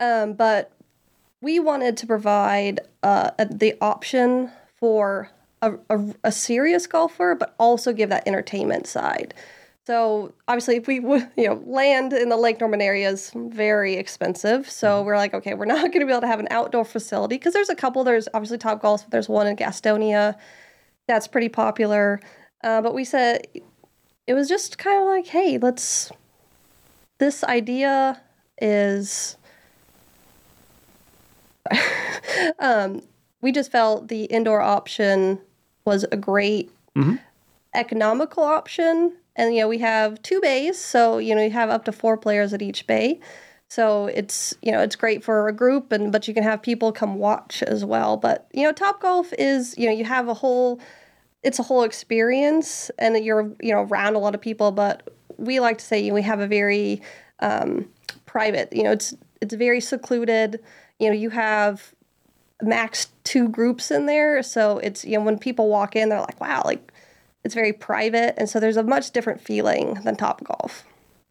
um, 0.00 0.34
but 0.34 0.72
we 1.40 1.58
wanted 1.58 1.96
to 1.98 2.06
provide 2.06 2.80
uh, 3.02 3.30
the 3.38 3.76
option 3.80 4.50
for 4.78 5.30
a, 5.62 5.74
a, 5.90 6.14
a 6.24 6.32
serious 6.32 6.86
golfer, 6.86 7.34
but 7.34 7.54
also 7.58 7.92
give 7.92 8.10
that 8.10 8.26
entertainment 8.26 8.86
side. 8.86 9.34
So 9.88 10.34
obviously, 10.46 10.76
if 10.76 10.86
we 10.86 11.00
would, 11.08 11.26
you 11.34 11.46
know, 11.46 11.62
land 11.64 12.12
in 12.12 12.28
the 12.28 12.36
Lake 12.36 12.60
Norman 12.60 12.82
area 12.82 13.08
is 13.08 13.32
very 13.34 13.94
expensive. 13.94 14.70
So 14.70 15.02
we're 15.02 15.16
like, 15.16 15.32
okay, 15.32 15.54
we're 15.54 15.64
not 15.76 15.80
going 15.80 16.00
to 16.00 16.06
be 16.06 16.12
able 16.12 16.20
to 16.20 16.26
have 16.26 16.40
an 16.40 16.48
outdoor 16.50 16.84
facility 16.84 17.36
because 17.36 17.54
there's 17.54 17.70
a 17.70 17.74
couple. 17.74 18.04
There's 18.04 18.28
obviously 18.34 18.58
Top 18.58 18.82
Golf. 18.82 19.04
But 19.04 19.12
there's 19.12 19.30
one 19.30 19.46
in 19.46 19.56
Gastonia 19.56 20.36
that's 21.06 21.26
pretty 21.26 21.48
popular. 21.48 22.20
Uh, 22.62 22.82
but 22.82 22.94
we 22.94 23.04
said 23.04 23.46
it 24.26 24.34
was 24.34 24.46
just 24.46 24.76
kind 24.76 25.00
of 25.00 25.08
like, 25.08 25.26
hey, 25.26 25.56
let's. 25.56 26.12
This 27.16 27.42
idea 27.42 28.20
is. 28.60 29.38
um, 32.58 33.00
we 33.40 33.52
just 33.52 33.72
felt 33.72 34.08
the 34.08 34.24
indoor 34.24 34.60
option 34.60 35.40
was 35.88 36.04
a 36.12 36.16
great 36.16 36.70
economical 37.74 38.42
option. 38.44 39.12
And 39.34 39.54
you 39.54 39.62
know, 39.62 39.68
we 39.68 39.78
have 39.78 40.20
two 40.22 40.40
bays, 40.40 40.78
so 40.78 41.18
you 41.18 41.34
know, 41.34 41.42
you 41.42 41.50
have 41.50 41.70
up 41.70 41.84
to 41.86 41.92
four 41.92 42.16
players 42.16 42.52
at 42.52 42.62
each 42.62 42.86
bay. 42.86 43.20
So 43.68 44.06
it's 44.06 44.54
you 44.62 44.72
know, 44.72 44.80
it's 44.80 44.96
great 44.96 45.24
for 45.24 45.48
a 45.48 45.52
group 45.52 45.92
and 45.92 46.12
but 46.12 46.26
you 46.28 46.34
can 46.34 46.42
have 46.42 46.62
people 46.62 46.92
come 46.92 47.16
watch 47.16 47.62
as 47.62 47.84
well. 47.84 48.16
But 48.16 48.48
you 48.52 48.64
know, 48.64 48.72
Top 48.72 49.00
Golf 49.00 49.32
is, 49.38 49.74
you 49.78 49.86
know, 49.86 49.92
you 49.92 50.04
have 50.04 50.28
a 50.28 50.34
whole 50.34 50.80
it's 51.42 51.58
a 51.58 51.62
whole 51.62 51.84
experience 51.84 52.90
and 52.98 53.16
you're, 53.24 53.50
you 53.60 53.72
know, 53.72 53.82
around 53.82 54.16
a 54.16 54.18
lot 54.18 54.34
of 54.34 54.40
people, 54.40 54.72
but 54.72 55.08
we 55.36 55.60
like 55.60 55.78
to 55.78 55.84
say 55.84 56.00
you 56.00 56.08
know, 56.08 56.14
we 56.14 56.22
have 56.22 56.40
a 56.40 56.48
very 56.48 57.00
um, 57.40 57.88
private, 58.26 58.72
you 58.72 58.82
know, 58.82 58.92
it's 58.92 59.14
it's 59.40 59.54
very 59.54 59.80
secluded. 59.80 60.60
You 60.98 61.08
know, 61.08 61.14
you 61.14 61.30
have 61.30 61.94
max 62.62 63.08
two 63.24 63.48
groups 63.48 63.90
in 63.90 64.06
there. 64.06 64.42
So 64.42 64.78
it's, 64.78 65.04
you 65.04 65.18
know, 65.18 65.24
when 65.24 65.38
people 65.38 65.68
walk 65.68 65.96
in, 65.96 66.08
they're 66.08 66.20
like, 66.20 66.40
wow, 66.40 66.62
like 66.64 66.92
it's 67.44 67.54
very 67.54 67.72
private. 67.72 68.34
And 68.36 68.48
so 68.48 68.60
there's 68.60 68.76
a 68.76 68.82
much 68.82 69.10
different 69.12 69.40
feeling 69.40 69.94
than 70.04 70.16
Top 70.16 70.42
Golf. 70.44 70.84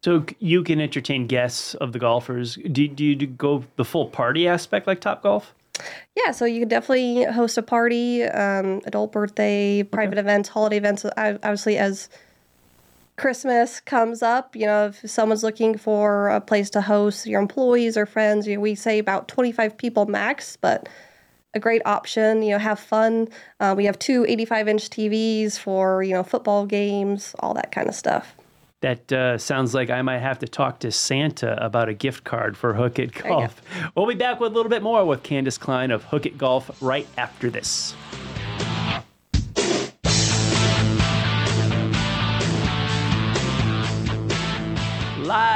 So 0.04 0.24
you 0.38 0.62
can 0.62 0.80
entertain 0.80 1.26
guests 1.26 1.74
of 1.74 1.92
the 1.92 1.98
golfers. 1.98 2.56
Do, 2.70 2.86
do 2.88 3.04
you 3.04 3.26
go 3.26 3.64
the 3.76 3.84
full 3.84 4.06
party 4.06 4.46
aspect 4.46 4.86
like 4.86 5.00
Top 5.00 5.22
Golf? 5.22 5.54
Yeah, 6.16 6.32
so 6.32 6.44
you 6.44 6.60
could 6.60 6.68
definitely 6.68 7.24
host 7.24 7.58
a 7.58 7.62
party, 7.62 8.24
um, 8.24 8.80
adult 8.84 9.12
birthday, 9.12 9.82
private 9.82 10.18
events, 10.18 10.48
holiday 10.48 10.76
events. 10.76 11.04
Obviously, 11.16 11.78
as 11.78 12.08
Christmas 13.16 13.80
comes 13.80 14.22
up, 14.22 14.56
you 14.56 14.66
know, 14.66 14.86
if 14.86 15.08
someone's 15.10 15.42
looking 15.42 15.76
for 15.76 16.28
a 16.28 16.40
place 16.40 16.70
to 16.70 16.80
host 16.80 17.26
your 17.26 17.40
employees 17.40 17.96
or 17.96 18.06
friends, 18.06 18.46
you 18.46 18.56
know, 18.56 18.60
we 18.60 18.74
say 18.74 18.98
about 18.98 19.28
25 19.28 19.76
people 19.76 20.06
max, 20.06 20.56
but 20.56 20.88
a 21.54 21.60
great 21.60 21.82
option. 21.84 22.42
You 22.42 22.52
know, 22.52 22.58
have 22.58 22.80
fun. 22.80 23.28
Uh, 23.60 23.74
we 23.76 23.84
have 23.84 23.98
two 23.98 24.24
85 24.28 24.68
inch 24.68 24.90
TVs 24.90 25.58
for, 25.58 26.02
you 26.02 26.14
know, 26.14 26.22
football 26.22 26.66
games, 26.66 27.34
all 27.40 27.54
that 27.54 27.72
kind 27.72 27.88
of 27.88 27.94
stuff. 27.94 28.34
That 28.80 29.12
uh, 29.12 29.38
sounds 29.38 29.74
like 29.74 29.90
I 29.90 30.02
might 30.02 30.20
have 30.20 30.38
to 30.38 30.46
talk 30.46 30.78
to 30.80 30.92
Santa 30.92 31.56
about 31.64 31.88
a 31.88 31.94
gift 31.94 32.22
card 32.22 32.56
for 32.56 32.74
Hook 32.74 33.00
It. 33.00 33.12
Golf. 33.12 33.60
We'll 33.96 34.06
be 34.06 34.14
back 34.14 34.38
with 34.38 34.52
a 34.52 34.54
little 34.54 34.70
bit 34.70 34.82
more 34.82 35.04
with 35.04 35.24
Candice 35.24 35.58
Klein 35.58 35.90
of 35.90 36.04
Hook 36.04 36.26
It 36.26 36.38
Golf 36.38 36.80
right 36.80 37.08
after 37.16 37.50
this. 37.50 37.94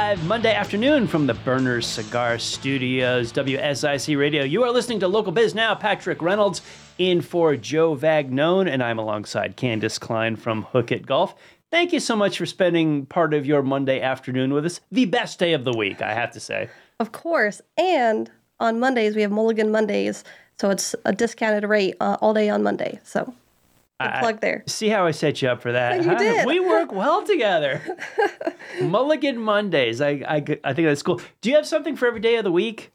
Live 0.03 0.27
Monday 0.27 0.53
afternoon 0.53 1.07
from 1.07 1.27
the 1.27 1.33
Burners 1.33 1.87
Cigar 1.87 2.37
Studios, 2.37 3.31
WSIC 3.31 4.17
Radio. 4.17 4.43
You 4.43 4.61
are 4.63 4.69
listening 4.69 4.99
to 4.99 5.07
Local 5.07 5.31
Biz 5.31 5.55
Now. 5.55 5.75
Patrick 5.75 6.21
Reynolds 6.21 6.61
in 6.97 7.21
for 7.21 7.55
Joe 7.55 7.95
Vagnone, 7.95 8.69
and 8.69 8.83
I'm 8.83 8.99
alongside 8.99 9.55
Candice 9.55 9.97
Klein 9.97 10.35
from 10.35 10.63
Hook 10.63 10.91
It 10.91 11.05
Golf. 11.05 11.35
Thank 11.71 11.93
you 11.93 12.01
so 12.01 12.17
much 12.17 12.37
for 12.37 12.45
spending 12.45 13.05
part 13.05 13.33
of 13.33 13.45
your 13.45 13.63
Monday 13.63 14.01
afternoon 14.01 14.53
with 14.53 14.65
us. 14.65 14.81
The 14.91 15.05
best 15.05 15.39
day 15.39 15.53
of 15.53 15.63
the 15.63 15.71
week, 15.71 16.01
I 16.01 16.13
have 16.13 16.31
to 16.31 16.39
say. 16.41 16.69
Of 16.99 17.13
course. 17.13 17.61
And 17.77 18.29
on 18.59 18.81
Mondays, 18.81 19.15
we 19.15 19.21
have 19.21 19.31
Mulligan 19.31 19.71
Mondays. 19.71 20.25
So 20.59 20.69
it's 20.69 20.95
a 21.05 21.13
discounted 21.13 21.63
rate 21.63 21.95
uh, 22.01 22.17
all 22.19 22.33
day 22.33 22.49
on 22.49 22.61
Monday. 22.61 22.99
So 23.03 23.33
I- 24.07 24.19
plug 24.19 24.41
there. 24.41 24.63
See 24.67 24.89
how 24.89 25.05
I 25.05 25.11
set 25.11 25.41
you 25.41 25.49
up 25.49 25.61
for 25.61 25.71
that? 25.71 26.03
You 26.03 26.17
did. 26.17 26.45
We 26.45 26.59
work 26.59 26.91
well 26.91 27.23
together. 27.23 27.81
Mulligan 28.81 29.37
Mondays. 29.37 30.01
I, 30.01 30.09
I, 30.27 30.35
I 30.63 30.73
think 30.73 30.87
that's 30.87 31.03
cool. 31.03 31.21
Do 31.41 31.49
you 31.49 31.55
have 31.55 31.67
something 31.67 31.95
for 31.95 32.07
every 32.07 32.19
day 32.19 32.35
of 32.35 32.43
the 32.43 32.51
week? 32.51 32.91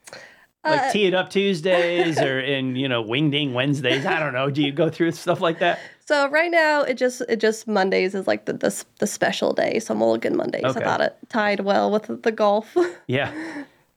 Like 0.65 0.81
Uh, 0.81 0.93
tee 0.93 1.07
it 1.07 1.15
up 1.15 1.31
Tuesdays 1.31 2.19
or 2.21 2.41
in, 2.41 2.75
you 2.77 2.89
know, 2.89 3.03
wingding 3.03 3.53
Wednesdays. 3.53 4.05
I 4.05 4.19
don't 4.19 4.33
know. 4.33 4.51
Do 4.51 4.63
you 4.63 4.73
go 4.73 4.91
through 4.91 5.13
stuff 5.13 5.41
like 5.41 5.61
that? 5.61 5.79
So 6.07 6.29
right 6.31 6.51
now, 6.51 6.83
it 6.83 6.95
just 6.95 7.21
it 7.29 7.39
just 7.39 7.69
Mondays 7.69 8.15
is 8.15 8.27
like 8.27 8.47
the 8.47 8.55
the, 8.55 8.85
the 8.99 9.07
special 9.07 9.53
day. 9.53 9.79
So 9.79 9.95
Mulligan 9.95 10.37
Mondays. 10.37 10.65
Okay. 10.65 10.81
I 10.81 10.85
thought 10.85 11.01
it 11.01 11.17
tied 11.29 11.61
well 11.61 11.91
with 11.91 12.23
the 12.23 12.33
golf. 12.33 12.75
Yeah. 13.07 13.33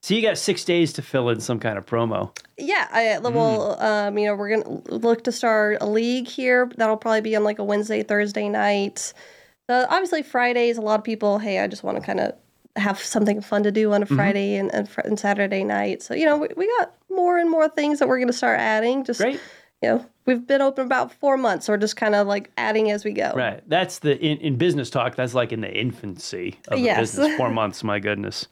So 0.01 0.15
you 0.15 0.21
got 0.23 0.37
six 0.37 0.63
days 0.63 0.93
to 0.93 1.03
fill 1.03 1.29
in 1.29 1.39
some 1.41 1.59
kind 1.59 1.77
of 1.77 1.85
promo. 1.85 2.35
yeah, 2.57 2.87
I 2.91 3.07
uh, 3.09 3.19
hmm. 3.21 3.35
well, 3.35 3.81
um, 3.81 4.17
you 4.17 4.25
know, 4.25 4.35
we're 4.35 4.49
gonna 4.49 4.81
look 4.89 5.23
to 5.25 5.31
start 5.31 5.77
a 5.79 5.85
league 5.85 6.27
here. 6.27 6.69
That'll 6.77 6.97
probably 6.97 7.21
be 7.21 7.35
on 7.35 7.43
like 7.43 7.59
a 7.59 7.63
Wednesday, 7.63 8.01
Thursday 8.01 8.49
night. 8.49 9.13
So 9.69 9.85
obviously 9.89 10.23
Fridays, 10.23 10.77
a 10.77 10.81
lot 10.81 10.99
of 10.99 11.03
people, 11.03 11.37
hey, 11.37 11.59
I 11.59 11.67
just 11.67 11.83
want 11.83 11.97
to 11.97 12.03
kind 12.03 12.19
of 12.19 12.33
have 12.75 12.99
something 12.99 13.41
fun 13.41 13.63
to 13.63 13.71
do 13.71 13.93
on 13.93 14.01
a 14.01 14.05
mm-hmm. 14.05 14.15
Friday 14.15 14.55
and, 14.55 14.73
and, 14.73 14.89
fr- 14.89 15.01
and 15.01 15.19
Saturday 15.19 15.63
night. 15.63 16.01
So 16.01 16.15
you 16.15 16.25
know, 16.25 16.37
we, 16.37 16.47
we 16.57 16.67
got 16.79 16.95
more 17.09 17.37
and 17.37 17.49
more 17.49 17.69
things 17.69 17.99
that 17.99 18.07
we're 18.07 18.19
gonna 18.19 18.33
start 18.33 18.59
adding. 18.59 19.03
Just 19.03 19.19
Great. 19.19 19.39
you 19.83 19.89
know, 19.89 20.05
we've 20.25 20.47
been 20.47 20.61
open 20.61 20.83
about 20.83 21.13
four 21.13 21.37
months. 21.37 21.67
So 21.67 21.73
we're 21.73 21.77
just 21.77 21.95
kind 21.95 22.15
of 22.15 22.25
like 22.25 22.49
adding 22.57 22.89
as 22.89 23.05
we 23.05 23.11
go. 23.11 23.33
Right. 23.35 23.61
That's 23.69 23.99
the 23.99 24.19
in, 24.19 24.39
in 24.39 24.55
business 24.55 24.89
talk. 24.89 25.15
That's 25.15 25.35
like 25.35 25.51
in 25.51 25.61
the 25.61 25.71
infancy 25.71 26.59
of 26.69 26.79
the 26.79 26.85
Yes. 26.85 26.99
business. 26.99 27.37
Four 27.37 27.49
months. 27.51 27.83
My 27.83 27.99
goodness. 27.99 28.47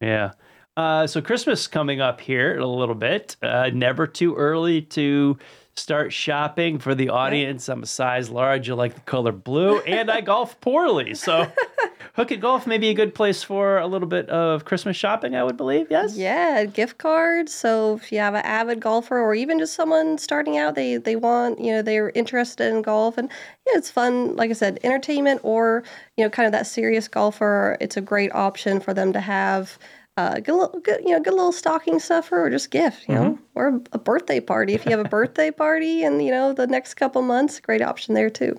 Yeah. 0.00 0.32
Uh, 0.76 1.06
so 1.06 1.22
Christmas 1.22 1.66
coming 1.66 2.00
up 2.00 2.20
here 2.20 2.54
in 2.54 2.60
a 2.60 2.66
little 2.66 2.94
bit. 2.94 3.36
Uh, 3.42 3.70
never 3.72 4.06
too 4.06 4.34
early 4.34 4.82
to 4.82 5.38
start 5.74 6.12
shopping 6.12 6.78
for 6.78 6.94
the 6.94 7.08
audience. 7.08 7.68
I'm 7.68 7.82
a 7.82 7.86
size 7.86 8.30
large. 8.30 8.68
You 8.68 8.74
like 8.74 8.94
the 8.94 9.00
color 9.00 9.32
blue, 9.32 9.78
and 9.80 10.10
I 10.10 10.20
golf 10.20 10.60
poorly. 10.60 11.14
So 11.14 11.50
Hook 12.14 12.32
It 12.32 12.40
Golf 12.40 12.66
may 12.66 12.78
be 12.78 12.88
a 12.88 12.94
good 12.94 13.14
place 13.14 13.42
for 13.42 13.78
a 13.78 13.86
little 13.86 14.08
bit 14.08 14.28
of 14.30 14.64
Christmas 14.64 14.96
shopping. 14.96 15.36
I 15.36 15.44
would 15.44 15.56
believe. 15.56 15.88
Yes. 15.90 16.16
Yeah, 16.16 16.64
gift 16.64 16.98
cards. 16.98 17.54
So 17.54 17.96
if 17.96 18.10
you 18.10 18.18
have 18.18 18.34
an 18.34 18.44
avid 18.44 18.80
golfer 18.80 19.18
or 19.18 19.34
even 19.34 19.58
just 19.58 19.74
someone 19.74 20.16
starting 20.18 20.56
out, 20.56 20.74
they 20.74 20.96
they 20.96 21.16
want 21.16 21.60
you 21.60 21.72
know 21.72 21.82
they're 21.82 22.10
interested 22.14 22.72
in 22.74 22.82
golf 22.82 23.18
and 23.18 23.28
yeah, 23.66 23.74
it's 23.76 23.90
fun. 23.90 24.34
Like 24.34 24.50
I 24.50 24.54
said, 24.54 24.78
entertainment 24.82 25.40
or 25.42 25.84
you 26.16 26.24
know 26.24 26.30
kind 26.30 26.46
of 26.46 26.52
that 26.52 26.66
serious 26.66 27.06
golfer. 27.06 27.76
It's 27.80 27.96
a 27.96 28.02
great 28.02 28.34
option 28.34 28.80
for 28.80 28.94
them 28.94 29.12
to 29.12 29.20
have. 29.20 29.78
Uh, 30.18 30.40
good, 30.40 30.54
little, 30.54 30.80
good, 30.80 31.00
you 31.04 31.10
know, 31.10 31.20
good 31.20 31.34
little 31.34 31.52
stocking 31.52 31.98
stuffer 31.98 32.42
or 32.42 32.48
just 32.48 32.70
gift, 32.70 33.06
you 33.06 33.14
know, 33.14 33.38
or 33.54 33.68
a, 33.68 33.80
a 33.92 33.98
birthday 33.98 34.40
party. 34.40 34.72
If 34.72 34.86
you 34.86 34.90
have 34.92 35.04
a 35.04 35.08
birthday 35.08 35.50
party 35.50 36.02
and 36.04 36.24
you 36.24 36.30
know 36.30 36.54
the 36.54 36.66
next 36.66 36.94
couple 36.94 37.20
months, 37.20 37.60
great 37.60 37.82
option 37.82 38.14
there 38.14 38.30
too. 38.30 38.58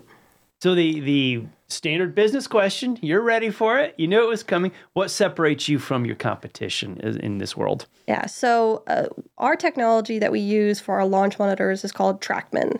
So 0.62 0.76
the 0.76 1.00
the 1.00 1.46
standard 1.68 2.14
business 2.14 2.48
question. 2.48 2.98
You're 3.02 3.22
ready 3.22 3.50
for 3.50 3.80
it. 3.80 3.96
You 3.98 4.08
knew 4.08 4.24
it 4.24 4.28
was 4.28 4.44
coming. 4.44 4.72
What 4.94 5.10
separates 5.10 5.68
you 5.68 5.80
from 5.80 6.06
your 6.06 6.16
competition 6.16 7.00
in 7.02 7.20
in 7.22 7.38
this 7.40 7.58
world? 7.58 7.88
Yeah, 8.08 8.28
so 8.28 8.84
uh, 8.88 9.08
our 9.40 9.56
technology 9.56 10.20
that 10.20 10.32
we 10.32 10.40
use 10.40 10.80
for 10.80 11.00
our 11.00 11.08
launch 11.08 11.40
monitors 11.40 11.84
is 11.84 11.92
called 11.92 12.22
Trackman. 12.22 12.80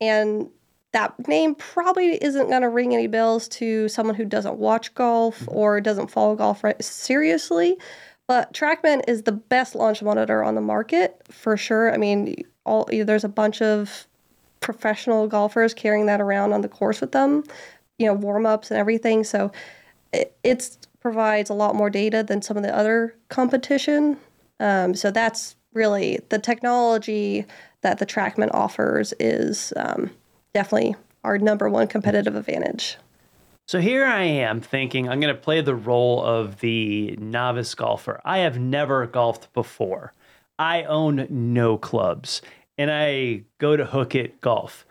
And 0.00 0.48
that 0.92 1.28
name 1.28 1.54
probably 1.54 2.22
isn't 2.22 2.48
going 2.48 2.62
to 2.62 2.68
ring 2.68 2.94
any 2.94 3.06
bells 3.06 3.48
to 3.48 3.88
someone 3.88 4.14
who 4.14 4.24
doesn't 4.24 4.56
watch 4.56 4.94
golf 4.94 5.42
or 5.48 5.80
doesn't 5.80 6.10
follow 6.10 6.34
golf 6.34 6.62
seriously. 6.80 7.76
But 8.28 8.52
Trackman 8.52 9.02
is 9.08 9.22
the 9.22 9.32
best 9.32 9.74
launch 9.74 10.02
monitor 10.02 10.44
on 10.44 10.54
the 10.54 10.60
market 10.60 11.20
for 11.30 11.56
sure. 11.56 11.92
I 11.92 11.96
mean, 11.96 12.44
all 12.64 12.88
there's 12.92 13.24
a 13.24 13.28
bunch 13.28 13.60
of 13.62 14.06
professional 14.60 15.26
golfers 15.26 15.74
carrying 15.74 16.06
that 16.06 16.20
around 16.20 16.52
on 16.52 16.60
the 16.60 16.68
course 16.68 17.00
with 17.00 17.12
them, 17.12 17.42
you 17.98 18.06
know, 18.06 18.12
warm 18.12 18.44
ups 18.44 18.70
and 18.70 18.78
everything. 18.78 19.24
So 19.24 19.50
it 20.12 20.76
provides 21.00 21.48
a 21.48 21.54
lot 21.54 21.74
more 21.74 21.90
data 21.90 22.22
than 22.22 22.42
some 22.42 22.56
of 22.56 22.62
the 22.62 22.76
other 22.76 23.14
competition. 23.28 24.18
Um, 24.60 24.94
so 24.94 25.10
that's 25.10 25.56
really 25.72 26.20
the 26.28 26.38
technology 26.38 27.46
that 27.82 27.98
the 27.98 28.06
Trackman 28.06 28.50
offers 28.52 29.14
is 29.20 29.72
um, 29.76 30.10
definitely 30.52 30.96
our 31.24 31.38
number 31.38 31.68
one 31.68 31.86
competitive 31.86 32.36
advantage. 32.36 32.96
So 33.68 33.80
here 33.80 34.06
I 34.06 34.22
am 34.22 34.62
thinking 34.62 35.10
I'm 35.10 35.20
going 35.20 35.34
to 35.34 35.38
play 35.38 35.60
the 35.60 35.74
role 35.74 36.24
of 36.24 36.60
the 36.60 37.14
novice 37.20 37.74
golfer. 37.74 38.18
I 38.24 38.38
have 38.38 38.58
never 38.58 39.06
golfed 39.06 39.52
before. 39.52 40.14
I 40.58 40.84
own 40.84 41.26
no 41.28 41.76
clubs 41.76 42.40
and 42.78 42.90
I 42.90 43.42
go 43.58 43.76
to 43.76 43.84
Hook 43.84 44.14
It 44.14 44.40
Golf. 44.40 44.86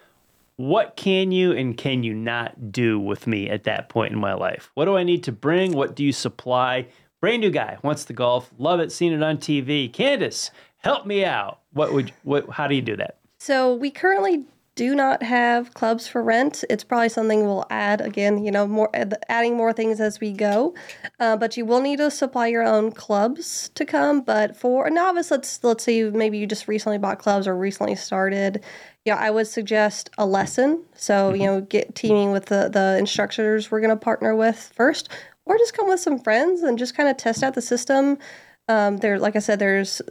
What 0.58 0.96
can 0.96 1.32
you 1.32 1.54
and 1.54 1.76
can 1.76 2.04
you 2.04 2.14
not 2.14 2.72
do 2.72 3.00
with 3.00 3.26
me 3.26 3.50
at 3.50 3.64
that 3.64 3.90
point 3.90 4.14
in 4.14 4.20
my 4.20 4.36
life? 4.36 4.70
What 4.76 4.86
do 4.86 4.96
I 4.96 5.02
need 5.02 5.24
to 5.24 5.32
bring? 5.32 5.72
What 5.72 5.96
do 5.96 6.04
you 6.04 6.14
supply? 6.14 6.86
Brand 7.20 7.42
new 7.42 7.50
guy 7.50 7.80
wants 7.82 8.06
to 8.06 8.14
golf, 8.14 8.52
love 8.60 8.80
it, 8.80 8.92
seen 8.92 9.12
it 9.12 9.24
on 9.24 9.40
TV. 9.40 9.92
Candice, 9.92 10.52
help 10.78 11.08
me 11.08 11.26
out. 11.26 11.62
What 11.74 11.94
would 11.94 12.14
what 12.22 12.48
how 12.52 12.68
do 12.68 12.76
you 12.76 12.84
do 12.84 12.98
that? 12.98 13.18
So 13.40 13.74
we 13.74 13.90
currently 13.90 14.46
do 14.78 14.94
not 14.94 15.24
have 15.24 15.74
clubs 15.74 16.08
for 16.08 16.22
rent. 16.22 16.64
It's 16.70 16.84
probably 16.84 17.10
something 17.10 17.44
we'll 17.44 17.66
add 17.72 18.00
again, 18.00 18.46
you 18.46 18.52
know, 18.52 18.68
more 18.68 18.92
adding 19.28 19.58
more 19.58 19.74
things 19.74 20.00
as 20.00 20.20
we 20.20 20.32
go. 20.32 20.76
Uh, 21.20 21.36
but 21.36 21.58
you 21.58 21.66
will 21.66 21.82
need 21.82 21.98
to 21.98 22.12
supply 22.12 22.46
your 22.46 22.62
own 22.62 22.92
clubs 22.92 23.70
to 23.74 23.86
come. 23.86 24.22
But 24.22 24.56
for 24.56 24.86
a 24.86 24.92
novice, 24.92 25.32
let's 25.32 25.64
let's 25.64 25.84
say 25.84 26.04
maybe 26.04 26.38
you 26.38 26.46
just 26.46 26.68
recently 26.68 27.00
bought 27.00 27.18
clubs 27.18 27.48
or 27.48 27.58
recently 27.58 27.96
started. 27.96 28.64
Yeah, 29.04 29.16
I 29.16 29.32
would 29.32 29.48
suggest 29.48 30.12
a 30.20 30.28
lesson. 30.28 30.84
So 30.94 31.34
you 31.34 31.48
know, 31.48 31.62
get 31.62 31.96
teaming 31.96 32.32
with 32.32 32.46
the 32.46 32.70
the 32.72 32.98
instructors 33.00 33.72
we're 33.72 33.82
going 33.82 33.90
to 33.90 33.96
partner 33.98 34.36
with 34.36 34.72
first, 34.76 35.10
or 35.46 35.58
just 35.58 35.76
come 35.76 35.90
with 35.90 36.00
some 36.00 36.20
friends 36.20 36.62
and 36.62 36.78
just 36.78 36.96
kind 36.96 37.10
of 37.10 37.18
test 37.18 37.42
out 37.42 37.56
the 37.56 37.64
system. 37.64 38.20
Um, 38.68 38.98
there, 38.98 39.18
like 39.18 39.36
I 39.36 39.40
said, 39.40 39.58
there's 39.58 40.04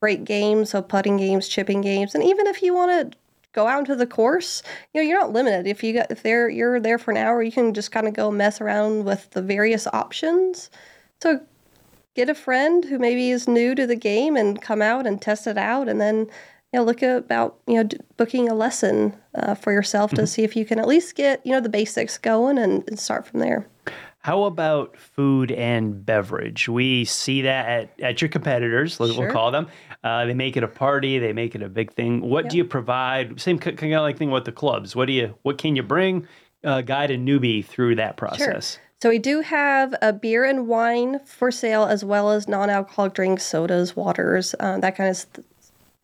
great 0.00 0.24
games, 0.24 0.70
so 0.70 0.80
putting 0.80 1.16
games, 1.16 1.48
chipping 1.48 1.80
games, 1.80 2.14
and 2.14 2.22
even 2.22 2.46
if 2.46 2.62
you 2.62 2.72
want 2.72 3.10
to 3.10 3.18
go 3.52 3.66
out 3.66 3.80
into 3.80 3.96
the 3.96 4.06
course, 4.06 4.62
you 4.92 5.00
know, 5.00 5.08
you're 5.08 5.20
not 5.20 5.32
limited. 5.32 5.66
If 5.66 5.82
you 5.82 5.92
got 5.92 6.10
if 6.10 6.22
they're 6.22 6.48
you're 6.48 6.80
there 6.80 6.98
for 6.98 7.10
an 7.10 7.16
hour, 7.16 7.42
you 7.42 7.52
can 7.52 7.74
just 7.74 7.92
kind 7.92 8.08
of 8.08 8.14
go 8.14 8.30
mess 8.30 8.60
around 8.60 9.04
with 9.04 9.30
the 9.30 9.42
various 9.42 9.86
options. 9.86 10.70
So 11.22 11.40
get 12.14 12.28
a 12.28 12.34
friend 12.34 12.84
who 12.84 12.98
maybe 12.98 13.30
is 13.30 13.48
new 13.48 13.74
to 13.74 13.86
the 13.86 13.96
game 13.96 14.36
and 14.36 14.60
come 14.60 14.82
out 14.82 15.06
and 15.06 15.20
test 15.20 15.46
it 15.46 15.58
out, 15.58 15.88
and 15.88 16.00
then 16.00 16.18
you 16.72 16.78
know 16.78 16.84
look 16.84 17.02
about 17.02 17.58
you 17.66 17.82
know 17.82 17.88
booking 18.16 18.48
a 18.48 18.54
lesson 18.54 19.14
uh, 19.34 19.54
for 19.54 19.72
yourself 19.72 20.10
to 20.12 20.16
mm-hmm. 20.18 20.26
see 20.26 20.42
if 20.42 20.56
you 20.56 20.64
can 20.64 20.78
at 20.78 20.88
least 20.88 21.14
get 21.14 21.44
you 21.44 21.52
know 21.52 21.60
the 21.60 21.68
basics 21.68 22.18
going 22.18 22.58
and, 22.58 22.84
and 22.88 22.98
start 22.98 23.26
from 23.26 23.40
there. 23.40 23.66
How 24.22 24.44
about 24.44 24.96
food 24.96 25.50
and 25.50 26.06
beverage? 26.06 26.68
We 26.68 27.04
see 27.04 27.42
that 27.42 27.68
at, 27.68 28.00
at 28.00 28.22
your 28.22 28.28
competitors, 28.28 28.94
sure. 28.94 29.08
we'll 29.08 29.32
call 29.32 29.50
them. 29.50 29.66
Uh, 30.04 30.26
they 30.26 30.34
make 30.34 30.56
it 30.56 30.62
a 30.62 30.68
party. 30.68 31.18
They 31.18 31.32
make 31.32 31.56
it 31.56 31.62
a 31.62 31.68
big 31.68 31.92
thing. 31.92 32.20
What 32.20 32.44
yep. 32.44 32.52
do 32.52 32.56
you 32.58 32.64
provide? 32.64 33.40
Same 33.40 33.58
kind 33.58 33.80
of 33.82 34.02
like 34.02 34.18
thing 34.18 34.30
with 34.30 34.44
the 34.44 34.52
clubs. 34.52 34.94
What 34.94 35.06
do 35.06 35.12
you? 35.12 35.34
What 35.42 35.58
can 35.58 35.74
you 35.74 35.82
bring? 35.82 36.26
Uh, 36.64 36.80
guide 36.80 37.10
a 37.10 37.18
newbie 37.18 37.64
through 37.64 37.96
that 37.96 38.16
process. 38.16 38.74
Sure. 38.74 38.82
So 39.02 39.08
we 39.08 39.18
do 39.18 39.40
have 39.40 39.96
a 40.00 40.12
beer 40.12 40.44
and 40.44 40.68
wine 40.68 41.18
for 41.24 41.50
sale, 41.50 41.84
as 41.84 42.04
well 42.04 42.30
as 42.30 42.46
non-alcoholic 42.46 43.14
drinks, 43.14 43.42
sodas, 43.42 43.96
waters, 43.96 44.54
uh, 44.60 44.78
that 44.78 44.94
kind 44.94 45.10
of 45.10 45.16
st- 45.16 45.44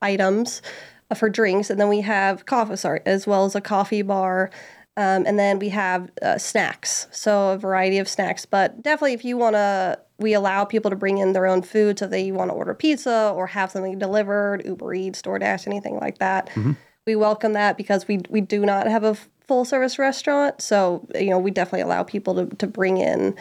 items 0.02 0.60
uh, 1.08 1.14
for 1.14 1.30
drinks, 1.30 1.70
and 1.70 1.80
then 1.80 1.88
we 1.88 2.00
have 2.00 2.46
coffee, 2.46 2.74
sorry, 2.74 3.00
as 3.06 3.24
well 3.24 3.44
as 3.44 3.54
a 3.54 3.60
coffee 3.60 4.02
bar. 4.02 4.50
Um, 4.98 5.26
and 5.28 5.38
then 5.38 5.60
we 5.60 5.68
have 5.68 6.10
uh, 6.22 6.38
snacks, 6.38 7.06
so 7.12 7.50
a 7.50 7.56
variety 7.56 7.98
of 7.98 8.08
snacks. 8.08 8.44
But 8.44 8.82
definitely, 8.82 9.12
if 9.12 9.24
you 9.24 9.36
want 9.36 9.54
to, 9.54 9.96
we 10.18 10.34
allow 10.34 10.64
people 10.64 10.90
to 10.90 10.96
bring 10.96 11.18
in 11.18 11.34
their 11.34 11.46
own 11.46 11.62
food. 11.62 12.00
So 12.00 12.08
they 12.08 12.32
want 12.32 12.50
to 12.50 12.54
order 12.54 12.74
pizza 12.74 13.32
or 13.32 13.46
have 13.46 13.70
something 13.70 13.96
delivered, 13.96 14.66
Uber 14.66 14.92
Eats, 14.94 15.22
DoorDash, 15.22 15.68
anything 15.68 16.00
like 16.00 16.18
that. 16.18 16.48
Mm-hmm. 16.48 16.72
We 17.06 17.14
welcome 17.14 17.52
that 17.52 17.76
because 17.76 18.08
we 18.08 18.22
we 18.28 18.40
do 18.40 18.66
not 18.66 18.88
have 18.88 19.04
a 19.04 19.16
full 19.46 19.64
service 19.64 20.00
restaurant. 20.00 20.60
So 20.60 21.06
you 21.14 21.30
know, 21.30 21.38
we 21.38 21.52
definitely 21.52 21.82
allow 21.82 22.02
people 22.02 22.34
to 22.34 22.56
to 22.56 22.66
bring 22.66 22.96
in 22.96 23.36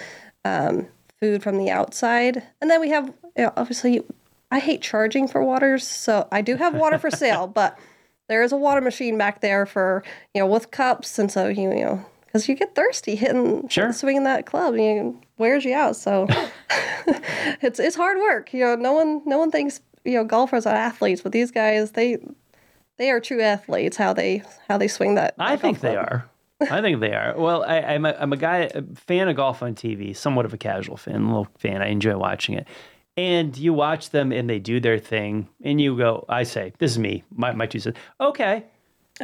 um, 0.45 0.87
food 1.19 1.41
from 1.41 1.57
the 1.57 1.71
outside. 1.71 2.43
And 2.61 2.69
then 2.69 2.79
we 2.81 2.89
have 2.89 3.07
you 3.35 3.45
know, 3.45 3.53
obviously, 3.57 4.03
I 4.51 4.59
hate 4.59 4.83
charging 4.83 5.27
for 5.27 5.43
waters, 5.43 5.87
so 5.87 6.27
I 6.31 6.43
do 6.43 6.55
have 6.55 6.75
water 6.75 6.99
for 6.99 7.09
sale, 7.09 7.47
but 7.61 7.79
there 8.27 8.43
is 8.43 8.51
a 8.51 8.57
water 8.57 8.81
machine 8.81 9.17
back 9.17 9.41
there 9.41 9.65
for 9.65 10.03
you 10.33 10.41
know 10.41 10.47
with 10.47 10.71
cups, 10.71 11.17
and 11.19 11.31
so 11.31 11.47
you, 11.47 11.69
you 11.71 11.85
know 11.85 12.05
because 12.25 12.47
you 12.47 12.55
get 12.55 12.75
thirsty 12.75 13.15
hitting 13.15 13.67
sure. 13.69 13.93
swinging 13.93 14.23
that 14.23 14.45
club, 14.45 14.75
and 14.75 14.83
you 14.83 15.21
wears 15.37 15.65
you 15.65 15.73
out. 15.73 15.95
So 15.95 16.27
it's 17.61 17.79
it's 17.79 17.95
hard 17.95 18.17
work. 18.17 18.53
You 18.53 18.65
know, 18.65 18.75
no 18.75 18.93
one 18.93 19.21
no 19.25 19.37
one 19.37 19.51
thinks 19.51 19.81
you 20.03 20.13
know 20.13 20.23
golfers 20.23 20.65
are 20.65 20.75
athletes, 20.75 21.21
but 21.21 21.31
these 21.31 21.51
guys 21.51 21.91
they 21.91 22.17
they 22.97 23.09
are 23.09 23.19
true 23.19 23.41
athletes. 23.41 23.97
How 23.97 24.13
they 24.13 24.43
how 24.67 24.77
they 24.77 24.87
swing 24.87 25.15
that. 25.15 25.35
I 25.39 25.57
think 25.57 25.79
they 25.79 25.95
are. 25.95 26.29
I 26.59 26.81
think 26.81 26.99
they 27.01 27.13
are. 27.13 27.35
Well, 27.37 27.63
I, 27.63 27.93
am 27.93 28.03
a, 28.03 28.15
I'm 28.19 28.33
a 28.33 28.37
guy, 28.37 28.67
a 28.73 28.81
fan 28.95 29.27
of 29.27 29.35
golf 29.35 29.61
on 29.61 29.75
TV, 29.75 30.17
somewhat 30.17 30.43
of 30.43 30.55
a 30.55 30.57
casual 30.57 30.97
fan, 30.97 31.21
a 31.21 31.27
little 31.27 31.47
fan. 31.59 31.83
I 31.83 31.89
enjoy 31.89 32.17
watching 32.17 32.55
it 32.55 32.67
and 33.17 33.57
you 33.57 33.73
watch 33.73 34.11
them 34.11 34.31
and 34.31 34.49
they 34.49 34.59
do 34.59 34.79
their 34.79 34.99
thing 34.99 35.49
and 35.63 35.81
you 35.81 35.97
go 35.97 36.23
i 36.29 36.43
say 36.43 36.71
this 36.77 36.91
is 36.91 36.99
me 36.99 37.23
my, 37.35 37.51
my 37.51 37.65
two 37.65 37.79
cents 37.79 37.97
okay. 38.21 38.63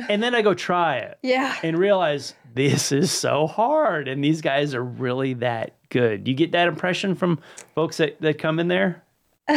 And 0.10 0.24
then 0.24 0.34
i 0.34 0.42
go 0.42 0.56
try 0.56 0.98
it 0.98 1.20
yeah. 1.24 1.56
and 1.62 1.78
realize 1.78 2.34
this 2.56 2.92
is 2.92 3.12
so 3.12 3.46
hard 3.46 4.08
and 4.08 4.24
these 4.24 4.42
guys 4.42 4.74
are 4.74 4.84
really 4.84 5.36
that 5.36 5.76
good. 5.90 6.28
You 6.28 6.34
get 6.34 6.52
that 6.54 6.68
impression 6.68 7.14
from 7.14 7.40
folks 7.76 7.98
that, 7.98 8.20
that 8.22 8.40
come 8.40 8.60
in 8.60 8.68
there? 8.68 9.04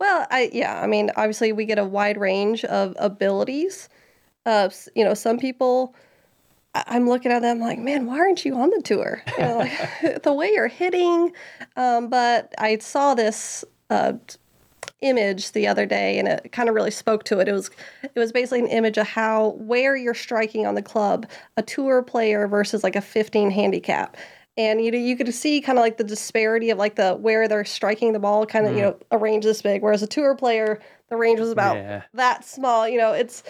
Well 0.00 0.26
i 0.30 0.48
yeah 0.52 0.80
i 0.80 0.86
mean 0.86 1.10
obviously 1.16 1.52
we 1.52 1.64
get 1.64 1.78
a 1.78 1.84
wide 1.84 2.18
range 2.18 2.64
of 2.64 2.94
abilities. 2.98 3.88
Uh, 4.46 4.70
you 4.94 5.04
know 5.04 5.14
some 5.14 5.38
people 5.38 5.94
I'm 6.74 7.08
looking 7.08 7.32
at 7.32 7.42
them 7.42 7.60
like, 7.60 7.78
man, 7.78 8.06
why 8.06 8.18
aren't 8.18 8.44
you 8.44 8.54
on 8.56 8.70
the 8.70 8.82
tour? 8.82 9.22
You 9.38 9.44
know, 9.44 9.58
like, 9.58 10.22
the 10.22 10.32
way 10.32 10.50
you're 10.52 10.68
hitting. 10.68 11.32
Um, 11.76 12.08
but 12.08 12.54
I 12.58 12.78
saw 12.78 13.14
this 13.14 13.64
uh, 13.90 14.14
image 15.00 15.52
the 15.52 15.66
other 15.66 15.86
day, 15.86 16.18
and 16.18 16.28
it 16.28 16.52
kind 16.52 16.68
of 16.68 16.74
really 16.74 16.90
spoke 16.90 17.24
to 17.24 17.40
it. 17.40 17.48
It 17.48 17.52
was 17.52 17.70
it 18.02 18.18
was 18.18 18.32
basically 18.32 18.60
an 18.60 18.66
image 18.68 18.98
of 18.98 19.06
how 19.06 19.50
where 19.58 19.96
you're 19.96 20.14
striking 20.14 20.66
on 20.66 20.74
the 20.74 20.82
club, 20.82 21.26
a 21.56 21.62
tour 21.62 22.02
player 22.02 22.46
versus 22.46 22.84
like 22.84 22.96
a 22.96 23.00
15 23.00 23.50
handicap. 23.50 24.16
And 24.56 24.84
you 24.84 24.90
know, 24.90 24.98
you 24.98 25.16
could 25.16 25.32
see 25.32 25.60
kind 25.60 25.78
of 25.78 25.82
like 25.82 25.98
the 25.98 26.04
disparity 26.04 26.70
of 26.70 26.78
like 26.78 26.96
the 26.96 27.14
where 27.14 27.46
they're 27.46 27.64
striking 27.64 28.12
the 28.12 28.18
ball, 28.18 28.44
kind 28.44 28.66
of 28.66 28.72
mm. 28.72 28.76
you 28.76 28.82
know 28.82 28.96
a 29.10 29.18
range 29.18 29.44
this 29.44 29.62
big, 29.62 29.82
whereas 29.82 30.02
a 30.02 30.06
tour 30.06 30.34
player 30.34 30.80
the 31.08 31.16
range 31.16 31.40
was 31.40 31.50
about 31.50 31.76
yeah. 31.76 32.02
that 32.14 32.44
small. 32.44 32.88
You 32.88 32.98
know, 32.98 33.12
it's 33.12 33.42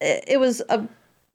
it, 0.00 0.24
it 0.26 0.40
was 0.40 0.62
a 0.68 0.86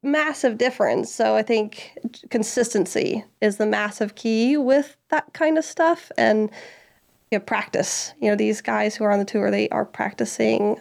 massive 0.07 0.57
difference. 0.57 1.13
So 1.13 1.35
I 1.35 1.43
think 1.43 1.97
consistency 2.29 3.23
is 3.41 3.57
the 3.57 3.65
massive 3.65 4.15
key 4.15 4.57
with 4.57 4.97
that 5.09 5.33
kind 5.33 5.57
of 5.57 5.65
stuff 5.65 6.11
and 6.17 6.49
you 7.31 7.37
know, 7.37 7.43
practice. 7.43 8.13
You 8.21 8.29
know, 8.29 8.35
these 8.35 8.61
guys 8.61 8.95
who 8.95 9.03
are 9.03 9.11
on 9.11 9.19
the 9.19 9.25
tour, 9.25 9.51
they 9.51 9.69
are 9.69 9.85
practicing. 9.85 10.77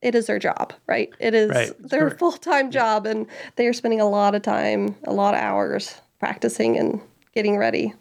It 0.00 0.14
is 0.14 0.26
their 0.26 0.38
job, 0.38 0.72
right? 0.86 1.10
It 1.18 1.34
is 1.34 1.50
right. 1.50 1.72
their 1.78 2.10
full 2.18 2.32
time 2.32 2.70
job, 2.70 3.06
and 3.06 3.26
they 3.56 3.66
are 3.66 3.72
spending 3.72 4.00
a 4.00 4.08
lot 4.08 4.34
of 4.34 4.42
time, 4.42 4.94
a 5.04 5.12
lot 5.12 5.34
of 5.34 5.40
hours 5.40 6.00
practicing 6.20 6.76
and 6.76 7.00
getting 7.34 7.56
ready. 7.56 7.94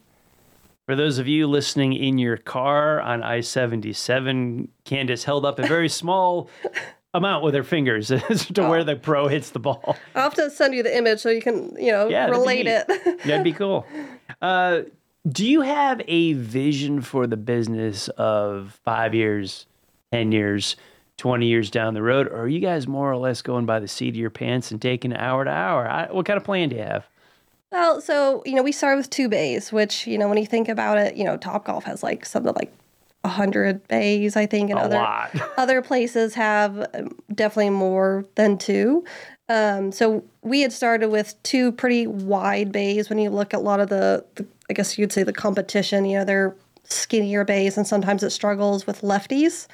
For 0.86 0.96
those 0.96 1.18
of 1.18 1.28
you 1.28 1.48
listening 1.48 1.92
in 1.94 2.18
your 2.18 2.38
car 2.38 3.02
on 3.02 3.22
I 3.22 3.42
77, 3.42 4.70
Candice 4.86 5.26
held 5.26 5.46
up 5.46 5.60
a 5.60 5.68
very 5.68 5.90
small 6.04 6.50
amount 7.18 7.44
with 7.44 7.54
her 7.54 7.64
fingers 7.64 8.12
as 8.12 8.46
to 8.54 8.66
oh. 8.66 8.70
where 8.70 8.84
the 8.84 8.96
pro 8.96 9.28
hits 9.28 9.50
the 9.50 9.60
ball. 9.60 9.98
I'll 10.16 10.24
have 10.24 10.34
to 10.36 10.50
send 10.50 10.74
you 10.74 10.84
the 10.84 10.96
image 10.96 11.20
so 11.20 11.30
you 11.30 11.42
can, 11.42 11.76
you 11.78 11.92
know, 11.92 12.08
yeah, 12.08 12.28
relate 12.28 12.68
it. 12.68 12.88
that'd 13.26 13.44
be 13.44 13.54
cool. 13.54 13.86
Uh, 14.42 14.82
do 15.28 15.46
you 15.46 15.62
have 15.62 16.02
a 16.08 16.34
vision 16.34 17.02
for 17.02 17.28
the 17.28 17.38
business 17.38 18.08
of 18.10 18.80
five 18.86 19.14
years, 19.14 19.66
10 20.14 20.32
years, 20.32 20.78
20 21.18 21.46
years 21.46 21.70
down 21.70 21.94
the 21.94 22.02
road? 22.02 22.28
Or 22.28 22.42
are 22.42 22.48
you 22.48 22.60
guys 22.60 22.88
more 22.88 23.12
or 23.12 23.18
less 23.18 23.42
going 23.42 23.66
by 23.66 23.80
the 23.80 23.88
seat 23.88 24.10
of 24.10 24.16
your 24.16 24.30
pants 24.30 24.72
and 24.72 24.82
taking 24.82 25.14
hour 25.14 25.44
to 25.44 25.52
hour? 25.52 25.88
I, 25.88 26.12
what 26.12 26.26
kind 26.26 26.38
of 26.38 26.44
plan 26.44 26.70
do 26.70 26.78
you 26.78 26.84
have? 26.84 27.06
Well, 27.72 28.00
so 28.00 28.42
you 28.46 28.56
know, 28.56 28.64
we 28.64 28.72
started 28.72 28.98
with 28.98 29.10
two 29.10 29.28
bays, 29.28 29.74
which 29.74 30.08
you 30.08 30.18
know, 30.18 30.30
when 30.30 30.38
you 30.38 30.46
think 30.46 30.70
about 30.70 30.98
it, 30.98 31.16
you 31.16 31.26
know, 31.26 31.36
Top 31.36 31.66
Golf 31.66 31.84
has 31.84 32.02
like 32.02 32.26
something 32.26 32.54
like 32.54 32.72
hundred 33.28 33.88
bays, 33.88 34.36
I 34.36 34.46
think, 34.46 34.70
and 34.70 34.80
A 34.80 34.84
other 34.84 34.98
lot. 34.98 35.32
other 35.58 35.82
places 35.82 36.34
have 36.36 36.88
um, 36.94 37.16
definitely 37.34 37.72
more 37.72 38.26
than 38.36 38.58
two. 38.58 39.06
Um, 39.50 39.92
so 39.92 40.24
we 40.42 40.62
had 40.62 40.74
started 40.74 41.10
with 41.10 41.42
two 41.44 41.72
pretty 41.72 42.08
wide 42.08 42.72
bays. 42.72 43.10
When 43.10 43.20
you 43.20 43.30
look 43.30 43.54
at 43.54 43.60
a 43.60 43.64
lot 43.64 43.80
of 43.80 43.90
the, 43.90 44.26
the, 44.36 44.46
I 44.70 44.74
guess 44.74 44.98
you'd 44.98 45.14
say 45.14 45.24
the 45.24 45.34
competition, 45.34 46.06
you 46.06 46.20
know, 46.20 46.26
they're 46.26 46.56
skinnier 46.84 47.46
bays, 47.46 47.78
and 47.78 47.88
sometimes 47.88 48.24
it 48.24 48.32
struggles 48.32 48.86
with 48.86 49.02
lefties. 49.02 49.68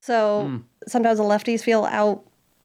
So 0.00 0.60
sometimes 0.86 1.18
the 1.18 1.24
lefties 1.24 1.62
feel 1.62 1.84
out. 1.84 2.24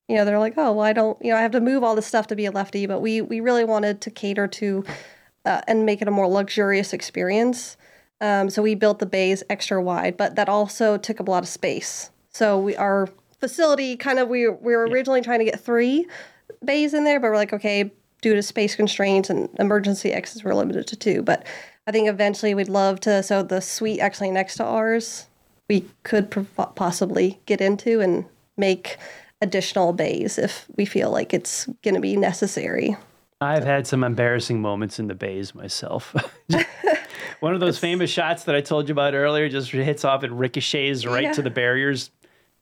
You 0.10 0.16
know, 0.16 0.26
they're 0.26 0.40
like, 0.40 0.56
oh, 0.58 0.74
well, 0.74 0.86
I 0.86 0.92
don't, 0.92 1.18
you 1.24 1.32
know, 1.32 1.38
I 1.38 1.42
have 1.42 1.52
to 1.52 1.62
move 1.62 1.84
all 1.84 1.96
this 1.96 2.08
stuff 2.08 2.28
to 2.28 2.36
be 2.36 2.46
a 2.46 2.52
lefty. 2.52 2.86
But 2.86 3.00
we 3.00 3.22
we 3.22 3.40
really 3.40 3.64
wanted 3.64 4.02
to 4.02 4.12
cater 4.12 4.48
to 4.48 4.84
uh, 5.46 5.62
and 5.68 5.86
make 5.86 6.02
it 6.02 6.08
a 6.08 6.12
more 6.12 6.28
luxurious 6.28 6.94
experience. 6.94 7.78
Um, 8.22 8.50
so 8.50 8.62
we 8.62 8.76
built 8.76 9.00
the 9.00 9.06
bays 9.06 9.44
extra 9.50 9.82
wide, 9.82 10.18
but 10.18 10.36
that 10.36 10.50
also 10.50 10.98
took 10.98 11.22
up 11.22 11.28
a 11.28 11.32
lot 11.32 11.44
of 11.44 11.50
space. 11.50 12.10
So 12.32 12.60
we 12.60 12.76
our 12.76 13.10
facility 13.40 13.96
kind 13.96 14.20
of 14.20 14.28
we 14.28 14.48
we 14.50 14.76
were 14.76 14.88
originally 14.88 15.22
trying 15.22 15.40
to 15.40 15.46
get 15.46 15.60
three 15.60 16.08
bays 16.64 16.94
in 16.94 17.04
there, 17.04 17.20
but 17.20 17.30
we're 17.30 17.38
like, 17.38 17.54
okay, 17.54 17.92
due 18.22 18.36
to 18.36 18.44
space 18.44 18.76
constraints 18.76 19.30
and 19.30 19.50
emergency 19.60 20.12
exits, 20.12 20.44
we're 20.44 20.54
limited 20.54 20.88
to 20.88 20.96
two. 20.96 21.22
But 21.22 21.46
I 21.88 21.92
think 21.92 22.08
eventually 22.08 22.54
we'd 22.54 22.70
love 22.70 23.00
to. 23.02 23.24
So 23.24 23.44
the 23.44 23.62
suite 23.62 24.00
actually 24.00 24.32
next 24.32 24.56
to 24.58 24.66
ours, 24.66 25.28
we 25.70 25.86
could 26.04 26.30
pro- 26.30 26.44
possibly 26.44 27.40
get 27.46 27.62
into 27.62 28.02
and 28.02 28.26
make 28.58 28.98
additional 29.42 29.94
bays 29.94 30.38
if 30.38 30.66
we 30.76 30.86
feel 30.86 31.10
like 31.12 31.34
it's 31.34 31.66
going 31.84 31.96
to 31.96 32.02
be 32.02 32.18
necessary. 32.18 32.98
I've 33.42 33.64
had 33.64 33.88
some 33.88 34.04
embarrassing 34.04 34.62
moments 34.62 35.00
in 35.00 35.08
the 35.08 35.16
bays 35.16 35.56
myself. 35.56 36.14
One 37.40 37.54
of 37.54 37.60
those 37.60 37.80
famous 37.80 38.10
shots 38.10 38.44
that 38.46 38.56
I 38.56 38.62
told 38.62 38.90
you 38.90 38.94
about 38.94 39.14
earlier 39.14 39.48
just 39.50 39.72
hits 39.72 40.04
off 40.04 40.24
and 40.24 40.38
ricochets 40.40 41.06
right 41.06 41.24
Yeah. 41.24 41.32
to 41.34 41.42
the 41.42 41.50
barriers. 41.50 42.12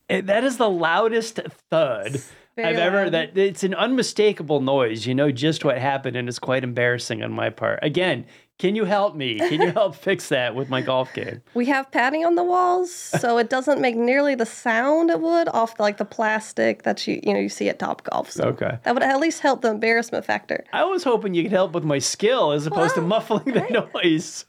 Eh, 0.09 0.21
That 0.21 0.43
is 0.43 0.57
the 0.57 0.69
loudest 0.69 1.39
thud 1.69 2.21
I've 2.57 2.77
ever. 2.77 3.09
That 3.09 3.37
it's 3.37 3.63
an 3.63 3.73
unmistakable 3.73 4.61
noise. 4.61 5.05
You 5.07 5.15
know 5.15 5.31
just 5.31 5.65
what 5.65 5.77
happened, 5.79 6.15
and 6.15 6.27
it's 6.29 6.39
quite 6.39 6.63
embarrassing 6.63 7.23
on 7.23 7.31
my 7.31 7.49
part. 7.49 7.79
Again, 7.81 8.25
can 8.59 8.75
you 8.75 8.85
help 8.85 9.15
me? 9.15 9.37
Can 9.37 9.61
you 9.61 9.71
help 9.71 9.95
fix 9.95 10.29
that 10.29 10.55
with 10.55 10.67
my 10.69 10.81
golf 10.81 11.13
game? 11.13 11.41
We 11.53 11.65
have 11.65 11.91
padding 11.91 12.25
on 12.25 12.35
the 12.35 12.43
walls, 12.43 12.91
so 12.91 13.37
it 13.37 13.49
doesn't 13.49 13.81
make 13.81 13.95
nearly 13.95 14.33
the 14.35 14.45
sound 14.45 15.09
it 15.11 15.21
would 15.21 15.49
off 15.49 15.79
like 15.79 15.97
the 15.97 16.05
plastic 16.05 16.83
that 16.83 17.05
you 17.07 17.19
you 17.23 17.33
know 17.33 17.39
you 17.39 17.49
see 17.49 17.67
at 17.69 17.79
Top 17.79 18.03
Golf. 18.03 18.31
So 18.31 18.45
Okay. 18.49 18.77
that 18.83 18.93
would 18.93 19.03
at 19.03 19.19
least 19.19 19.41
help 19.41 19.61
the 19.61 19.69
embarrassment 19.71 20.23
factor. 20.25 20.63
I 20.71 20.85
was 20.85 21.03
hoping 21.03 21.33
you 21.33 21.43
could 21.43 21.51
help 21.51 21.73
with 21.73 21.83
my 21.83 21.99
skill 21.99 22.51
as 22.51 22.65
opposed 22.67 22.93
to 22.95 23.01
Well, 23.01 23.09
muffling 23.09 23.45
the 23.53 23.89
noise. 23.93 24.45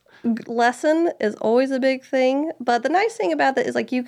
Lesson 0.46 1.12
is 1.20 1.34
always 1.36 1.70
a 1.70 1.80
big 1.80 2.04
thing. 2.04 2.52
But 2.60 2.82
the 2.82 2.88
nice 2.88 3.16
thing 3.16 3.32
about 3.32 3.54
that 3.56 3.66
is 3.66 3.74
like 3.74 3.92
you, 3.92 4.04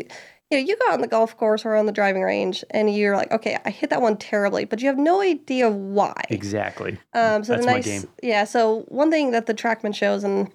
you 0.50 0.58
know, 0.58 0.64
you 0.64 0.76
go 0.76 0.92
on 0.92 1.00
the 1.00 1.06
golf 1.06 1.36
course 1.36 1.64
or 1.64 1.76
on 1.76 1.86
the 1.86 1.92
driving 1.92 2.22
range, 2.22 2.64
and 2.70 2.94
you're 2.94 3.16
like, 3.16 3.30
okay, 3.32 3.58
I 3.64 3.70
hit 3.70 3.90
that 3.90 4.02
one 4.02 4.16
terribly, 4.16 4.64
but 4.64 4.80
you 4.80 4.88
have 4.88 4.98
no 4.98 5.20
idea 5.20 5.70
why. 5.70 6.14
Exactly. 6.28 6.98
Um, 7.14 7.44
so 7.44 7.52
That's 7.52 7.64
the 7.64 7.66
my 7.66 7.72
nice, 7.74 7.84
game. 7.84 8.08
yeah. 8.22 8.44
So 8.44 8.80
one 8.88 9.10
thing 9.10 9.30
that 9.30 9.46
the 9.46 9.54
TrackMan 9.54 9.94
shows, 9.94 10.24
and 10.24 10.50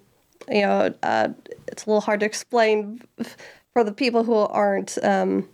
you 0.48 0.62
know, 0.62 0.94
uh, 1.02 1.28
it's 1.68 1.84
a 1.84 1.90
little 1.90 2.00
hard 2.00 2.20
to 2.20 2.26
explain 2.26 3.00
for 3.72 3.84
the 3.84 3.92
people 3.92 4.24
who 4.24 4.34
aren't 4.34 4.96
um, 5.02 5.48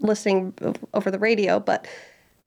listening 0.00 0.54
over 0.94 1.10
the 1.10 1.18
radio, 1.18 1.58
but 1.58 1.86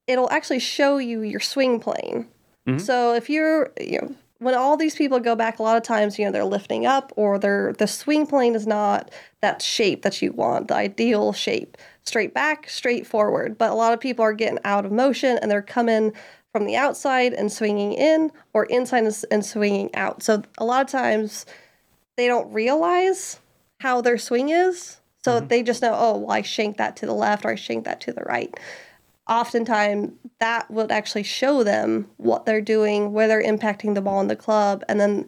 it'll 0.08 0.30
actually 0.30 0.60
show 0.60 0.98
you 0.98 1.22
your 1.22 1.40
swing 1.40 1.80
plane. 1.80 2.28
Mm-hmm. 2.68 2.80
So 2.80 3.14
if 3.14 3.30
you're, 3.30 3.72
you 3.80 4.02
know, 4.02 4.16
when 4.46 4.54
all 4.54 4.78
these 4.78 4.94
people 4.94 5.20
go 5.20 5.36
back, 5.36 5.58
a 5.58 5.64
lot 5.64 5.76
of 5.76 5.82
times, 5.82 6.20
you 6.20 6.26
know, 6.26 6.32
they're 6.32 6.46
lifting 6.46 6.86
up 6.86 7.12
or 7.16 7.40
they're 7.40 7.74
the 7.74 7.88
swing 7.88 8.28
plane 8.28 8.54
is 8.54 8.68
not 8.68 9.12
that 9.42 9.60
shape 9.60 10.04
that 10.04 10.22
you 10.22 10.32
want, 10.32 10.68
the 10.68 10.76
ideal 10.76 11.34
shape, 11.34 11.76
straight 12.04 12.32
back, 12.32 12.70
straight 12.70 13.08
forward. 13.08 13.58
But 13.58 13.72
a 13.72 13.74
lot 13.74 13.94
of 13.94 14.00
people 14.00 14.24
are 14.24 14.34
getting 14.34 14.60
out 14.64 14.86
of 14.86 14.92
motion 14.92 15.40
and 15.42 15.50
they're 15.50 15.64
coming 15.64 16.14
from 16.52 16.66
the 16.66 16.76
outside 16.76 17.34
and 17.34 17.52
swinging 17.52 17.94
in, 17.94 18.32
or 18.54 18.66
inside 18.66 19.12
and 19.32 19.44
swinging 19.44 19.94
out. 19.96 20.22
So 20.22 20.44
a 20.60 20.64
lot 20.64 20.86
of 20.86 20.92
times 20.92 21.48
they 22.16 22.28
don't 22.28 22.54
realize 22.54 23.40
how 23.80 24.02
their 24.02 24.20
swing 24.20 24.50
is. 24.50 24.98
So 25.24 25.40
mm-hmm. 25.40 25.48
they 25.48 25.64
just 25.64 25.82
know, 25.82 25.96
oh, 25.98 26.20
well, 26.20 26.32
I 26.32 26.44
shank 26.44 26.78
that 26.78 26.96
to 26.98 27.08
the 27.08 27.14
left 27.14 27.46
or 27.46 27.50
I 27.50 27.56
shank 27.56 27.86
that 27.86 28.00
to 28.02 28.14
the 28.14 28.22
right 28.22 28.56
oftentimes 29.28 30.12
that 30.40 30.70
would 30.70 30.92
actually 30.92 31.24
show 31.24 31.64
them 31.64 32.08
what 32.18 32.46
they're 32.46 32.62
doing, 32.62 33.12
where 33.14 33.28
they're 33.28 33.44
impacting 33.44 33.96
the 33.96 34.02
ball 34.02 34.22
in 34.22 34.28
the 34.28 34.36
club. 34.36 34.84
And 34.88 35.00
then 35.00 35.26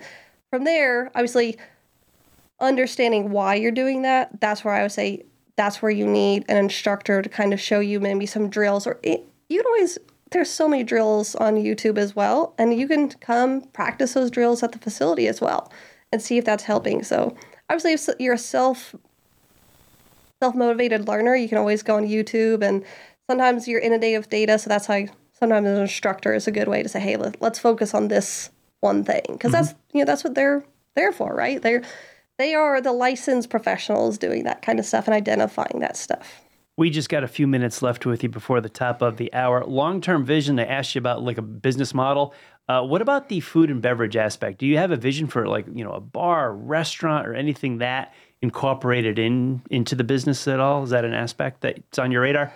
from 0.49 0.63
there, 0.63 1.07
obviously, 1.15 1.57
understanding 2.59 3.31
why 3.31 3.55
you're 3.55 3.71
doing 3.71 4.03
that, 4.03 4.39
that's 4.39 4.63
where 4.63 4.73
I 4.73 4.81
would 4.81 4.91
say 4.91 5.23
that's 5.55 5.81
where 5.81 5.91
you 5.91 6.05
need 6.05 6.45
an 6.47 6.57
instructor 6.57 7.21
to 7.21 7.29
kind 7.29 7.53
of 7.53 7.59
show 7.59 7.79
you 7.79 7.99
maybe 7.99 8.25
some 8.25 8.49
drills. 8.49 8.85
Or 8.85 8.99
it, 9.01 9.25
you 9.49 9.61
can 9.61 9.67
always, 9.67 9.97
there's 10.31 10.49
so 10.49 10.67
many 10.67 10.83
drills 10.83 11.35
on 11.35 11.55
YouTube 11.55 11.97
as 11.97 12.15
well. 12.15 12.53
And 12.57 12.77
you 12.77 12.87
can 12.87 13.09
come 13.09 13.61
practice 13.61 14.13
those 14.13 14.29
drills 14.29 14.61
at 14.61 14.71
the 14.71 14.79
facility 14.79 15.27
as 15.27 15.41
well 15.41 15.71
and 16.11 16.21
see 16.21 16.37
if 16.37 16.45
that's 16.45 16.63
helping. 16.63 17.03
So 17.03 17.35
obviously, 17.69 17.93
if 17.93 18.19
you're 18.19 18.35
a 18.35 18.39
self 18.39 18.95
self-motivated 20.39 21.07
learner 21.07 21.35
you 21.35 21.49
can 21.49 21.57
always 21.57 21.81
go 21.81 21.95
on 21.95 22.05
youtube 22.07 22.61
and 22.61 22.85
sometimes 23.29 23.67
you're 23.67 23.79
inundated 23.79 24.19
with 24.19 24.29
data 24.29 24.57
so 24.57 24.69
that's 24.69 24.87
how 24.87 25.05
sometimes 25.33 25.67
an 25.67 25.77
instructor 25.77 26.33
is 26.33 26.47
a 26.47 26.51
good 26.51 26.67
way 26.67 26.81
to 26.83 26.89
say 26.89 26.99
hey 26.99 27.17
let, 27.17 27.41
let's 27.41 27.59
focus 27.59 27.93
on 27.93 28.07
this 28.07 28.49
one 28.79 29.03
thing 29.03 29.23
because 29.29 29.51
that's 29.51 29.73
you 29.93 29.99
know 29.99 30.05
that's 30.05 30.23
what 30.23 30.35
they're 30.35 30.63
there 30.95 31.11
for 31.11 31.33
right 31.33 31.61
they're 31.61 31.81
they 32.37 32.53
are 32.53 32.79
the 32.81 32.93
licensed 32.93 33.49
professionals 33.49 34.17
doing 34.17 34.43
that 34.43 34.61
kind 34.61 34.79
of 34.79 34.85
stuff 34.85 35.07
and 35.07 35.13
identifying 35.15 35.79
that 35.79 35.97
stuff 35.97 36.41
We 36.77 36.91
just 36.91 37.09
got 37.09 37.23
a 37.23 37.27
few 37.27 37.47
minutes 37.47 37.81
left 37.81 38.05
with 38.05 38.21
you 38.21 38.29
before 38.29 38.61
the 38.61 38.69
top 38.69 39.01
of 39.01 39.17
the 39.17 39.33
hour. 39.33 39.65
Long 39.65 39.99
term 39.99 40.23
vision, 40.23 40.59
I 40.59 40.65
asked 40.65 40.93
you 40.93 40.99
about 40.99 41.23
like 41.23 41.39
a 41.39 41.41
business 41.41 41.91
model. 41.95 42.35
Uh, 42.69 42.83
what 42.83 43.01
about 43.01 43.29
the 43.29 43.39
food 43.39 43.71
and 43.71 43.81
beverage 43.81 44.15
aspect? 44.15 44.59
Do 44.59 44.67
you 44.67 44.77
have 44.77 44.91
a 44.91 44.95
vision 44.95 45.25
for 45.25 45.47
like, 45.47 45.65
you 45.73 45.83
know, 45.83 45.93
a 45.93 45.99
bar, 45.99 46.53
restaurant, 46.53 47.25
or 47.25 47.33
anything 47.33 47.79
that 47.79 48.13
incorporated 48.43 49.17
in 49.17 49.63
into 49.71 49.95
the 49.95 50.03
business 50.03 50.47
at 50.47 50.59
all? 50.59 50.83
Is 50.83 50.91
that 50.91 51.03
an 51.03 51.15
aspect 51.15 51.61
that's 51.61 51.97
on 51.97 52.11
your 52.11 52.21
radar? 52.21 52.53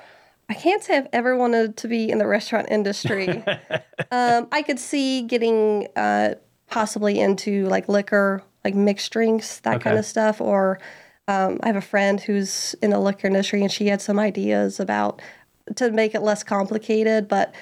I 0.52 0.54
can't 0.54 0.84
say 0.84 0.98
I've 0.98 1.08
ever 1.14 1.38
wanted 1.38 1.78
to 1.78 1.88
be 1.88 2.12
in 2.12 2.18
the 2.18 2.28
restaurant 2.28 2.68
industry. 2.70 3.42
um, 4.12 4.50
I 4.52 4.62
could 4.64 4.80
see 4.80 5.22
getting 5.22 5.88
uh, 5.96 6.36
possibly 6.68 7.22
into 7.22 7.68
like 7.68 7.88
liquor, 7.88 8.44
like 8.66 8.76
mixed 8.76 9.14
drinks, 9.14 9.62
that 9.62 9.80
kind 9.80 9.98
of 9.98 10.04
stuff. 10.04 10.42
Or 10.42 10.78
um, 11.30 11.58
I 11.64 11.68
have 11.68 11.78
a 11.78 11.82
friend 11.82 12.20
who's 12.20 12.76
in 12.82 12.90
the 12.90 13.00
liquor 13.00 13.28
industry 13.28 13.62
and 13.62 13.72
she 13.72 13.88
had 13.88 14.02
some 14.02 14.20
ideas 14.20 14.82
about 14.82 15.22
to 15.78 15.90
make 15.90 16.16
it 16.16 16.22
less 16.22 16.44
complicated. 16.44 17.30
But 17.30 17.56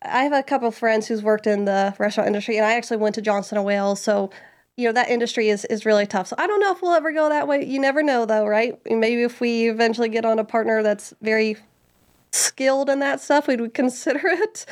I 0.00 0.22
have 0.22 0.32
a 0.32 0.42
couple 0.42 0.68
of 0.68 0.74
friends 0.74 1.06
who's 1.08 1.22
worked 1.22 1.46
in 1.46 1.66
the 1.66 1.94
restaurant 1.98 2.26
industry, 2.26 2.56
and 2.56 2.64
I 2.64 2.72
actually 2.72 2.96
went 2.96 3.16
to 3.16 3.20
Johnson 3.20 3.58
and 3.58 3.66
Wales, 3.66 4.00
so 4.00 4.30
you 4.76 4.86
know 4.86 4.92
that 4.92 5.08
industry 5.08 5.48
is 5.48 5.64
is 5.66 5.86
really 5.86 6.06
tough. 6.06 6.28
So 6.28 6.36
I 6.38 6.46
don't 6.46 6.60
know 6.60 6.72
if 6.72 6.82
we'll 6.82 6.92
ever 6.92 7.12
go 7.12 7.28
that 7.28 7.48
way. 7.48 7.64
You 7.64 7.80
never 7.80 8.02
know, 8.02 8.26
though, 8.26 8.46
right? 8.46 8.78
Maybe 8.86 9.22
if 9.22 9.40
we 9.40 9.68
eventually 9.68 10.08
get 10.08 10.24
on 10.24 10.38
a 10.38 10.44
partner 10.44 10.82
that's 10.82 11.14
very 11.22 11.56
skilled 12.30 12.90
in 12.90 12.98
that 12.98 13.20
stuff, 13.20 13.46
we 13.46 13.56
would 13.56 13.74
consider 13.74 14.20
it. 14.24 14.66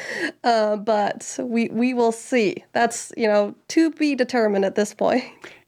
Uh, 0.44 0.76
but 0.76 1.38
we 1.40 1.68
we 1.68 1.94
will 1.94 2.12
see. 2.12 2.64
That's 2.72 3.12
you 3.16 3.26
know 3.26 3.54
to 3.68 3.90
be 3.92 4.14
determined 4.14 4.64
at 4.64 4.74
this 4.74 4.92
point. 4.94 5.24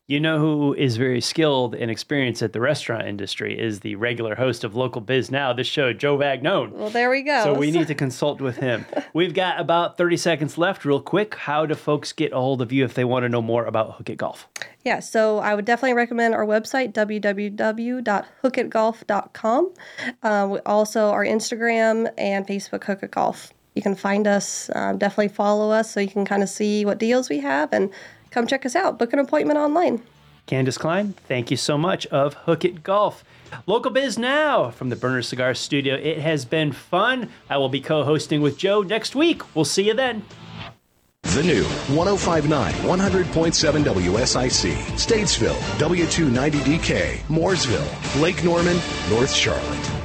You 0.09 0.21
know 0.21 0.39
who 0.39 0.73
is 0.73 0.99
very 0.99 1.21
skilled 1.21 1.75
and 1.75 1.91
experienced 1.91 2.41
at 2.41 2.53
the 2.53 2.61
restaurant 2.61 3.09
industry 3.09 3.59
is 3.59 3.81
the 3.81 3.97
regular 3.97 4.37
host 4.37 4.63
of 4.63 4.77
Local 4.77 5.01
Biz 5.01 5.33
Now, 5.33 5.53
this 5.53 5.67
show, 5.67 5.93
Joe 5.93 6.17
Vagnone. 6.17 6.71
Well, 6.71 6.91
there 6.91 7.11
we 7.11 7.23
go. 7.23 7.43
So 7.43 7.55
we 7.55 7.73
need 7.73 7.89
to 7.89 7.95
consult 7.97 8.41
with 8.41 8.59
him. 8.59 8.87
We've 9.15 9.35
got 9.35 9.59
about 9.59 9.97
30 9.97 10.17
seconds 10.17 10.57
left, 10.57 10.85
real 10.85 11.01
quick. 11.01 11.35
How 11.35 11.67
do 11.67 11.75
folks 11.75 12.13
get 12.13 12.33
a 12.33 12.37
hold 12.37 12.63
of 12.63 12.71
you 12.71 12.85
if 12.85 12.95
they 12.95 13.05
want 13.05 13.25
to 13.25 13.29
know 13.29 13.43
more 13.43 13.65
about 13.65 13.95
Hook 13.95 14.09
It 14.09 14.19
Golf? 14.19 14.47
Yeah, 14.85 15.01
so 15.01 15.39
I 15.39 15.57
would 15.57 15.65
definitely 15.65 15.95
recommend 15.95 16.37
our 16.37 16.47
website, 16.47 16.93
www.hookitgolf.com. 16.93 19.75
Uh, 20.23 20.49
we 20.53 20.61
also 20.61 21.09
our 21.09 21.25
Instagram 21.25 22.13
and 22.17 22.47
Facebook, 22.47 22.85
Hook 22.85 23.03
It 23.03 23.11
Golf. 23.11 23.53
You 23.75 23.83
can 23.83 23.97
find 23.97 24.29
us, 24.29 24.71
um, 24.77 24.99
definitely 24.99 25.35
follow 25.35 25.73
us 25.73 25.91
so 25.91 25.99
you 25.99 26.09
can 26.09 26.25
kind 26.25 26.45
of 26.45 26.49
see 26.49 26.85
what 26.85 26.99
deals 26.99 27.29
we 27.29 27.41
have 27.41 27.73
and 27.73 27.91
come 28.37 28.47
check 28.47 28.67
us 28.67 28.77
out. 28.77 28.99
Book 28.99 29.15
an 29.15 29.19
appointment 29.19 29.59
online. 29.59 30.03
Candice 30.47 30.79
Klein, 30.79 31.15
thank 31.27 31.51
you 31.51 31.57
so 31.57 31.79
much 31.79 32.07
of 32.09 32.35
Hook 32.35 32.67
It 32.67 32.83
Golf. 32.83 33.25
Local 33.67 33.91
Biz 33.91 34.19
Now 34.19 34.71
from 34.71 34.91
the 34.91 34.97
Burner 34.97 35.23
Cigar 35.23 35.55
Studio. 35.55 35.95
It 35.95 36.19
has 36.19 36.45
been 36.45 36.71
fun. 36.71 37.31
I 37.49 37.57
will 37.57 37.71
be 37.71 37.81
co 37.81 38.05
hosting 38.05 38.43
with 38.43 38.59
Joe 38.59 38.83
next 38.83 39.17
week. 39.17 39.43
We'll 39.57 39.65
see 39.65 39.87
you 39.87 39.95
then. 39.95 40.23
The 41.23 41.43
new 41.43 41.65
1059 41.97 42.73
100.7 42.75 43.85
WSIC, 43.85 44.75
Statesville, 44.95 45.59
W290DK, 45.79 47.17
Mooresville, 47.29 48.23
Lake 48.23 48.45
Norman, 48.45 48.77
North 49.11 49.33
Charlotte. 49.33 49.96